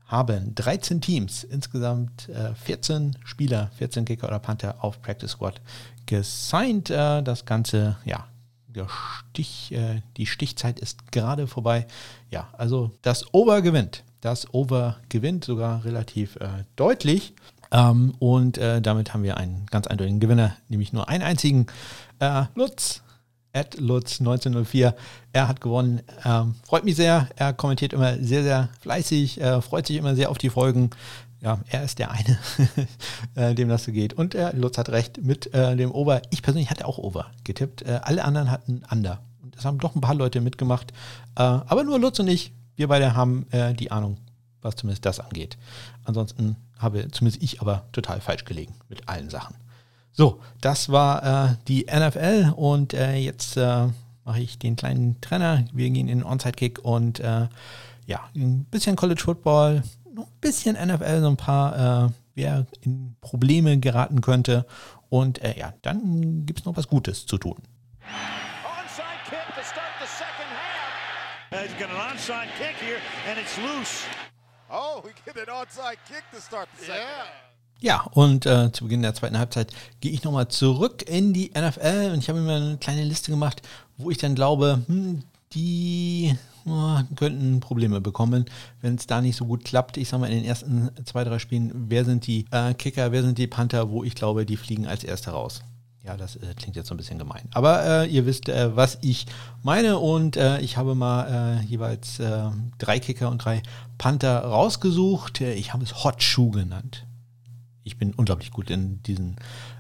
haben 0.06 0.56
13 0.56 1.02
Teams, 1.02 1.44
insgesamt 1.44 2.30
äh, 2.30 2.56
14 2.56 3.18
Spieler, 3.24 3.70
14 3.78 4.06
Kicker 4.06 4.28
oder 4.28 4.40
Panther 4.40 4.84
auf 4.84 5.02
Practice 5.02 5.32
Squad 5.32 5.62
gesigned. 6.08 6.90
Äh, 6.90 7.22
das 7.22 7.46
Ganze, 7.46 7.98
ja, 8.06 8.26
Stich, 8.88 9.72
äh, 9.72 10.02
die 10.18 10.26
Stichzeit 10.26 10.80
ist 10.80 11.12
gerade 11.12 11.48
vorbei. 11.48 11.88
Ja, 12.30 12.50
also 12.58 12.92
das 13.02 13.34
Over 13.34 13.62
gewinnt. 13.62 14.04
Das 14.22 14.54
Over 14.54 14.98
gewinnt 15.10 15.44
sogar 15.44 15.84
relativ 15.86 16.36
äh, 16.38 16.64
deutlich. 16.76 17.34
Ähm, 17.72 18.14
und 18.20 18.58
äh, 18.58 18.82
damit 18.82 19.14
haben 19.14 19.24
wir 19.24 19.38
einen 19.38 19.66
ganz 19.68 19.88
eindeutigen 19.88 20.20
Gewinner, 20.20 20.56
nämlich 20.70 20.94
nur 20.94 21.08
einen 21.10 21.24
einzigen. 21.24 21.68
Äh, 22.20 22.44
Lutz, 22.56 23.02
at 23.54 23.80
Lutz 23.80 24.20
1904. 24.20 24.96
Er 25.34 25.48
hat 25.48 25.62
gewonnen. 25.62 26.02
Ähm, 26.26 26.56
freut 26.64 26.86
mich 26.86 26.96
sehr. 26.96 27.30
Er 27.36 27.54
kommentiert 27.54 27.94
immer 27.94 28.18
sehr, 28.18 28.44
sehr 28.44 28.70
fleißig, 28.82 29.42
äh, 29.42 29.62
freut 29.62 29.88
sich 29.88 29.98
immer 29.98 30.16
sehr 30.16 30.30
auf 30.30 30.38
die 30.38 30.50
Folgen. 30.50 30.92
Ja, 31.42 31.60
er 31.70 31.84
ist 31.84 32.00
der 32.00 32.12
eine, 32.12 32.38
äh, 33.36 33.56
dem 33.56 33.70
das 33.70 33.86
so 33.86 33.94
geht. 33.94 34.14
Und 34.14 34.36
äh, 34.36 34.52
Lutz 34.52 34.78
hat 34.78 34.90
recht 34.90 35.24
mit 35.24 35.54
äh, 35.54 35.76
dem 35.76 35.92
Over. 35.92 36.22
Ich 36.32 36.42
persönlich 36.42 36.70
hatte 36.70 36.86
auch 36.86 36.98
Over 36.98 37.28
getippt. 37.46 37.84
Äh, 37.84 38.02
alle 38.04 38.26
anderen 38.26 38.52
hatten 38.52 38.84
Under. 38.92 39.22
Und 39.42 39.56
das 39.56 39.64
haben 39.64 39.80
doch 39.80 39.96
ein 39.96 40.02
paar 40.02 40.16
Leute 40.16 40.42
mitgemacht. 40.42 40.92
Aber 41.36 41.86
nur 41.86 42.00
Lutz 42.00 42.20
und 42.20 42.28
ich, 42.28 42.52
wir 42.76 42.90
beide 42.90 43.16
haben 43.16 43.46
die 43.80 43.92
Ahnung, 43.92 44.18
was 44.62 44.76
zumindest 44.76 45.06
das 45.06 45.22
angeht. 45.22 45.58
Ansonsten 46.04 46.58
habe 46.78 47.10
zumindest 47.12 47.42
ich 47.42 47.62
aber 47.62 47.86
total 47.94 48.20
falsch 48.20 48.44
gelegen 48.44 48.76
mit 48.90 49.08
allen 49.08 49.30
Sachen. 49.30 49.56
So, 50.12 50.42
das 50.62 50.90
war 50.90 51.52
äh, 51.52 51.56
die 51.68 51.86
NFL 51.86 52.54
und 52.56 52.94
äh, 52.94 53.16
jetzt 53.16 53.58
äh, 53.58 53.88
mache 54.26 54.42
ich 54.42 54.60
den 54.60 54.76
kleinen 54.76 55.20
Trainer. 55.22 55.66
Wir 55.72 55.90
gehen 55.90 56.08
in 56.08 56.20
den 56.20 56.24
Onside-Kick 56.24 56.80
und 56.84 57.20
äh, 57.20 57.48
ja, 58.06 58.30
ein 58.36 58.66
bisschen 58.66 58.96
College 58.96 59.22
Football, 59.24 59.84
noch 60.14 60.28
ein 60.28 60.40
bisschen 60.42 60.76
NFL, 60.76 61.22
so 61.22 61.28
ein 61.28 61.38
paar, 61.38 62.08
äh, 62.08 62.10
wer 62.36 62.66
in 62.82 63.16
Probleme 63.22 63.80
geraten 63.80 64.22
könnte. 64.22 64.66
Und 65.10 65.42
äh, 65.42 65.58
ja, 65.58 65.74
dann 65.82 66.46
gibt 66.46 66.60
es 66.60 66.66
noch 66.66 66.76
was 66.76 66.88
Gutes 66.88 67.26
zu 67.26 67.38
tun. 67.38 67.58
He's 71.52 71.74
got 71.80 71.90
an 71.90 71.96
onside 71.96 72.48
kick 72.60 72.76
here 72.76 73.02
and 73.28 73.40
it's 73.40 73.58
loose. 73.58 74.06
Oh, 74.70 75.02
we 75.04 75.14
get 75.26 75.36
an 75.36 75.52
onside 75.52 75.98
kick 76.08 76.24
to 76.32 76.40
start 76.40 76.70
the 76.78 76.86
second 76.86 77.02
yeah. 77.02 77.49
Ja, 77.82 78.02
und 78.12 78.46
äh, 78.46 78.72
zu 78.74 78.84
Beginn 78.84 79.02
der 79.02 79.14
zweiten 79.14 79.38
Halbzeit 79.38 79.72
gehe 80.02 80.12
ich 80.12 80.24
nochmal 80.24 80.50
zurück 80.50 81.04
in 81.08 81.32
die 81.32 81.52
NFL 81.58 82.12
und 82.14 82.20
ich 82.20 82.28
habe 82.28 82.42
mir 82.42 82.56
eine 82.56 82.78
kleine 82.78 83.06
Liste 83.06 83.32
gemacht, 83.32 83.62
wo 83.98 84.12
ich 84.12 84.18
dann 84.18 84.36
glaube, 84.36 84.82
hm, 84.88 85.24
die 85.54 86.36
oh, 86.66 87.00
könnten 87.16 87.62
Probleme 87.62 88.02
bekommen, 88.02 88.46
wenn 88.82 88.96
es 88.96 89.08
da 89.08 89.22
nicht 89.22 89.38
so 89.38 89.46
gut 89.46 89.64
klappt. 89.64 89.96
Ich 89.96 90.10
sage 90.10 90.22
mal, 90.22 90.30
in 90.30 90.40
den 90.40 90.46
ersten 90.46 90.90
zwei, 91.06 91.24
drei 91.24 91.40
Spielen, 91.40 91.72
wer 91.74 92.04
sind 92.04 92.28
die 92.28 92.46
äh, 92.52 92.74
Kicker, 92.74 93.14
wer 93.14 93.24
sind 93.24 93.38
die 93.38 93.48
Panther, 93.48 93.90
wo 93.90 94.04
ich 94.04 94.14
glaube, 94.14 94.46
die 94.46 94.58
fliegen 94.58 94.86
als 94.86 95.06
Erste 95.06 95.32
raus. 95.32 95.62
Ja, 96.04 96.18
das 96.18 96.36
äh, 96.36 96.54
klingt 96.56 96.76
jetzt 96.76 96.88
so 96.88 96.96
ein 96.96 96.98
bisschen 96.98 97.18
gemein. 97.18 97.48
Aber 97.54 97.86
äh, 97.86 98.08
ihr 98.08 98.26
wisst, 98.26 98.50
äh, 98.50 98.76
was 98.76 98.98
ich 99.02 99.26
meine. 99.64 100.00
Und 100.00 100.36
äh, 100.36 100.60
ich 100.60 100.76
habe 100.76 100.96
mal 100.96 101.60
äh, 101.62 101.66
jeweils 101.66 102.20
äh, 102.20 102.50
drei 102.78 103.00
Kicker 103.00 103.30
und 103.30 103.44
drei 103.44 103.64
Panther 103.98 104.40
rausgesucht. 104.40 105.42
ich 105.42 105.74
habe 105.74 105.84
es 105.84 106.04
Hot 106.04 106.22
Shoe 106.24 106.52
genannt. 106.52 107.06
Ich 107.90 107.98
bin 107.98 108.14
unglaublich 108.14 108.52
gut 108.52 108.70
in 108.70 109.02
diesen 109.04 109.36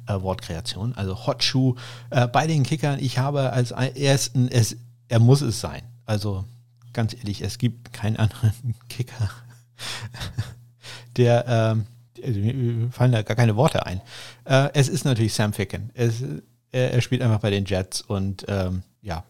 Wortkreationen. 0.07 0.97
Also 0.97 1.27
Hot 1.27 1.43
Shoe 1.43 1.75
bei 2.09 2.47
den 2.47 2.63
Kickern. 2.63 2.99
Ich 2.99 3.19
habe 3.19 3.53
als 3.53 3.71
ersten, 3.71 4.47
es, 4.47 4.75
er 5.07 5.19
muss 5.19 5.41
es 5.41 5.59
sein. 5.59 5.83
Also 6.05 6.45
ganz 6.93 7.13
ehrlich, 7.13 7.41
es 7.41 7.57
gibt 7.57 7.93
keinen 7.93 8.17
anderen 8.17 8.75
Kicker, 8.89 9.29
der 11.17 11.45
ähm, 11.47 11.85
mir 12.25 12.91
fallen 12.91 13.11
da 13.11 13.21
gar 13.21 13.35
keine 13.35 13.55
Worte 13.55 13.85
ein. 13.85 14.01
Äh, 14.45 14.69
es 14.73 14.89
ist 14.89 15.05
natürlich 15.05 15.33
Sam 15.33 15.53
Ficken. 15.53 15.91
Es, 15.93 16.23
er, 16.71 16.93
er, 16.93 17.01
spielt 17.01 17.21
einfach 17.21 17.39
bei 17.39 17.49
den 17.49 17.65
Jets 17.65 18.01
und 18.01 18.45
ähm, 18.47 18.83
ja, 19.01 19.23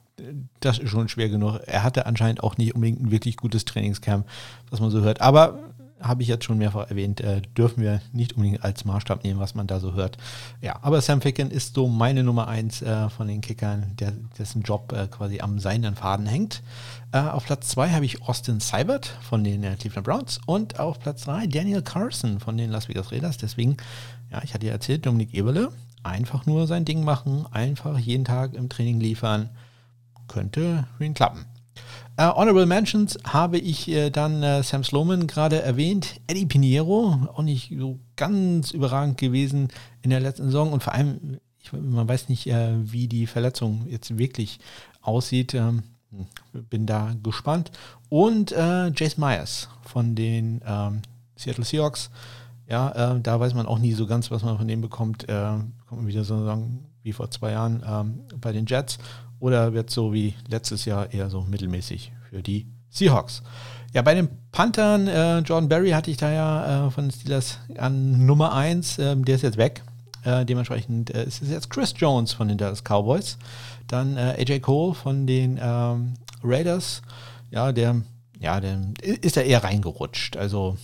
das 0.59 0.79
ist 0.79 0.89
schon 0.89 1.07
schwer 1.07 1.29
genug. 1.29 1.59
Er 1.65 1.83
hatte 1.83 2.05
anscheinend 2.05 2.43
auch 2.43 2.57
nicht 2.57 2.75
unbedingt 2.75 3.01
ein 3.01 3.11
wirklich 3.11 3.37
gutes 3.37 3.65
Trainingscamp, 3.65 4.27
was 4.69 4.79
man 4.79 4.89
so 4.89 5.01
hört. 5.01 5.21
Aber 5.21 5.59
habe 6.01 6.21
ich 6.21 6.27
jetzt 6.27 6.45
schon 6.45 6.57
mehrfach 6.57 6.89
erwähnt, 6.89 7.21
äh, 7.21 7.41
dürfen 7.57 7.83
wir 7.83 8.01
nicht 8.11 8.33
unbedingt 8.33 8.63
als 8.63 8.85
Maßstab 8.85 9.23
nehmen, 9.23 9.39
was 9.39 9.55
man 9.55 9.67
da 9.67 9.79
so 9.79 9.93
hört. 9.93 10.17
Ja, 10.61 10.79
aber 10.81 11.01
Sam 11.01 11.21
Ficken 11.21 11.51
ist 11.51 11.75
so 11.75 11.87
meine 11.87 12.23
Nummer 12.23 12.47
eins 12.47 12.81
äh, 12.81 13.09
von 13.09 13.27
den 13.27 13.41
Kickern, 13.41 13.95
der, 13.99 14.13
dessen 14.37 14.61
Job 14.61 14.93
äh, 14.93 15.07
quasi 15.07 15.41
am 15.41 15.59
seinen 15.59 15.95
Faden 15.95 16.25
hängt. 16.25 16.63
Äh, 17.11 17.19
auf 17.19 17.45
Platz 17.45 17.69
zwei 17.69 17.89
habe 17.91 18.05
ich 18.05 18.21
Austin 18.21 18.59
Seibert 18.59 19.07
von 19.21 19.43
den 19.43 19.63
äh, 19.63 19.75
Cleveland 19.75 20.05
Browns 20.05 20.39
und 20.45 20.79
auf 20.79 20.99
Platz 20.99 21.23
drei 21.23 21.47
Daniel 21.47 21.81
Carson 21.81 22.39
von 22.39 22.57
den 22.57 22.69
Las 22.69 22.87
Vegas 22.87 23.11
Raiders. 23.11 23.37
Deswegen, 23.37 23.77
ja, 24.31 24.41
ich 24.43 24.53
hatte 24.53 24.65
ja 24.65 24.71
erzählt, 24.71 25.05
Dominik 25.05 25.33
Eberle, 25.33 25.71
einfach 26.03 26.45
nur 26.45 26.67
sein 26.67 26.85
Ding 26.85 27.03
machen, 27.03 27.45
einfach 27.51 27.97
jeden 27.97 28.25
Tag 28.25 28.53
im 28.53 28.69
Training 28.69 28.99
liefern, 28.99 29.49
könnte 30.27 30.87
für 30.97 31.05
ihn 31.05 31.13
klappen. 31.13 31.45
Uh, 32.19 32.35
Honorable 32.35 32.65
Mentions 32.65 33.17
habe 33.23 33.57
ich 33.57 33.87
äh, 33.87 34.09
dann 34.09 34.43
äh, 34.43 34.61
Sam 34.61 34.83
Sloman 34.83 35.25
gerade 35.25 35.61
erwähnt. 35.61 36.19
Eddie 36.27 36.45
Pinheiro, 36.45 37.17
auch 37.33 37.43
nicht 37.43 37.73
so 37.79 37.97
ganz 38.17 38.71
überragend 38.71 39.17
gewesen 39.17 39.69
in 40.01 40.09
der 40.09 40.19
letzten 40.19 40.47
Saison 40.47 40.73
und 40.73 40.83
vor 40.83 40.91
allem, 40.91 41.39
ich, 41.61 41.71
man 41.71 42.09
weiß 42.09 42.27
nicht, 42.27 42.47
äh, 42.47 42.73
wie 42.91 43.07
die 43.07 43.25
Verletzung 43.25 43.85
jetzt 43.87 44.17
wirklich 44.17 44.59
aussieht. 44.99 45.53
Ähm, 45.53 45.83
bin 46.51 46.85
da 46.85 47.15
gespannt. 47.23 47.71
Und 48.09 48.51
äh, 48.51 48.89
Jason 48.89 49.23
Myers 49.23 49.69
von 49.83 50.13
den 50.13 50.59
ähm, 50.65 51.03
Seattle 51.37 51.63
Seahawks. 51.63 52.09
Ja, 52.67 53.13
äh, 53.13 53.21
da 53.21 53.39
weiß 53.39 53.53
man 53.53 53.65
auch 53.65 53.79
nie 53.79 53.93
so 53.93 54.05
ganz, 54.05 54.29
was 54.29 54.43
man 54.43 54.57
von 54.57 54.67
dem 54.67 54.81
bekommt. 54.81 55.25
Kommt 55.25 55.71
man 55.89 56.07
wieder 56.07 56.25
so 56.25 56.35
wie 57.01 57.13
vor 57.13 57.31
zwei 57.31 57.51
Jahren 57.51 57.81
ähm, 57.87 58.19
bei 58.41 58.51
den 58.51 58.65
Jets 58.65 58.99
oder 59.39 59.73
wird 59.73 59.89
so 59.89 60.13
wie 60.13 60.33
letztes 60.47 60.85
Jahr 60.85 61.13
eher 61.13 61.29
so 61.29 61.41
mittelmäßig 61.41 62.11
für 62.29 62.41
die 62.41 62.67
Seahawks? 62.89 63.41
Ja, 63.93 64.01
bei 64.03 64.13
den 64.13 64.29
Panthern, 64.51 65.07
äh, 65.07 65.39
Jordan 65.39 65.69
Berry 65.69 65.91
hatte 65.91 66.11
ich 66.11 66.17
da 66.17 66.31
ja 66.31 66.87
äh, 66.87 66.91
von 66.91 67.09
Steelers 67.09 67.59
an 67.77 68.25
Nummer 68.25 68.53
1, 68.53 68.99
äh, 68.99 69.15
der 69.15 69.35
ist 69.35 69.41
jetzt 69.41 69.57
weg. 69.57 69.83
Äh, 70.23 70.45
dementsprechend 70.45 71.13
äh, 71.13 71.23
ist 71.23 71.41
es 71.41 71.49
jetzt 71.49 71.69
Chris 71.69 71.93
Jones 71.95 72.33
von 72.33 72.47
den 72.47 72.57
Dallas 72.57 72.83
Cowboys. 72.83 73.37
Dann 73.87 74.17
äh, 74.17 74.35
AJ 74.37 74.59
Cole 74.59 74.93
von 74.93 75.25
den 75.25 75.59
ähm, 75.61 76.15
Raiders. 76.43 77.01
Ja, 77.51 77.71
der, 77.71 78.01
ja, 78.37 78.59
der 78.59 78.79
ist 79.01 79.37
da 79.37 79.41
eher 79.41 79.63
reingerutscht. 79.63 80.37
Also 80.37 80.77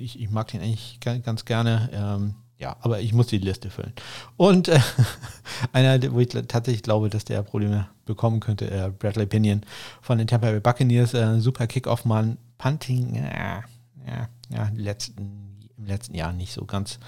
ich, 0.00 0.20
ich 0.20 0.30
mag 0.30 0.48
den 0.48 0.62
eigentlich 0.62 0.98
ganz 1.00 1.44
gerne. 1.44 1.90
Ähm, 1.92 2.34
ja, 2.62 2.76
aber 2.80 3.00
ich 3.00 3.12
muss 3.12 3.26
die 3.26 3.38
Liste 3.38 3.70
füllen. 3.70 3.92
Und 4.36 4.68
äh, 4.68 4.78
einer, 5.72 6.00
wo 6.12 6.20
ich 6.20 6.28
tatsächlich 6.28 6.84
glaube, 6.84 7.10
dass 7.10 7.24
der 7.24 7.42
Probleme 7.42 7.88
bekommen 8.06 8.38
könnte, 8.38 8.70
äh, 8.70 8.90
Bradley 8.96 9.26
Pinion 9.26 9.62
von 10.00 10.18
den 10.18 10.28
Tampa 10.28 10.50
Bay 10.50 10.60
Buccaneers, 10.60 11.12
äh, 11.12 11.40
super 11.40 11.66
Kickoff-Mann, 11.66 12.38
Punting, 12.58 13.16
ja, 13.16 13.64
ja, 14.06 14.28
ja, 14.48 14.70
letzten, 14.76 15.68
im 15.76 15.86
letzten 15.86 16.14
Jahr 16.14 16.32
nicht 16.32 16.52
so 16.52 16.64
ganz 16.64 17.00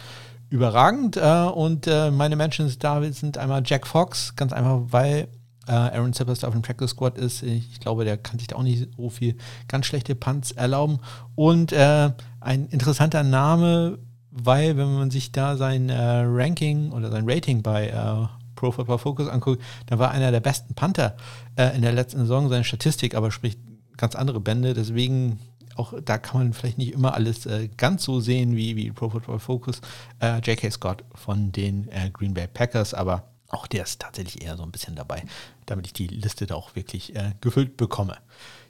überragend. 0.51 1.17
Äh, 1.17 1.45
und 1.45 1.87
äh, 1.87 2.11
meine 2.11 2.35
Menschen 2.35 2.75
da 2.81 3.01
sind 3.13 3.39
einmal 3.39 3.63
Jack 3.65 3.87
Fox, 3.87 4.35
ganz 4.35 4.53
einfach, 4.53 4.81
weil 4.89 5.29
äh, 5.69 5.73
Aaron 5.73 6.13
Zippers 6.13 6.43
auf 6.43 6.53
dem 6.53 6.63
Practice 6.63 6.91
Squad 6.91 7.17
ist. 7.17 7.45
Ich 7.45 7.79
glaube, 7.79 8.05
der 8.05 8.17
kann 8.17 8.41
sich 8.41 8.49
da 8.49 8.57
auch 8.57 8.65
nicht 8.65 8.89
so 8.97 9.09
viel 9.09 9.37
ganz 9.69 9.87
schlechte 9.87 10.17
Punts 10.17 10.51
erlauben. 10.51 10.99
Und 11.37 11.71
äh, 11.71 12.11
ein 12.41 12.67
interessanter 12.67 13.23
Name, 13.23 13.99
weil 14.37 14.77
wenn 14.77 14.93
man 14.95 15.11
sich 15.11 15.31
da 15.31 15.57
sein 15.57 15.89
äh, 15.89 16.23
Ranking 16.27 16.91
oder 16.91 17.11
sein 17.11 17.25
Rating 17.27 17.63
bei 17.63 17.89
äh, 17.89 18.27
Pro 18.57 18.73
Football 18.73 18.99
Focus 18.99 19.29
anguckt, 19.29 19.63
dann 19.87 19.99
war 20.01 20.11
einer 20.11 20.33
der 20.33 20.41
besten 20.41 20.75
Panther 20.75 21.17
äh, 21.57 21.75
in 21.77 21.83
der 21.83 21.93
letzten 21.93 22.21
Saison. 22.21 22.49
Seine 22.49 22.65
Statistik 22.65 23.15
aber 23.15 23.31
spricht 23.31 23.59
ganz 23.97 24.17
andere 24.17 24.41
Bände. 24.41 24.75
Deswegen 24.75 25.39
auch 25.77 25.95
da 26.05 26.19
kann 26.19 26.41
man 26.41 26.53
vielleicht 26.53 26.79
nicht 26.79 26.93
immer 26.93 27.15
alles 27.15 27.47
äh, 27.47 27.69
ganz 27.77 28.05
so 28.05 28.21
sehen 28.21 28.57
wie, 28.57 28.77
wie 28.77 28.91
Pro 28.91 29.09
Football 29.09 29.39
Focus. 29.39 29.81
Äh, 30.21 30.39
J.K. 30.39 30.71
Scott 30.71 31.05
von 31.15 31.53
den 31.53 31.89
äh, 31.89 32.11
Green 32.13 32.35
Bay 32.35 32.47
Packers, 32.47 32.93
aber 32.95 33.29
auch 33.49 33.67
der 33.67 33.85
ist 33.85 34.01
tatsächlich 34.01 34.43
eher 34.43 34.57
so 34.57 34.65
ein 34.65 34.73
bisschen 34.73 34.97
dabei, 34.97 35.23
damit 35.67 35.87
ich 35.87 35.93
die 35.93 36.09
Liste 36.09 36.47
da 36.47 36.57
auch 36.57 36.75
wirklich 36.75 37.15
äh, 37.15 37.33
gefüllt 37.41 37.77
bekomme. 37.77 38.17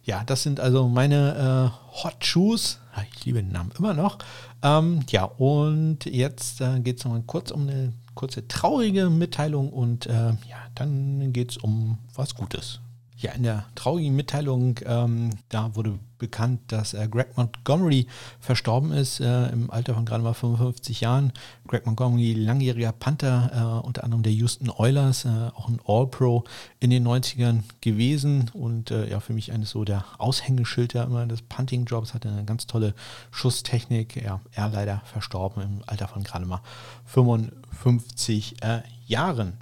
Ja, 0.05 0.23
das 0.25 0.43
sind 0.43 0.61
also 0.61 0.89
meine 0.89 1.73
äh, 1.75 2.03
Hot 2.05 2.25
Shoes. 2.25 2.79
Ich 3.15 3.25
liebe 3.25 3.43
den 3.43 3.53
Namen 3.53 3.73
immer 3.79 3.95
noch. 3.95 4.19
Ähm, 4.63 5.01
ja, 5.09 5.25
und 5.25 6.05
jetzt 6.05 6.61
äh, 6.61 6.79
geht 6.81 6.99
es 6.99 7.05
nochmal 7.05 7.23
kurz 7.27 7.51
um 7.51 7.63
eine 7.63 7.93
kurze 8.15 8.47
traurige 8.47 9.11
Mitteilung 9.11 9.73
und 9.73 10.07
ja, 10.07 10.37
dann 10.77 11.33
geht 11.33 11.51
es 11.51 11.57
um 11.57 11.99
was 12.15 12.37
Gutes. 12.37 12.79
Ja, 13.17 13.33
in 13.33 13.43
der 13.43 13.65
traurigen 13.75 14.15
Mitteilung, 14.15 14.79
ähm, 14.87 15.31
da 15.49 15.75
wurde 15.75 15.99
bekannt, 16.25 16.61
dass 16.69 16.95
äh, 16.95 17.07
Greg 17.07 17.37
Montgomery 17.37 18.07
verstorben 18.41 18.93
ist, 18.93 19.21
äh, 19.21 19.49
im 19.49 19.71
Alter 19.71 19.93
von 19.93 20.07
gerade 20.07 20.23
mal 20.23 20.33
55 20.33 21.03
Jahren. 21.03 21.35
Greg 21.69 21.85
Montgomery, 21.85 22.33
langjähriger 22.33 22.93
Panther, 22.93 23.83
äh, 23.83 23.87
unter 23.87 24.05
anderem 24.05 24.23
der 24.23 24.33
Houston 24.33 24.71
Oilers, 24.71 25.27
äh, 25.27 25.51
auch 25.55 25.69
ein 25.69 25.81
All-Pro 25.87 26.45
in 26.81 26.89
den 26.89 27.07
90ern 27.07 27.63
gewesen 27.83 28.51
und 28.55 28.91
äh, 28.91 29.11
ja, 29.11 29.21
für 29.21 29.35
mich 29.35 29.53
eines 29.53 29.69
so 29.69 29.85
der 29.85 30.07
Aushängeschilder 30.17 31.05
immer 31.05 31.27
des 31.27 31.43
Punting-Jobs, 31.43 32.15
hatte 32.15 32.31
eine 32.31 32.47
ganz 32.47 32.67
tolle 32.67 32.95
Schusstechnik. 33.31 34.17
Ja, 34.17 34.41
er 34.53 34.71
leider 34.71 35.03
verstorben 35.05 35.63
im 35.63 35.83
Alter 35.87 36.09
von 36.09 36.25
gerade 36.25 36.47
mal 36.47 36.63
55 37.05 38.63
äh, 38.63 38.81
Jahren. 39.07 39.59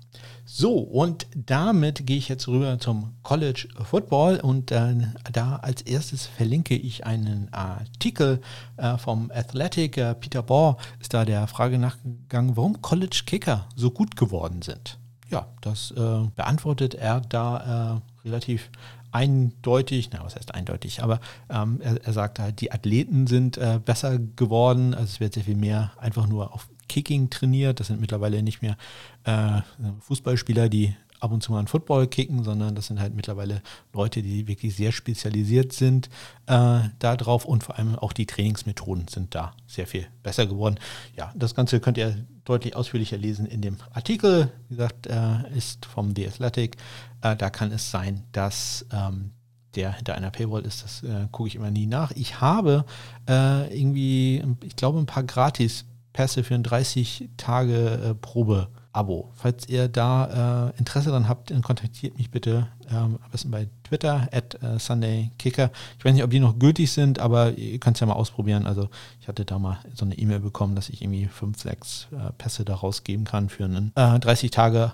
So, 0.55 0.75
und 0.81 1.27
damit 1.35 2.07
gehe 2.07 2.19
ich 2.19 2.29
jetzt 2.29 2.47
rüber 2.47 2.79
zum 2.79 3.15
College 3.23 3.69
Football 3.85 4.39
und 4.39 4.71
äh, 4.71 4.95
da 5.33 5.57
als 5.57 5.81
erstes 5.81 6.27
verlinke 6.27 6.75
ich 6.75 7.07
einen 7.07 7.49
Artikel 7.55 8.43
äh, 8.77 8.99
vom 8.99 9.31
Athletic. 9.35 9.97
Äh, 9.97 10.15
Peter 10.15 10.43
Baugh 10.43 10.77
ist 11.01 11.15
da 11.15 11.25
der 11.25 11.47
Frage 11.47 11.79
nachgegangen, 11.79 12.55
warum 12.55 12.83
College 12.83 13.23
Kicker 13.25 13.67
so 13.77 13.91
gut 13.91 14.15
geworden 14.15 14.61
sind. 14.61 14.99
Ja, 15.31 15.47
das 15.63 15.91
äh, 15.93 16.29
beantwortet 16.37 16.97
er 16.97 17.23
da 17.23 18.03
äh, 18.25 18.29
relativ 18.29 18.69
eindeutig, 19.11 20.11
na 20.13 20.23
was 20.23 20.37
heißt 20.37 20.55
eindeutig, 20.55 21.03
aber 21.03 21.21
ähm, 21.49 21.81
er, 21.81 22.05
er 22.05 22.13
sagt 22.13 22.39
halt, 22.39 22.61
die 22.61 22.73
Athleten 22.73 23.27
sind 23.27 23.57
äh, 23.57 23.81
besser 23.83 24.19
geworden, 24.19 24.93
also 24.93 25.05
es 25.05 25.21
wird 25.21 25.33
sehr 25.33 25.45
viel 25.45 25.57
mehr 25.57 25.93
einfach 25.97 26.27
nur 26.27 26.53
auf 26.53 26.69
Kicking 26.93 27.31
trainiert. 27.31 27.81
Das 27.81 27.87
sind 27.87 28.03
mittlerweile 28.03 28.43
nicht 28.43 28.61
mehr 28.61 28.77
äh, 29.25 29.63
Fußballspieler, 30.01 30.69
die 30.69 30.95
ab 31.21 31.33
und 31.33 31.43
zu 31.43 31.53
mal 31.53 31.59
einen 31.59 31.69
Football 31.69 32.07
kicken, 32.07 32.45
sondern 32.45 32.75
das 32.75 32.89
sind 32.89 33.01
halt 33.01 33.15
mittlerweile 33.15 33.63
Leute, 33.95 34.23
die 34.23 34.47
wirklich 34.47 34.77
sehr 34.77 34.93
spezialisiert 34.93 35.73
sind 35.73 36.11
äh, 36.47 36.81
darauf 36.99 37.47
und 37.47 37.65
vor 37.65 37.79
allem 37.79 37.97
auch 37.97 38.13
die 38.13 38.27
Trainingsmethoden 38.27 39.09
sind 39.09 39.35
da 39.35 39.55
sehr 39.67 39.87
viel 39.87 40.07
besser 40.23 40.47
geworden. 40.47 40.77
Ja, 41.17 41.33
das 41.35 41.55
Ganze 41.55 41.81
könnt 41.81 41.97
ihr 41.97 42.27
deutlich 42.45 42.77
ausführlicher 42.77 43.17
lesen 43.17 43.47
in 43.47 43.63
dem 43.63 43.79
Artikel. 43.93 44.53
Wie 44.69 44.75
gesagt, 44.75 45.07
äh, 45.07 45.57
ist 45.57 45.87
vom 45.87 46.15
The 46.15 46.27
Athletic. 46.27 46.77
Äh, 47.23 47.37
da 47.37 47.49
kann 47.49 47.73
es 47.73 47.91
sein, 47.91 48.25
dass 48.33 48.85
ähm, 48.93 49.31
der 49.77 49.93
hinter 49.93 50.15
einer 50.15 50.31
Paywall 50.31 50.67
ist, 50.67 50.83
das 50.83 51.03
äh, 51.03 51.29
gucke 51.31 51.49
ich 51.49 51.55
immer 51.55 51.71
nie 51.71 51.87
nach. 51.87 52.11
Ich 52.11 52.41
habe 52.41 52.85
äh, 53.29 53.75
irgendwie, 53.75 54.45
ich 54.63 54.77
glaube, 54.77 54.99
ein 54.99 55.07
paar 55.07 55.23
gratis 55.23 55.87
Pässe 56.13 56.45
für 56.45 56.55
ein 56.55 56.63
30 56.63 57.29
Tage 57.37 58.11
äh, 58.11 58.15
Probe. 58.15 58.69
Abo. 58.93 59.31
Falls 59.35 59.69
ihr 59.69 59.89
da 59.89 60.69
äh, 60.69 60.79
Interesse 60.79 61.09
daran 61.09 61.29
habt, 61.29 61.51
dann 61.51 61.63
kontaktiert 61.63 62.19
mich 62.19 62.31
bitte 62.31 62.69
ähm, 62.91 63.19
am 63.23 63.31
besten 63.31 63.51
bei 63.51 63.69
Twitter 63.85 64.29
at 64.33 64.63
äh, 64.63 64.79
SundayKicker. 64.79 65.71
Ich 65.99 66.05
weiß 66.05 66.13
nicht, 66.13 66.23
ob 66.23 66.31
die 66.31 66.41
noch 66.41 66.59
gültig 66.59 66.93
sind, 66.93 67.19
aber 67.19 67.53
ihr 67.53 67.79
könnt 67.81 67.97
es 67.97 68.01
ja 68.01 68.07
mal 68.07 68.15
ausprobieren. 68.15 68.67
Also 68.67 68.91
ich 69.21 69.29
hatte 69.29 69.47
da 69.47 69.59
mal 69.59 69.79
so 69.95 70.05
eine 70.05 70.19
E-Mail 70.19 70.41
bekommen, 70.41 70.75
dass 70.75 70.91
ich 70.91 71.01
irgendwie 71.01 71.27
fünf, 71.27 71.61
sechs 71.61 72.09
äh, 72.13 72.33
Pässe 72.37 72.67
da 72.67 72.75
rausgeben 72.75 73.25
kann 73.25 73.49
für 73.49 73.65
ein 73.65 73.93
30 73.95 74.55
äh. 74.57 74.93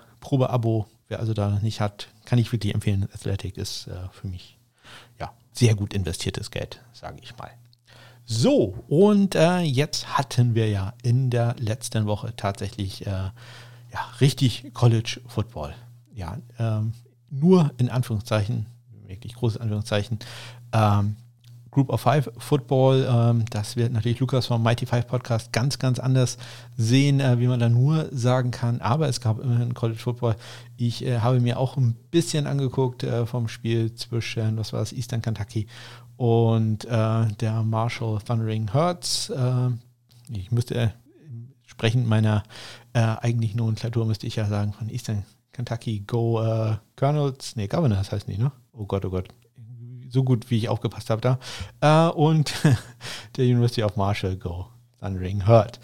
Wer 1.08 1.20
also 1.20 1.32
da 1.34 1.58
nicht 1.62 1.80
hat, 1.80 2.08
kann 2.24 2.38
ich 2.38 2.52
wirklich 2.52 2.74
empfehlen. 2.74 3.08
Athletic 3.12 3.56
ist 3.56 3.88
für 4.12 4.28
mich 4.28 4.58
ja 5.18 5.32
sehr 5.52 5.74
gut 5.74 5.94
investiertes 5.94 6.50
Geld, 6.50 6.82
sage 6.92 7.16
ich 7.22 7.36
mal. 7.38 7.50
So, 8.30 8.84
und 8.88 9.34
äh, 9.36 9.60
jetzt 9.60 10.18
hatten 10.18 10.54
wir 10.54 10.68
ja 10.68 10.92
in 11.02 11.30
der 11.30 11.56
letzten 11.58 12.04
Woche 12.04 12.36
tatsächlich 12.36 13.06
äh, 13.06 13.10
ja, 13.10 13.32
richtig 14.20 14.74
College 14.74 15.22
Football. 15.26 15.74
Ja, 16.12 16.36
ähm, 16.58 16.92
nur 17.30 17.72
in 17.78 17.88
Anführungszeichen, 17.88 18.66
wirklich 19.06 19.34
großes 19.34 19.62
Anführungszeichen, 19.62 20.18
ähm, 20.74 21.16
Group 21.78 21.90
of 21.90 22.00
Five 22.00 22.28
Football. 22.38 23.06
Ähm, 23.08 23.44
das 23.50 23.76
wird 23.76 23.92
natürlich 23.92 24.18
Lukas 24.18 24.46
vom 24.46 24.64
Mighty 24.64 24.84
Five 24.84 25.06
Podcast 25.06 25.52
ganz, 25.52 25.78
ganz 25.78 26.00
anders 26.00 26.36
sehen, 26.76 27.20
äh, 27.20 27.38
wie 27.38 27.46
man 27.46 27.60
da 27.60 27.68
nur 27.68 28.08
sagen 28.10 28.50
kann. 28.50 28.80
Aber 28.80 29.08
es 29.08 29.20
gab 29.20 29.38
immerhin 29.38 29.74
College 29.74 30.00
Football. 30.00 30.34
Ich 30.76 31.06
äh, 31.06 31.20
habe 31.20 31.38
mir 31.38 31.56
auch 31.56 31.76
ein 31.76 31.94
bisschen 32.10 32.48
angeguckt 32.48 33.04
äh, 33.04 33.26
vom 33.26 33.46
Spiel 33.46 33.94
zwischen, 33.94 34.56
was 34.56 34.72
war 34.72 34.80
das, 34.80 34.92
Eastern 34.92 35.22
Kentucky 35.22 35.68
und 36.16 36.84
der 36.84 37.62
Marshall 37.62 38.18
Thundering 38.26 38.72
Hertz, 38.72 39.30
äh, 39.30 39.68
ich 40.36 40.50
müsste 40.50 40.92
entsprechend 41.62 42.08
meiner 42.08 42.42
eigentlichen 42.92 43.58
Nomenklatur 43.58 44.04
müsste 44.04 44.26
ich 44.26 44.34
ja 44.34 44.46
sagen, 44.46 44.72
von 44.72 44.88
Eastern 44.88 45.24
Kentucky 45.52 46.00
Go 46.00 46.44
Colonels, 46.96 47.54
nee, 47.54 47.68
Governors 47.68 48.10
heißt 48.10 48.26
nicht, 48.26 48.40
ne? 48.40 48.50
Oh 48.72 48.84
Gott, 48.84 49.04
oh 49.04 49.10
Gott. 49.10 49.28
So 50.08 50.24
gut, 50.24 50.50
wie 50.50 50.58
ich 50.58 50.68
aufgepasst 50.68 51.10
habe 51.10 51.20
da. 51.20 51.38
Äh, 51.80 52.12
und 52.12 52.52
der 53.36 53.44
University 53.44 53.82
of 53.82 53.96
Marshall 53.96 54.36
Go 54.36 54.66
Thundering 55.00 55.46
Hurt. 55.46 55.78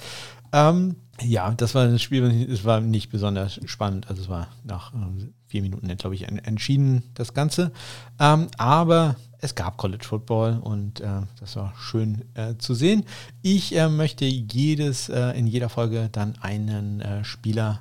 Ähm, 0.52 0.96
ja, 1.22 1.52
das 1.52 1.74
war 1.74 1.84
ein 1.84 1.98
Spiel, 1.98 2.24
es 2.50 2.64
war 2.64 2.80
nicht 2.80 3.10
besonders 3.10 3.60
spannend. 3.66 4.08
Also 4.08 4.22
es 4.22 4.28
war 4.28 4.48
nach 4.64 4.92
äh, 4.92 5.28
vier 5.46 5.62
Minuten, 5.62 5.86
glaube 5.96 6.16
ich, 6.16 6.26
entschieden, 6.28 7.04
das 7.14 7.34
Ganze. 7.34 7.70
Ähm, 8.18 8.48
aber 8.58 9.16
es 9.38 9.54
gab 9.54 9.76
College 9.76 10.04
Football 10.04 10.58
und 10.60 11.00
äh, 11.00 11.20
das 11.38 11.56
war 11.56 11.74
schön 11.78 12.24
äh, 12.34 12.54
zu 12.56 12.74
sehen. 12.74 13.04
Ich 13.42 13.76
äh, 13.76 13.88
möchte 13.88 14.24
jedes, 14.24 15.08
äh, 15.08 15.38
in 15.38 15.46
jeder 15.46 15.68
Folge 15.68 16.08
dann 16.10 16.36
einen 16.40 17.00
äh, 17.00 17.24
Spieler, 17.24 17.80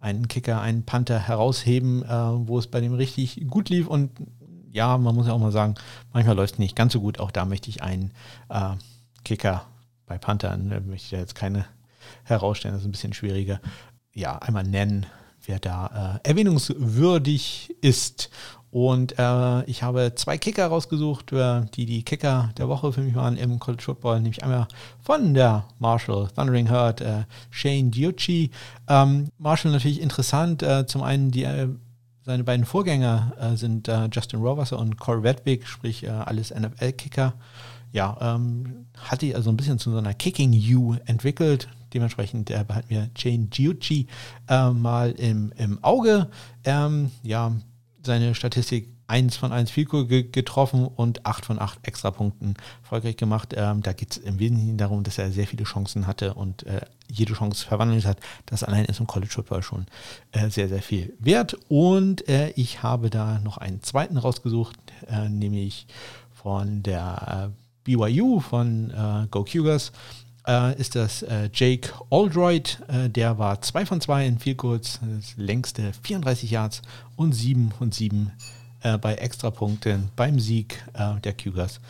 einen 0.00 0.28
Kicker, 0.28 0.60
einen 0.60 0.82
Panther 0.84 1.18
herausheben, 1.18 2.02
äh, 2.02 2.08
wo 2.08 2.58
es 2.58 2.66
bei 2.66 2.80
dem 2.80 2.92
richtig 2.92 3.46
gut 3.48 3.70
lief. 3.70 3.86
Und 3.86 4.10
ja, 4.76 4.96
man 4.98 5.14
muss 5.14 5.26
ja 5.26 5.32
auch 5.32 5.38
mal 5.38 5.52
sagen, 5.52 5.74
manchmal 6.12 6.36
läuft 6.36 6.54
es 6.54 6.58
nicht 6.58 6.76
ganz 6.76 6.92
so 6.92 7.00
gut. 7.00 7.18
Auch 7.18 7.30
da 7.30 7.44
möchte 7.44 7.70
ich 7.70 7.82
einen 7.82 8.12
Kicker 9.24 9.64
bei 10.06 10.18
Panthern, 10.18 10.68
möchte 10.68 10.94
ich 10.94 11.10
jetzt 11.10 11.34
keine 11.34 11.66
herausstellen, 12.24 12.74
das 12.74 12.82
ist 12.82 12.88
ein 12.88 12.92
bisschen 12.92 13.14
schwieriger. 13.14 13.60
Ja, 14.12 14.38
einmal 14.38 14.64
nennen, 14.64 15.06
wer 15.44 15.58
da 15.58 16.20
erwähnungswürdig 16.22 17.74
ist. 17.80 18.30
Und 18.76 19.18
äh, 19.18 19.64
ich 19.64 19.82
habe 19.82 20.12
zwei 20.16 20.36
Kicker 20.36 20.66
rausgesucht, 20.66 21.32
äh, 21.32 21.62
die 21.74 21.86
die 21.86 22.02
Kicker 22.02 22.50
der 22.58 22.68
Woche 22.68 22.92
für 22.92 23.00
mich 23.00 23.14
waren 23.14 23.38
im 23.38 23.58
College 23.58 23.82
Football, 23.82 24.20
nämlich 24.20 24.42
einmal 24.42 24.68
von 25.00 25.32
der 25.32 25.64
Marshall 25.78 26.28
Thundering 26.36 26.66
Herd, 26.66 27.00
äh, 27.00 27.24
Shane 27.48 27.90
Diucci. 27.90 28.50
Ähm, 28.86 29.28
Marshall 29.38 29.72
natürlich 29.72 30.02
interessant, 30.02 30.62
äh, 30.62 30.86
zum 30.86 31.02
einen 31.02 31.30
die 31.30 31.44
äh, 31.44 31.68
seine 32.26 32.44
beiden 32.44 32.66
Vorgänger 32.66 33.32
äh, 33.40 33.56
sind 33.56 33.90
Justin 34.12 34.40
Roverser 34.40 34.78
und 34.78 34.98
Corey 34.98 35.22
Wedwig, 35.22 35.66
sprich 35.66 36.10
alles 36.10 36.52
NFL-Kicker. 36.52 37.34
Ja, 37.92 38.16
ähm, 38.20 38.86
hat 38.98 39.22
die 39.22 39.34
also 39.34 39.48
ein 39.48 39.56
bisschen 39.56 39.78
zu 39.78 39.90
so 39.90 39.96
einer 39.98 40.12
Kicking-U 40.12 40.96
entwickelt. 41.06 41.68
Dementsprechend 41.94 42.50
äh, 42.50 42.64
behalten 42.66 42.90
wir 42.90 43.08
Jane 43.16 43.46
Giucci 43.46 44.06
äh, 44.48 44.70
mal 44.70 45.12
im, 45.12 45.52
im 45.56 45.82
Auge. 45.82 46.28
Ähm, 46.64 47.10
ja, 47.22 47.52
seine 48.02 48.34
Statistik 48.34 48.90
1 49.08 49.36
von 49.36 49.52
1 49.52 49.70
Fico 49.70 50.06
getroffen 50.06 50.86
und 50.86 51.24
8 51.26 51.46
von 51.46 51.60
8 51.60 51.86
Extrapunkten 51.86 52.54
erfolgreich 52.82 53.16
gemacht. 53.16 53.54
Ähm, 53.56 53.82
da 53.82 53.92
geht 53.92 54.12
es 54.12 54.16
im 54.18 54.38
Wesentlichen 54.38 54.76
darum, 54.78 55.02
dass 55.02 55.18
er 55.18 55.30
sehr 55.30 55.46
viele 55.46 55.64
Chancen 55.64 56.06
hatte 56.06 56.34
und 56.34 56.64
äh, 56.64 56.80
jede 57.08 57.34
Chance 57.34 57.66
verwandelt 57.66 58.04
hat. 58.04 58.18
Das 58.46 58.64
allein 58.64 58.84
ist 58.86 59.00
im 59.00 59.06
College 59.06 59.32
Football 59.32 59.62
schon 59.62 59.86
äh, 60.32 60.48
sehr, 60.50 60.68
sehr 60.68 60.82
viel 60.82 61.14
wert. 61.18 61.56
Und 61.68 62.28
äh, 62.28 62.50
ich 62.50 62.82
habe 62.82 63.10
da 63.10 63.38
noch 63.38 63.58
einen 63.58 63.82
zweiten 63.82 64.16
rausgesucht, 64.16 64.76
äh, 65.08 65.28
nämlich 65.28 65.86
von 66.32 66.82
der 66.82 67.52
BYU 67.84 68.40
von 68.40 68.90
äh, 68.90 69.26
Go 69.30 69.44
Cougars 69.44 69.92
äh, 70.46 70.78
ist 70.80 70.94
das 70.94 71.22
äh, 71.22 71.50
Jake 71.52 71.92
Aldroyd. 72.10 72.80
Äh, 72.88 73.10
der 73.10 73.38
war 73.38 73.60
2 73.60 73.86
von 73.86 74.00
2 74.00 74.26
in 74.26 74.38
Field 74.38 74.58
Goals, 74.58 75.00
das 75.02 75.36
längste 75.36 75.92
34 76.02 76.50
Yards 76.50 76.82
und 77.16 77.32
7 77.32 77.72
von 77.72 77.92
7 77.92 78.32
äh, 78.82 78.98
bei 78.98 79.14
Extrapunkten 79.14 80.10
beim 80.16 80.38
Sieg 80.40 80.84
äh, 80.94 81.20
der 81.20 81.32
Cougars 81.32 81.80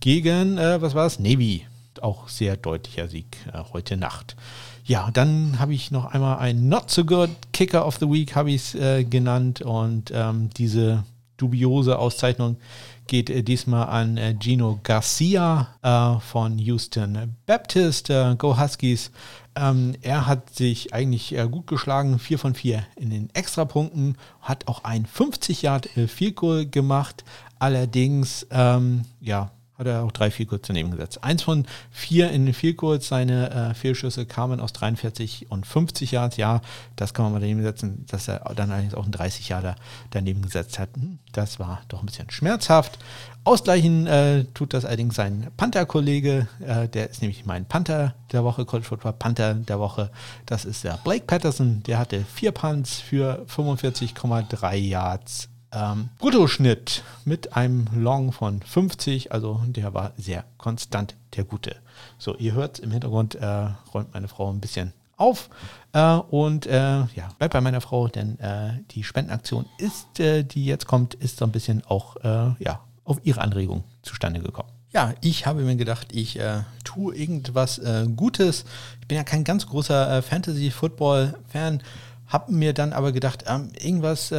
gegen, 0.00 0.58
äh, 0.58 0.80
was 0.80 0.94
war 0.94 1.06
es, 1.06 1.18
Navy. 1.18 1.66
Auch 2.02 2.28
sehr 2.28 2.58
deutlicher 2.58 3.08
Sieg 3.08 3.38
heute 3.72 3.96
Nacht. 3.96 4.36
Ja, 4.84 5.10
dann 5.14 5.58
habe 5.58 5.72
ich 5.72 5.90
noch 5.90 6.04
einmal 6.04 6.38
ein 6.38 6.68
Not 6.68 6.90
So 6.90 7.06
Good 7.06 7.30
Kicker 7.54 7.86
of 7.86 7.96
the 7.96 8.06
Week, 8.06 8.36
habe 8.36 8.50
ich 8.50 8.74
es 8.74 9.08
genannt. 9.08 9.62
Und 9.62 10.12
ähm, 10.14 10.50
diese 10.58 11.04
dubiose 11.38 11.98
Auszeichnung 11.98 12.58
geht 13.06 13.30
äh, 13.30 13.42
diesmal 13.42 13.88
an 13.88 14.16
äh, 14.16 14.34
Gino 14.38 14.80
Garcia 14.82 15.68
äh, 15.82 16.20
von 16.20 16.58
Houston 16.58 17.36
Baptist, 17.46 18.10
äh, 18.10 18.34
Go 18.36 18.58
Huskies. 18.58 19.10
Ähm, 19.56 19.94
er 20.02 20.26
hat 20.26 20.54
sich 20.54 20.92
eigentlich 20.92 21.34
äh, 21.34 21.48
gut 21.50 21.66
geschlagen, 21.66 22.18
4 22.18 22.38
von 22.38 22.54
4 22.54 22.86
in 22.96 23.10
den 23.10 23.30
Extrapunkten, 23.32 24.18
hat 24.42 24.68
auch 24.68 24.84
ein 24.84 25.06
50 25.06 25.62
Yard 25.62 25.96
äh, 25.96 26.06
Field 26.06 26.36
Goal 26.36 26.66
gemacht. 26.66 27.24
Allerdings, 27.58 28.46
ähm, 28.50 29.02
ja, 29.20 29.50
hat 29.78 29.86
er 29.86 30.04
auch 30.04 30.12
drei 30.12 30.30
Field 30.30 30.50
daneben 30.68 30.90
gesetzt. 30.90 31.22
Eins 31.22 31.42
von 31.42 31.66
vier 31.90 32.30
in 32.30 32.46
den 32.46 32.54
Field 32.54 32.76
Seine 33.02 33.50
äh, 33.50 33.74
Fehlschüsse 33.74 34.26
kamen 34.26 34.60
aus 34.60 34.72
43 34.72 35.50
und 35.50 35.66
50 35.66 36.12
Yards. 36.12 36.36
Ja, 36.36 36.60
das 36.96 37.14
kann 37.14 37.24
man 37.24 37.32
mal 37.32 37.40
daneben 37.40 37.62
setzen, 37.62 38.04
dass 38.08 38.28
er 38.28 38.40
dann 38.54 38.70
allerdings 38.70 38.94
auch 38.94 39.04
ein 39.04 39.12
30 39.12 39.48
Jahre 39.48 39.76
daneben 40.10 40.42
gesetzt 40.42 40.78
hat. 40.78 40.90
Hm, 40.94 41.18
das 41.32 41.58
war 41.58 41.82
doch 41.88 42.00
ein 42.00 42.06
bisschen 42.06 42.30
schmerzhaft. 42.30 42.98
Ausgleichen 43.44 44.06
äh, 44.06 44.44
tut 44.54 44.74
das 44.74 44.84
allerdings 44.84 45.14
sein 45.14 45.48
Panther-Kollege. 45.56 46.48
Äh, 46.60 46.88
der 46.88 47.10
ist 47.10 47.22
nämlich 47.22 47.46
mein 47.46 47.64
Panther 47.64 48.14
der 48.32 48.44
Woche, 48.44 48.64
College 48.64 48.88
Football 48.88 49.12
Panther 49.12 49.54
der 49.54 49.78
Woche. 49.78 50.10
Das 50.46 50.64
ist 50.64 50.84
der 50.84 50.98
Blake 51.04 51.26
Patterson. 51.26 51.82
Der 51.84 51.98
hatte 51.98 52.24
vier 52.24 52.52
Punts 52.52 53.00
für 53.00 53.44
45,3 53.48 54.74
Yards 54.76 55.48
ähm, 55.76 56.08
Bruttoschnitt 56.18 57.02
mit 57.24 57.54
einem 57.54 57.86
Long 57.94 58.32
von 58.32 58.62
50, 58.62 59.32
also 59.32 59.60
der 59.66 59.92
war 59.92 60.12
sehr 60.16 60.44
konstant, 60.56 61.14
der 61.36 61.44
gute. 61.44 61.76
So, 62.18 62.34
ihr 62.36 62.54
hört 62.54 62.78
im 62.78 62.90
Hintergrund, 62.90 63.34
äh, 63.34 63.68
räumt 63.92 64.14
meine 64.14 64.28
Frau 64.28 64.50
ein 64.50 64.60
bisschen 64.60 64.92
auf 65.18 65.50
äh, 65.92 66.14
und 66.14 66.66
äh, 66.66 67.00
ja, 67.14 67.28
bleibt 67.38 67.52
bei 67.52 67.60
meiner 67.60 67.80
Frau, 67.80 68.08
denn 68.08 68.38
äh, 68.38 68.80
die 68.92 69.04
Spendenaktion 69.04 69.66
ist, 69.78 70.18
äh, 70.18 70.44
die 70.44 70.64
jetzt 70.64 70.86
kommt, 70.86 71.14
ist 71.14 71.38
so 71.38 71.44
ein 71.44 71.52
bisschen 71.52 71.84
auch 71.86 72.16
äh, 72.16 72.54
ja, 72.58 72.80
auf 73.04 73.20
ihre 73.24 73.42
Anregung 73.42 73.84
zustande 74.02 74.40
gekommen. 74.40 74.70
Ja, 74.92 75.12
ich 75.20 75.46
habe 75.46 75.62
mir 75.62 75.76
gedacht, 75.76 76.08
ich 76.12 76.38
äh, 76.38 76.62
tue 76.84 77.14
irgendwas 77.14 77.78
äh, 77.78 78.06
Gutes. 78.16 78.64
Ich 79.02 79.08
bin 79.08 79.16
ja 79.16 79.24
kein 79.24 79.44
ganz 79.44 79.66
großer 79.66 80.18
äh, 80.18 80.22
Fantasy-Football-Fan, 80.22 81.82
habe 82.28 82.52
mir 82.52 82.72
dann 82.72 82.94
aber 82.94 83.12
gedacht, 83.12 83.44
ähm, 83.46 83.70
irgendwas 83.78 84.32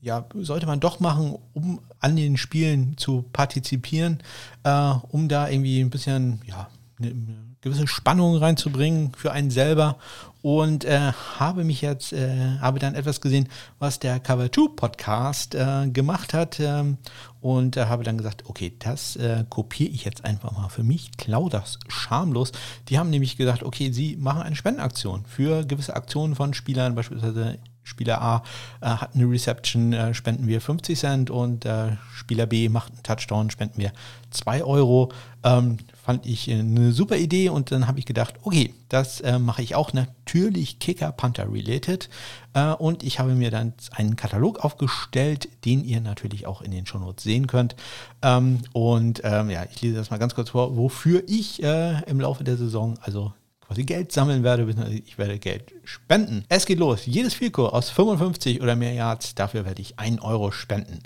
ja, 0.00 0.24
sollte 0.34 0.66
man 0.66 0.80
doch 0.80 1.00
machen, 1.00 1.36
um 1.54 1.80
an 2.00 2.16
den 2.16 2.36
Spielen 2.36 2.96
zu 2.96 3.22
partizipieren, 3.32 4.18
äh, 4.64 4.92
um 5.08 5.28
da 5.28 5.48
irgendwie 5.48 5.80
ein 5.80 5.90
bisschen, 5.90 6.40
ja, 6.46 6.68
eine, 6.98 7.10
eine 7.10 7.48
gewisse 7.60 7.88
Spannung 7.88 8.36
reinzubringen 8.36 9.12
für 9.16 9.32
einen 9.32 9.50
selber 9.50 9.96
und 10.42 10.84
äh, 10.84 11.12
habe 11.38 11.64
mich 11.64 11.80
jetzt, 11.80 12.12
äh, 12.12 12.58
habe 12.60 12.78
dann 12.78 12.94
etwas 12.94 13.20
gesehen, 13.20 13.48
was 13.80 13.98
der 13.98 14.20
Cover 14.20 14.50
2 14.50 14.74
Podcast 14.76 15.54
äh, 15.56 15.88
gemacht 15.88 16.32
hat 16.32 16.60
ähm, 16.60 16.98
und 17.40 17.76
äh, 17.76 17.86
habe 17.86 18.04
dann 18.04 18.16
gesagt, 18.16 18.44
okay, 18.46 18.72
das 18.78 19.16
äh, 19.16 19.44
kopiere 19.48 19.90
ich 19.90 20.04
jetzt 20.04 20.24
einfach 20.24 20.52
mal 20.52 20.68
für 20.68 20.84
mich, 20.84 21.10
klau 21.16 21.48
das 21.48 21.80
schamlos. 21.88 22.52
Die 22.88 22.98
haben 22.98 23.10
nämlich 23.10 23.36
gesagt, 23.36 23.64
okay, 23.64 23.90
sie 23.90 24.16
machen 24.16 24.42
eine 24.42 24.56
Spendenaktion 24.56 25.24
für 25.26 25.64
gewisse 25.64 25.96
Aktionen 25.96 26.36
von 26.36 26.54
Spielern, 26.54 26.94
beispielsweise 26.94 27.58
Spieler 27.88 28.20
A 28.20 28.42
äh, 28.80 28.86
hat 28.86 29.14
eine 29.14 29.28
Reception, 29.28 29.92
äh, 29.92 30.14
spenden 30.14 30.46
wir 30.46 30.60
50 30.60 30.98
Cent 30.98 31.30
und 31.30 31.64
äh, 31.64 31.96
Spieler 32.14 32.46
B 32.46 32.68
macht 32.68 32.92
einen 32.92 33.02
Touchdown, 33.02 33.50
spenden 33.50 33.80
wir 33.80 33.92
2 34.30 34.62
Euro. 34.62 35.10
Ähm, 35.42 35.78
fand 36.02 36.26
ich 36.26 36.50
eine 36.50 36.92
super 36.92 37.16
Idee 37.16 37.48
und 37.48 37.70
dann 37.70 37.86
habe 37.86 37.98
ich 37.98 38.06
gedacht, 38.06 38.34
okay, 38.42 38.74
das 38.88 39.20
äh, 39.20 39.38
mache 39.38 39.62
ich 39.62 39.74
auch 39.74 39.92
natürlich 39.92 40.78
Kicker 40.78 41.12
Panther 41.12 41.52
related 41.52 42.08
äh, 42.54 42.72
und 42.72 43.02
ich 43.02 43.18
habe 43.18 43.34
mir 43.34 43.50
dann 43.50 43.72
einen 43.92 44.16
Katalog 44.16 44.64
aufgestellt, 44.64 45.48
den 45.64 45.84
ihr 45.84 46.00
natürlich 46.00 46.46
auch 46.46 46.62
in 46.62 46.70
den 46.70 46.86
Shownotes 46.86 47.24
sehen 47.24 47.46
könnt. 47.46 47.76
Ähm, 48.22 48.60
und 48.72 49.20
ähm, 49.24 49.50
ja, 49.50 49.64
ich 49.70 49.80
lese 49.82 49.96
das 49.96 50.10
mal 50.10 50.18
ganz 50.18 50.34
kurz 50.34 50.50
vor, 50.50 50.76
wofür 50.76 51.22
ich 51.26 51.62
äh, 51.62 52.02
im 52.04 52.20
Laufe 52.20 52.44
der 52.44 52.56
Saison, 52.56 52.98
also 53.02 53.32
quasi 53.68 53.84
Geld 53.84 54.12
sammeln 54.12 54.42
werde, 54.42 54.66
ich 55.04 55.18
werde 55.18 55.38
Geld 55.38 55.74
spenden. 55.84 56.44
Es 56.48 56.64
geht 56.64 56.78
los. 56.78 57.04
Jedes 57.04 57.34
Fico 57.34 57.68
aus 57.68 57.90
55 57.90 58.62
oder 58.62 58.74
mehr 58.74 58.94
Yards, 58.94 59.34
dafür 59.34 59.66
werde 59.66 59.82
ich 59.82 59.98
1 59.98 60.22
Euro 60.22 60.50
spenden. 60.50 61.00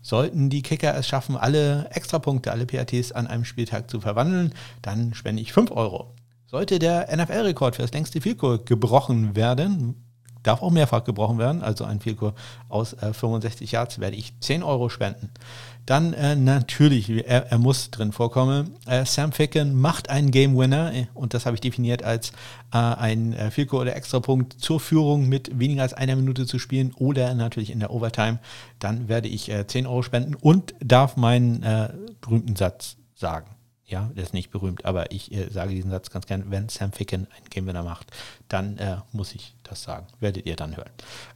Sollten 0.00 0.48
die 0.48 0.62
Kicker 0.62 0.96
es 0.96 1.06
schaffen, 1.06 1.36
alle 1.36 1.90
Extrapunkte, 1.90 2.52
alle 2.52 2.64
PATs 2.64 3.12
an 3.12 3.26
einem 3.26 3.44
Spieltag 3.44 3.90
zu 3.90 4.00
verwandeln, 4.00 4.54
dann 4.80 5.12
spende 5.12 5.42
ich 5.42 5.52
5 5.52 5.70
Euro. 5.72 6.14
Sollte 6.46 6.78
der 6.78 7.14
NFL-Rekord 7.14 7.76
für 7.76 7.82
das 7.82 7.92
längste 7.92 8.22
Fico 8.22 8.58
gebrochen 8.64 9.36
werden, 9.36 10.05
darf 10.46 10.62
auch 10.62 10.70
mehrfach 10.70 11.04
gebrochen 11.04 11.38
werden, 11.38 11.62
also 11.62 11.84
ein 11.84 12.00
Fico 12.00 12.32
aus 12.68 12.92
äh, 12.94 13.12
65 13.12 13.72
Yards, 13.72 13.98
werde 13.98 14.16
ich 14.16 14.32
10 14.40 14.62
Euro 14.62 14.88
spenden. 14.88 15.30
Dann 15.86 16.14
äh, 16.14 16.34
natürlich, 16.34 17.08
er, 17.08 17.46
er, 17.50 17.58
muss 17.58 17.92
drin 17.92 18.10
vorkommen. 18.10 18.74
Äh, 18.86 19.04
Sam 19.04 19.30
Ficken 19.30 19.80
macht 19.80 20.10
einen 20.10 20.32
Game 20.32 20.58
Winner 20.58 20.92
äh, 20.92 21.06
und 21.14 21.32
das 21.32 21.46
habe 21.46 21.54
ich 21.54 21.60
definiert 21.60 22.02
als 22.02 22.30
äh, 22.72 22.78
ein 22.78 23.32
äh, 23.32 23.66
oder 23.70 23.94
Extrapunkt 23.94 24.54
zur 24.54 24.80
Führung 24.80 25.28
mit 25.28 25.58
weniger 25.58 25.82
als 25.82 25.94
einer 25.94 26.16
Minute 26.16 26.46
zu 26.46 26.58
spielen 26.58 26.92
oder 26.96 27.34
natürlich 27.34 27.70
in 27.70 27.78
der 27.78 27.92
Overtime. 27.92 28.40
Dann 28.80 29.08
werde 29.08 29.28
ich 29.28 29.48
äh, 29.48 29.66
10 29.66 29.86
Euro 29.86 30.02
spenden 30.02 30.34
und 30.34 30.74
darf 30.80 31.16
meinen 31.16 31.62
äh, 31.62 31.90
berühmten 32.20 32.56
Satz 32.56 32.96
sagen. 33.14 33.55
Ja, 33.88 34.10
der 34.16 34.24
ist 34.24 34.34
nicht 34.34 34.50
berühmt, 34.50 34.84
aber 34.84 35.12
ich 35.12 35.32
äh, 35.32 35.48
sage 35.48 35.70
diesen 35.72 35.92
Satz 35.92 36.10
ganz 36.10 36.26
gern, 36.26 36.50
wenn 36.50 36.68
Sam 36.68 36.90
Ficken 36.90 37.28
ein 37.36 37.44
Game 37.50 37.66
Winner 37.66 37.84
macht, 37.84 38.10
dann 38.48 38.78
äh, 38.78 38.96
muss 39.12 39.32
ich 39.32 39.54
das 39.62 39.84
sagen. 39.84 40.06
Werdet 40.18 40.44
ihr 40.44 40.56
dann 40.56 40.76
hören. 40.76 40.90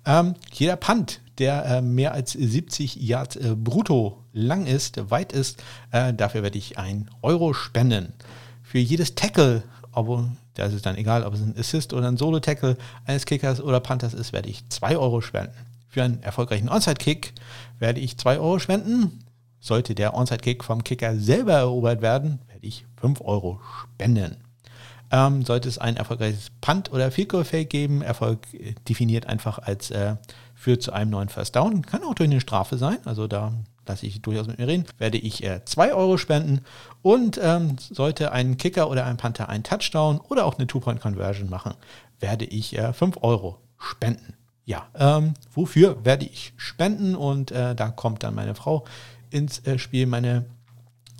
Ähm, 0.04 0.34
jeder 0.52 0.74
Punt, 0.74 1.20
der 1.38 1.64
äh, 1.64 1.80
mehr 1.80 2.12
als 2.12 2.32
70 2.32 2.96
Yards 2.96 3.36
äh, 3.36 3.54
brutto 3.54 4.24
lang 4.32 4.66
ist, 4.66 5.10
weit 5.10 5.32
ist, 5.32 5.62
äh, 5.92 6.12
dafür 6.12 6.42
werde 6.42 6.58
ich 6.58 6.76
ein 6.76 7.08
Euro 7.22 7.54
spenden. 7.54 8.14
Für 8.64 8.78
jedes 8.78 9.14
Tackle, 9.14 9.62
aber 9.92 10.28
da 10.54 10.64
ist 10.64 10.74
es 10.74 10.82
dann 10.82 10.96
egal, 10.96 11.24
ob 11.24 11.34
es 11.34 11.40
ein 11.40 11.54
Assist 11.56 11.92
oder 11.92 12.08
ein 12.08 12.16
Solo-Tackle 12.16 12.76
eines 13.04 13.26
Kickers 13.26 13.60
oder 13.60 13.78
Panthers 13.78 14.12
ist, 14.12 14.32
werde 14.32 14.48
ich 14.48 14.68
2 14.68 14.96
Euro 14.96 15.20
spenden. 15.20 15.54
Für 15.88 16.02
einen 16.02 16.22
erfolgreichen 16.22 16.68
Onside-Kick 16.68 17.32
werde 17.78 18.00
ich 18.00 18.18
2 18.18 18.38
Euro 18.38 18.58
spenden. 18.58 19.20
Sollte 19.60 19.94
der 19.94 20.14
Onside-Kick 20.14 20.64
vom 20.64 20.82
Kicker 20.82 21.16
selber 21.16 21.54
erobert 21.54 22.02
werden, 22.02 22.40
werde 22.48 22.66
ich 22.66 22.86
5 23.00 23.20
Euro 23.20 23.60
spenden. 23.94 24.36
Ähm, 25.12 25.44
sollte 25.44 25.68
es 25.68 25.78
ein 25.78 25.96
erfolgreiches 25.96 26.50
Punt- 26.60 26.92
oder 26.92 27.10
Field 27.10 27.32
Fake 27.44 27.70
geben, 27.70 28.00
Erfolg 28.00 28.46
äh, 28.54 28.74
definiert 28.88 29.26
einfach 29.26 29.58
als 29.58 29.90
äh, 29.90 30.14
führt 30.54 30.82
zu 30.82 30.92
einem 30.92 31.10
neuen 31.10 31.28
First 31.28 31.56
Down, 31.56 31.82
kann 31.82 32.04
auch 32.04 32.14
durch 32.14 32.30
eine 32.30 32.40
Strafe 32.40 32.76
sein, 32.78 32.98
also 33.04 33.26
da 33.26 33.52
lasse 33.86 34.06
ich 34.06 34.22
durchaus 34.22 34.46
mit 34.46 34.58
mir 34.58 34.68
reden, 34.68 34.84
werde 34.98 35.18
ich 35.18 35.44
2 35.64 35.88
äh, 35.88 35.92
Euro 35.92 36.16
spenden 36.16 36.60
und 37.02 37.40
ähm, 37.42 37.76
sollte 37.78 38.30
ein 38.30 38.56
Kicker 38.56 38.88
oder 38.88 39.04
ein 39.04 39.16
Panther 39.16 39.48
einen 39.48 39.64
Touchdown 39.64 40.20
oder 40.20 40.44
auch 40.44 40.58
eine 40.58 40.66
Two-Point-Conversion 40.66 41.50
machen, 41.50 41.74
werde 42.20 42.44
ich 42.44 42.78
5 42.92 43.16
äh, 43.16 43.20
Euro 43.22 43.58
spenden. 43.78 44.34
Ja, 44.64 44.86
ähm, 44.94 45.34
wofür 45.52 46.04
werde 46.04 46.26
ich 46.26 46.52
spenden 46.56 47.16
und 47.16 47.50
äh, 47.50 47.74
da 47.74 47.88
kommt 47.88 48.22
dann 48.22 48.36
meine 48.36 48.54
Frau 48.54 48.84
ins 49.30 49.60
äh, 49.66 49.78
Spiel. 49.78 50.06
Meine 50.06 50.46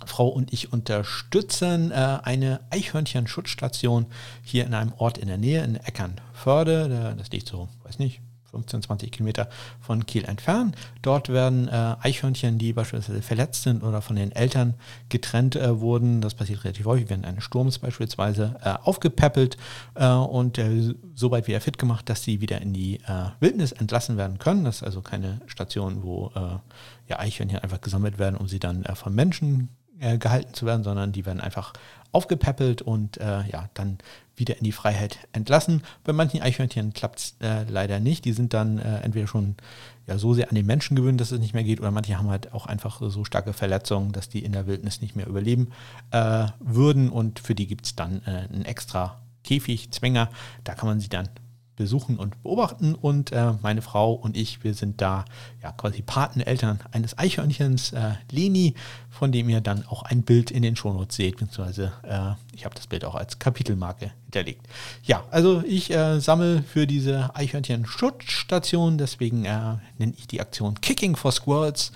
Frau 0.05 0.27
und 0.27 0.51
ich 0.53 0.73
unterstützen 0.73 1.91
äh, 1.91 2.19
eine 2.23 2.61
Eichhörnchen-Schutzstation 2.71 4.07
hier 4.43 4.65
in 4.65 4.73
einem 4.73 4.93
Ort 4.97 5.17
in 5.17 5.27
der 5.27 5.37
Nähe, 5.37 5.63
in 5.63 5.75
Eckernförde. 5.75 7.15
Das 7.17 7.29
liegt 7.31 7.47
so, 7.47 7.69
weiß 7.83 7.99
nicht, 7.99 8.21
15, 8.51 8.83
20 8.83 9.11
Kilometer 9.11 9.49
von 9.79 10.05
Kiel 10.05 10.25
entfernt. 10.25 10.75
Dort 11.01 11.29
werden 11.29 11.67
äh, 11.67 11.95
Eichhörnchen, 12.01 12.57
die 12.57 12.73
beispielsweise 12.73 13.21
verletzt 13.21 13.63
sind 13.63 13.83
oder 13.83 14.01
von 14.01 14.15
den 14.15 14.31
Eltern 14.31 14.75
getrennt 15.09 15.55
äh, 15.55 15.79
wurden, 15.79 16.21
das 16.21 16.35
passiert 16.35 16.63
relativ 16.63 16.85
häufig 16.85 17.09
während 17.09 17.25
eines 17.25 17.43
Sturms 17.43 17.79
beispielsweise, 17.79 18.59
äh, 18.63 18.73
aufgepäppelt 18.83 19.57
äh, 19.95 20.07
und 20.07 20.57
äh, 20.57 20.93
so 21.15 21.31
weit 21.31 21.47
wieder 21.47 21.61
fit 21.61 21.77
gemacht, 21.77 22.09
dass 22.09 22.23
sie 22.23 22.41
wieder 22.41 22.61
in 22.61 22.73
die 22.73 22.97
äh, 22.99 23.29
Wildnis 23.39 23.71
entlassen 23.71 24.17
werden 24.17 24.39
können. 24.39 24.63
Das 24.63 24.77
ist 24.77 24.83
also 24.83 25.01
keine 25.01 25.41
Station, 25.47 26.03
wo 26.03 26.31
ja, 27.07 27.19
Eichhörnchen 27.19 27.59
einfach 27.59 27.81
gesammelt 27.81 28.19
werden, 28.19 28.35
um 28.35 28.47
sie 28.47 28.59
dann 28.59 28.83
von 28.95 29.13
Menschen 29.13 29.69
gehalten 30.19 30.53
zu 30.53 30.65
werden, 30.65 30.83
sondern 30.83 31.11
die 31.11 31.25
werden 31.25 31.41
einfach 31.41 31.73
aufgepäppelt 32.11 32.81
und 32.81 33.17
äh, 33.17 33.43
ja, 33.47 33.69
dann 33.73 33.97
wieder 34.35 34.57
in 34.57 34.63
die 34.63 34.71
Freiheit 34.71 35.19
entlassen. 35.33 35.83
Bei 36.03 36.13
manchen 36.13 36.41
Eichhörnchen 36.41 36.93
klappt 36.93 37.19
es 37.19 37.35
äh, 37.41 37.63
leider 37.69 37.99
nicht. 37.99 38.25
Die 38.25 38.33
sind 38.33 38.53
dann 38.53 38.79
äh, 38.79 38.99
entweder 39.01 39.27
schon 39.27 39.55
ja, 40.07 40.17
so 40.17 40.33
sehr 40.33 40.49
an 40.49 40.55
den 40.55 40.65
Menschen 40.65 40.95
gewöhnt, 40.95 41.21
dass 41.21 41.31
es 41.31 41.39
nicht 41.39 41.53
mehr 41.53 41.63
geht, 41.63 41.79
oder 41.79 41.91
manche 41.91 42.17
haben 42.17 42.29
halt 42.29 42.53
auch 42.53 42.65
einfach 42.65 43.01
so 43.01 43.23
starke 43.23 43.53
Verletzungen, 43.53 44.11
dass 44.11 44.29
die 44.29 44.43
in 44.43 44.51
der 44.51 44.67
Wildnis 44.67 45.01
nicht 45.01 45.15
mehr 45.15 45.27
überleben 45.27 45.71
äh, 46.11 46.47
würden. 46.59 47.09
Und 47.09 47.39
für 47.39 47.55
die 47.55 47.67
gibt 47.67 47.85
es 47.85 47.95
dann 47.95 48.21
äh, 48.25 48.47
einen 48.51 48.65
extra 48.65 49.21
Käfig, 49.43 49.91
Zwänger. 49.91 50.29
Da 50.63 50.73
kann 50.73 50.89
man 50.89 50.99
sie 50.99 51.09
dann 51.09 51.29
besuchen 51.75 52.17
und 52.17 52.41
beobachten. 52.43 52.95
Und 52.95 53.31
äh, 53.31 53.53
meine 53.61 53.81
Frau 53.81 54.13
und 54.13 54.37
ich, 54.37 54.63
wir 54.63 54.73
sind 54.73 55.01
da 55.01 55.25
ja 55.61 55.71
quasi 55.71 56.01
Pateneltern 56.01 56.79
eines 56.91 57.17
Eichhörnchens, 57.17 57.93
äh, 57.93 58.13
Leni, 58.31 58.75
von 59.09 59.31
dem 59.31 59.49
ihr 59.49 59.61
dann 59.61 59.85
auch 59.87 60.03
ein 60.03 60.23
Bild 60.23 60.51
in 60.51 60.63
den 60.63 60.75
Shownotes 60.75 61.15
seht, 61.15 61.37
beziehungsweise 61.37 61.91
äh, 62.03 62.33
ich 62.53 62.65
habe 62.65 62.75
das 62.75 62.87
Bild 62.87 63.05
auch 63.05 63.15
als 63.15 63.39
Kapitelmarke 63.39 64.11
hinterlegt. 64.25 64.67
Ja, 65.03 65.23
also 65.31 65.63
ich 65.65 65.91
äh, 65.91 66.19
sammle 66.19 66.63
für 66.63 66.87
diese 66.87 67.35
Eichhörnchen-Schutzstation, 67.35 68.97
deswegen 68.97 69.45
äh, 69.45 69.77
nenne 69.97 70.13
ich 70.17 70.27
die 70.27 70.41
Aktion 70.41 70.79
Kicking 70.81 71.15
for 71.15 71.31
Squirrels. 71.31 71.91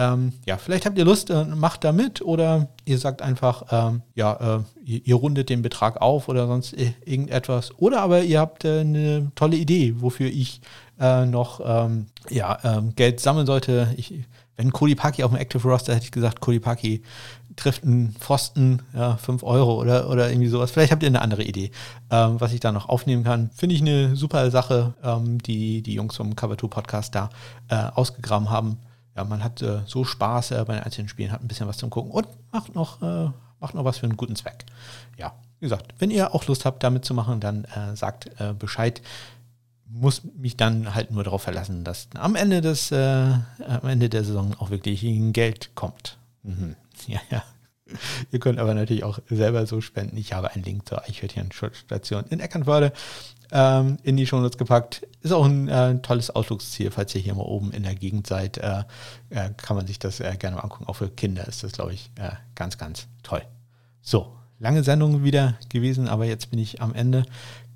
Ähm, 0.00 0.32
ja, 0.46 0.56
vielleicht 0.56 0.86
habt 0.86 0.96
ihr 0.96 1.04
Lust, 1.04 1.28
äh, 1.28 1.44
macht 1.44 1.84
da 1.84 1.92
mit 1.92 2.22
oder 2.22 2.68
ihr 2.86 2.96
sagt 2.96 3.20
einfach, 3.20 3.64
ähm, 3.70 4.00
ja, 4.14 4.56
äh, 4.56 4.62
ihr, 4.82 5.14
rundet 5.14 5.50
den 5.50 5.60
Betrag 5.60 6.00
auf 6.00 6.28
oder 6.28 6.46
sonst 6.46 6.74
irgendetwas. 7.04 7.70
Oder 7.76 8.00
aber 8.00 8.22
ihr 8.22 8.40
habt 8.40 8.64
äh, 8.64 8.80
eine 8.80 9.30
tolle 9.34 9.56
Idee, 9.58 9.96
wofür 9.98 10.28
ich 10.28 10.62
äh, 10.98 11.26
noch 11.26 11.60
ähm, 11.62 12.06
ja, 12.30 12.56
ähm, 12.64 12.94
Geld 12.96 13.20
sammeln 13.20 13.44
sollte. 13.44 13.92
Ich, 13.98 14.14
wenn 14.56 14.72
Cody 14.72 14.94
Paki 14.94 15.22
auf 15.22 15.32
dem 15.32 15.38
Active 15.38 15.68
Roster 15.68 15.94
hätte 15.94 16.06
ich 16.06 16.12
gesagt, 16.12 16.40
Cody 16.40 16.60
Paki 16.60 17.02
trifft 17.56 17.84
einen 17.84 18.14
Pfosten, 18.18 18.80
ja, 18.94 19.18
5 19.18 19.42
Euro 19.42 19.82
oder, 19.82 20.08
oder 20.08 20.30
irgendwie 20.30 20.48
sowas. 20.48 20.70
Vielleicht 20.70 20.92
habt 20.92 21.02
ihr 21.02 21.08
eine 21.08 21.20
andere 21.20 21.42
Idee, 21.42 21.72
ähm, 22.10 22.40
was 22.40 22.54
ich 22.54 22.60
da 22.60 22.72
noch 22.72 22.88
aufnehmen 22.88 23.24
kann. 23.24 23.50
Finde 23.54 23.74
ich 23.74 23.82
eine 23.82 24.16
super 24.16 24.50
Sache, 24.50 24.94
ähm, 25.04 25.42
die 25.42 25.82
die 25.82 25.92
Jungs 25.92 26.16
vom 26.16 26.34
Cover 26.36 26.56
2 26.56 26.68
Podcast 26.68 27.14
da 27.14 27.28
äh, 27.68 27.74
ausgegraben 27.94 28.48
haben. 28.48 28.78
Ja, 29.16 29.24
man 29.24 29.42
hat 29.42 29.60
äh, 29.62 29.80
so 29.86 30.04
Spaß 30.04 30.52
äh, 30.52 30.64
bei 30.66 30.74
den 30.74 30.82
einzelnen 30.84 31.08
Spielen, 31.08 31.32
hat 31.32 31.42
ein 31.42 31.48
bisschen 31.48 31.66
was 31.66 31.78
zum 31.78 31.90
Gucken 31.90 32.10
und 32.10 32.28
macht 32.52 32.74
noch, 32.74 33.02
äh, 33.02 33.30
macht 33.60 33.74
noch 33.74 33.84
was 33.84 33.98
für 33.98 34.06
einen 34.06 34.16
guten 34.16 34.36
Zweck. 34.36 34.64
Ja, 35.16 35.34
wie 35.58 35.66
gesagt, 35.66 35.94
wenn 35.98 36.10
ihr 36.10 36.34
auch 36.34 36.46
Lust 36.46 36.64
habt, 36.64 36.82
damit 36.82 37.04
zu 37.04 37.14
machen, 37.14 37.40
dann 37.40 37.64
äh, 37.64 37.96
sagt 37.96 38.30
äh, 38.40 38.54
Bescheid 38.54 39.02
muss 39.92 40.22
mich 40.36 40.56
dann 40.56 40.94
halt 40.94 41.10
nur 41.10 41.24
darauf 41.24 41.42
verlassen, 41.42 41.84
dass 41.84 42.08
am 42.14 42.36
Ende 42.36 42.60
des, 42.60 42.92
äh, 42.92 42.96
am 42.96 43.88
Ende 43.88 44.08
der 44.08 44.24
Saison 44.24 44.54
auch 44.58 44.70
wirklich 44.70 45.04
Geld 45.32 45.74
kommt. 45.74 46.18
Mhm. 46.42 46.76
Ja, 47.06 47.20
ja. 47.30 47.42
Ihr 48.30 48.40
könnt 48.40 48.58
aber 48.58 48.74
natürlich 48.74 49.04
auch 49.04 49.20
selber 49.30 49.66
so 49.66 49.80
spenden. 49.80 50.18
Ich 50.18 50.34
habe 50.34 50.50
einen 50.50 50.62
Link 50.62 50.86
zur 50.86 51.02
Eichhörnchen-Schutzstation 51.02 52.24
in 52.28 52.40
Eckernförde 52.40 52.92
ähm, 53.52 53.98
in 54.02 54.16
die 54.16 54.26
Shownotes 54.26 54.58
gepackt. 54.58 55.06
Ist 55.22 55.32
auch 55.32 55.44
ein 55.44 55.68
äh, 55.68 55.98
tolles 55.98 56.30
Ausflugsziel, 56.30 56.90
falls 56.90 57.14
ihr 57.14 57.20
hier 57.20 57.34
mal 57.34 57.42
oben 57.42 57.72
in 57.72 57.82
der 57.82 57.94
Gegend 57.94 58.26
seid. 58.26 58.58
Äh, 58.58 58.84
äh, 59.30 59.50
kann 59.56 59.76
man 59.76 59.86
sich 59.86 59.98
das 59.98 60.20
äh, 60.20 60.36
gerne 60.38 60.56
mal 60.56 60.62
angucken. 60.62 60.86
Auch 60.86 60.96
für 60.96 61.08
Kinder 61.08 61.46
ist 61.46 61.62
das, 61.62 61.72
glaube 61.72 61.92
ich, 61.92 62.10
äh, 62.16 62.30
ganz, 62.54 62.78
ganz 62.78 63.06
toll. 63.22 63.42
So, 64.00 64.36
lange 64.58 64.82
Sendung 64.82 65.24
wieder 65.24 65.58
gewesen, 65.68 66.08
aber 66.08 66.24
jetzt 66.24 66.50
bin 66.50 66.58
ich 66.58 66.80
am 66.80 66.94
Ende. 66.94 67.24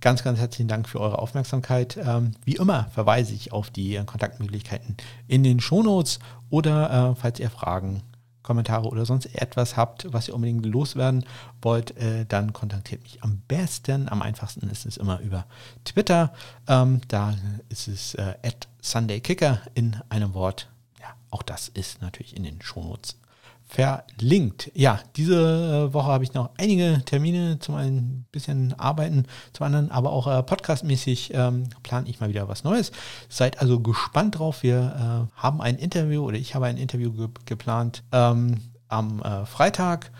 Ganz, 0.00 0.22
ganz 0.22 0.38
herzlichen 0.38 0.68
Dank 0.68 0.88
für 0.88 1.00
eure 1.00 1.18
Aufmerksamkeit. 1.18 1.96
Ähm, 1.96 2.32
wie 2.44 2.56
immer 2.56 2.88
verweise 2.92 3.34
ich 3.34 3.52
auf 3.52 3.70
die 3.70 4.00
Kontaktmöglichkeiten 4.04 4.96
in 5.28 5.42
den 5.42 5.60
Shownotes 5.60 6.18
oder 6.50 7.12
äh, 7.12 7.20
falls 7.20 7.40
ihr 7.40 7.50
Fragen, 7.50 8.02
Kommentare 8.44 8.86
oder 8.86 9.04
sonst 9.04 9.26
etwas 9.34 9.76
habt, 9.76 10.06
was 10.12 10.28
ihr 10.28 10.34
unbedingt 10.34 10.64
loswerden 10.64 11.24
wollt, 11.60 11.96
äh, 11.96 12.24
dann 12.26 12.52
kontaktiert 12.52 13.02
mich 13.02 13.24
am 13.24 13.42
besten. 13.48 14.08
Am 14.08 14.22
einfachsten 14.22 14.68
ist 14.70 14.86
es 14.86 14.96
immer 14.96 15.18
über 15.18 15.46
Twitter. 15.84 16.32
Ähm, 16.68 17.00
da 17.08 17.34
ist 17.68 17.88
es 17.88 18.14
äh, 18.14 18.34
at 18.44 18.68
SundayKicker 18.80 19.60
in 19.74 19.96
einem 20.10 20.34
Wort. 20.34 20.68
Ja, 21.00 21.08
auch 21.30 21.42
das 21.42 21.68
ist 21.68 22.02
natürlich 22.02 22.36
in 22.36 22.44
den 22.44 22.62
Shownotes 22.62 23.18
verlinkt. 23.66 24.70
Ja, 24.74 25.00
diese 25.16 25.88
äh, 25.90 25.94
Woche 25.94 26.06
habe 26.06 26.24
ich 26.24 26.34
noch 26.34 26.50
einige 26.58 27.02
Termine 27.04 27.58
zum 27.58 27.74
ein 27.74 28.26
bisschen 28.30 28.78
arbeiten, 28.78 29.26
zum 29.52 29.66
anderen 29.66 29.90
aber 29.90 30.12
auch 30.12 30.26
äh, 30.26 30.42
podcastmäßig 30.42 31.32
ähm, 31.34 31.68
plane 31.82 32.08
ich 32.08 32.20
mal 32.20 32.28
wieder 32.28 32.48
was 32.48 32.64
Neues. 32.64 32.92
Seid 33.28 33.60
also 33.60 33.80
gespannt 33.80 34.38
drauf. 34.38 34.62
Wir 34.62 35.28
äh, 35.34 35.40
haben 35.40 35.60
ein 35.60 35.76
Interview 35.76 36.24
oder 36.24 36.36
ich 36.36 36.54
habe 36.54 36.66
ein 36.66 36.76
Interview 36.76 37.12
ge 37.12 37.28
geplant 37.46 38.02
ähm, 38.12 38.58
am 38.88 39.22
äh, 39.22 39.44
Freitag. 39.46 40.10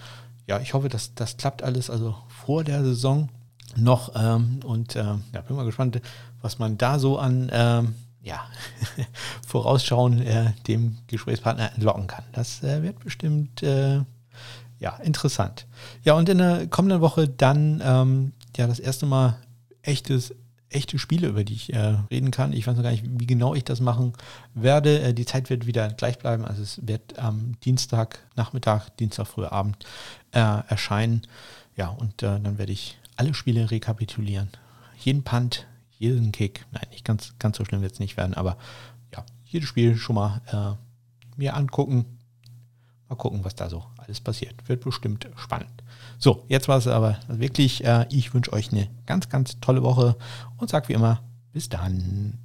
Ja, 0.46 0.58
ich 0.60 0.74
hoffe, 0.74 0.88
dass 0.88 1.14
das 1.14 1.36
klappt 1.36 1.62
alles 1.62 1.90
also 1.90 2.16
vor 2.28 2.64
der 2.64 2.82
Saison 2.82 3.28
noch 3.76 4.12
ähm, 4.16 4.60
und 4.64 4.96
äh, 4.96 5.04
ja, 5.32 5.40
bin 5.46 5.56
mal 5.56 5.64
gespannt, 5.64 6.00
was 6.42 6.58
man 6.58 6.76
da 6.78 6.98
so 6.98 7.18
an 7.18 7.50
ähm, 7.52 7.94
ja, 8.24 8.46
vorausschauen 9.46 10.20
äh, 10.22 10.52
dem 10.66 10.98
Gesprächspartner 11.06 11.72
entlocken 11.74 12.06
kann. 12.06 12.24
Das 12.32 12.62
äh, 12.62 12.82
wird 12.82 12.98
bestimmt 13.00 13.62
äh, 13.62 14.00
ja, 14.78 14.96
interessant. 15.02 15.66
Ja, 16.02 16.14
und 16.14 16.28
in 16.28 16.38
der 16.38 16.66
kommenden 16.66 17.00
Woche 17.00 17.28
dann 17.28 17.82
ähm, 17.84 18.32
ja 18.56 18.66
das 18.66 18.80
erste 18.80 19.06
Mal 19.06 19.36
echtes, 19.82 20.34
echte 20.70 20.98
Spiele, 20.98 21.28
über 21.28 21.44
die 21.44 21.54
ich 21.54 21.72
äh, 21.72 21.96
reden 22.10 22.30
kann. 22.30 22.52
Ich 22.52 22.66
weiß 22.66 22.76
noch 22.76 22.82
gar 22.82 22.90
nicht, 22.90 23.04
wie 23.06 23.26
genau 23.26 23.54
ich 23.54 23.64
das 23.64 23.80
machen 23.80 24.14
werde. 24.54 25.00
Äh, 25.00 25.14
die 25.14 25.26
Zeit 25.26 25.50
wird 25.50 25.66
wieder 25.66 25.88
gleich 25.88 26.18
bleiben. 26.18 26.44
Also 26.44 26.62
es 26.62 26.80
wird 26.86 27.18
am 27.18 27.52
Dienstag 27.64 28.20
Nachmittag, 28.36 28.96
Dienstag 28.96 29.26
früher 29.26 29.52
Abend 29.52 29.76
äh, 30.32 30.40
erscheinen. 30.40 31.22
Ja, 31.76 31.88
und 31.88 32.22
dann 32.22 32.56
werde 32.56 32.70
ich 32.70 32.98
alle 33.16 33.34
Spiele 33.34 33.70
rekapitulieren. 33.70 34.48
Jeden 34.96 35.24
Punt, 35.24 35.66
jeden 36.04 36.32
Kick, 36.32 36.66
nein, 36.72 36.86
nicht 36.90 37.04
ganz, 37.04 37.34
ganz 37.38 37.56
so 37.56 37.64
schlimm 37.64 37.82
wird 37.82 37.92
es 37.92 37.98
nicht 37.98 38.16
werden, 38.16 38.34
aber 38.34 38.56
ja, 39.12 39.24
jedes 39.44 39.68
Spiel 39.68 39.96
schon 39.96 40.16
mal 40.16 40.40
äh, 40.52 41.38
mir 41.38 41.56
angucken. 41.56 42.04
Mal 43.08 43.16
gucken, 43.16 43.44
was 43.44 43.54
da 43.54 43.68
so 43.68 43.84
alles 43.98 44.20
passiert. 44.20 44.68
Wird 44.68 44.84
bestimmt 44.84 45.28
spannend. 45.36 45.82
So, 46.18 46.44
jetzt 46.48 46.68
war 46.68 46.78
es 46.78 46.86
aber 46.86 47.18
wirklich. 47.28 47.84
Äh, 47.84 48.06
ich 48.10 48.32
wünsche 48.32 48.52
euch 48.52 48.72
eine 48.72 48.88
ganz, 49.06 49.28
ganz 49.28 49.60
tolle 49.60 49.82
Woche 49.82 50.16
und 50.56 50.70
sage 50.70 50.88
wie 50.88 50.94
immer, 50.94 51.22
bis 51.52 51.68
dann. 51.68 52.38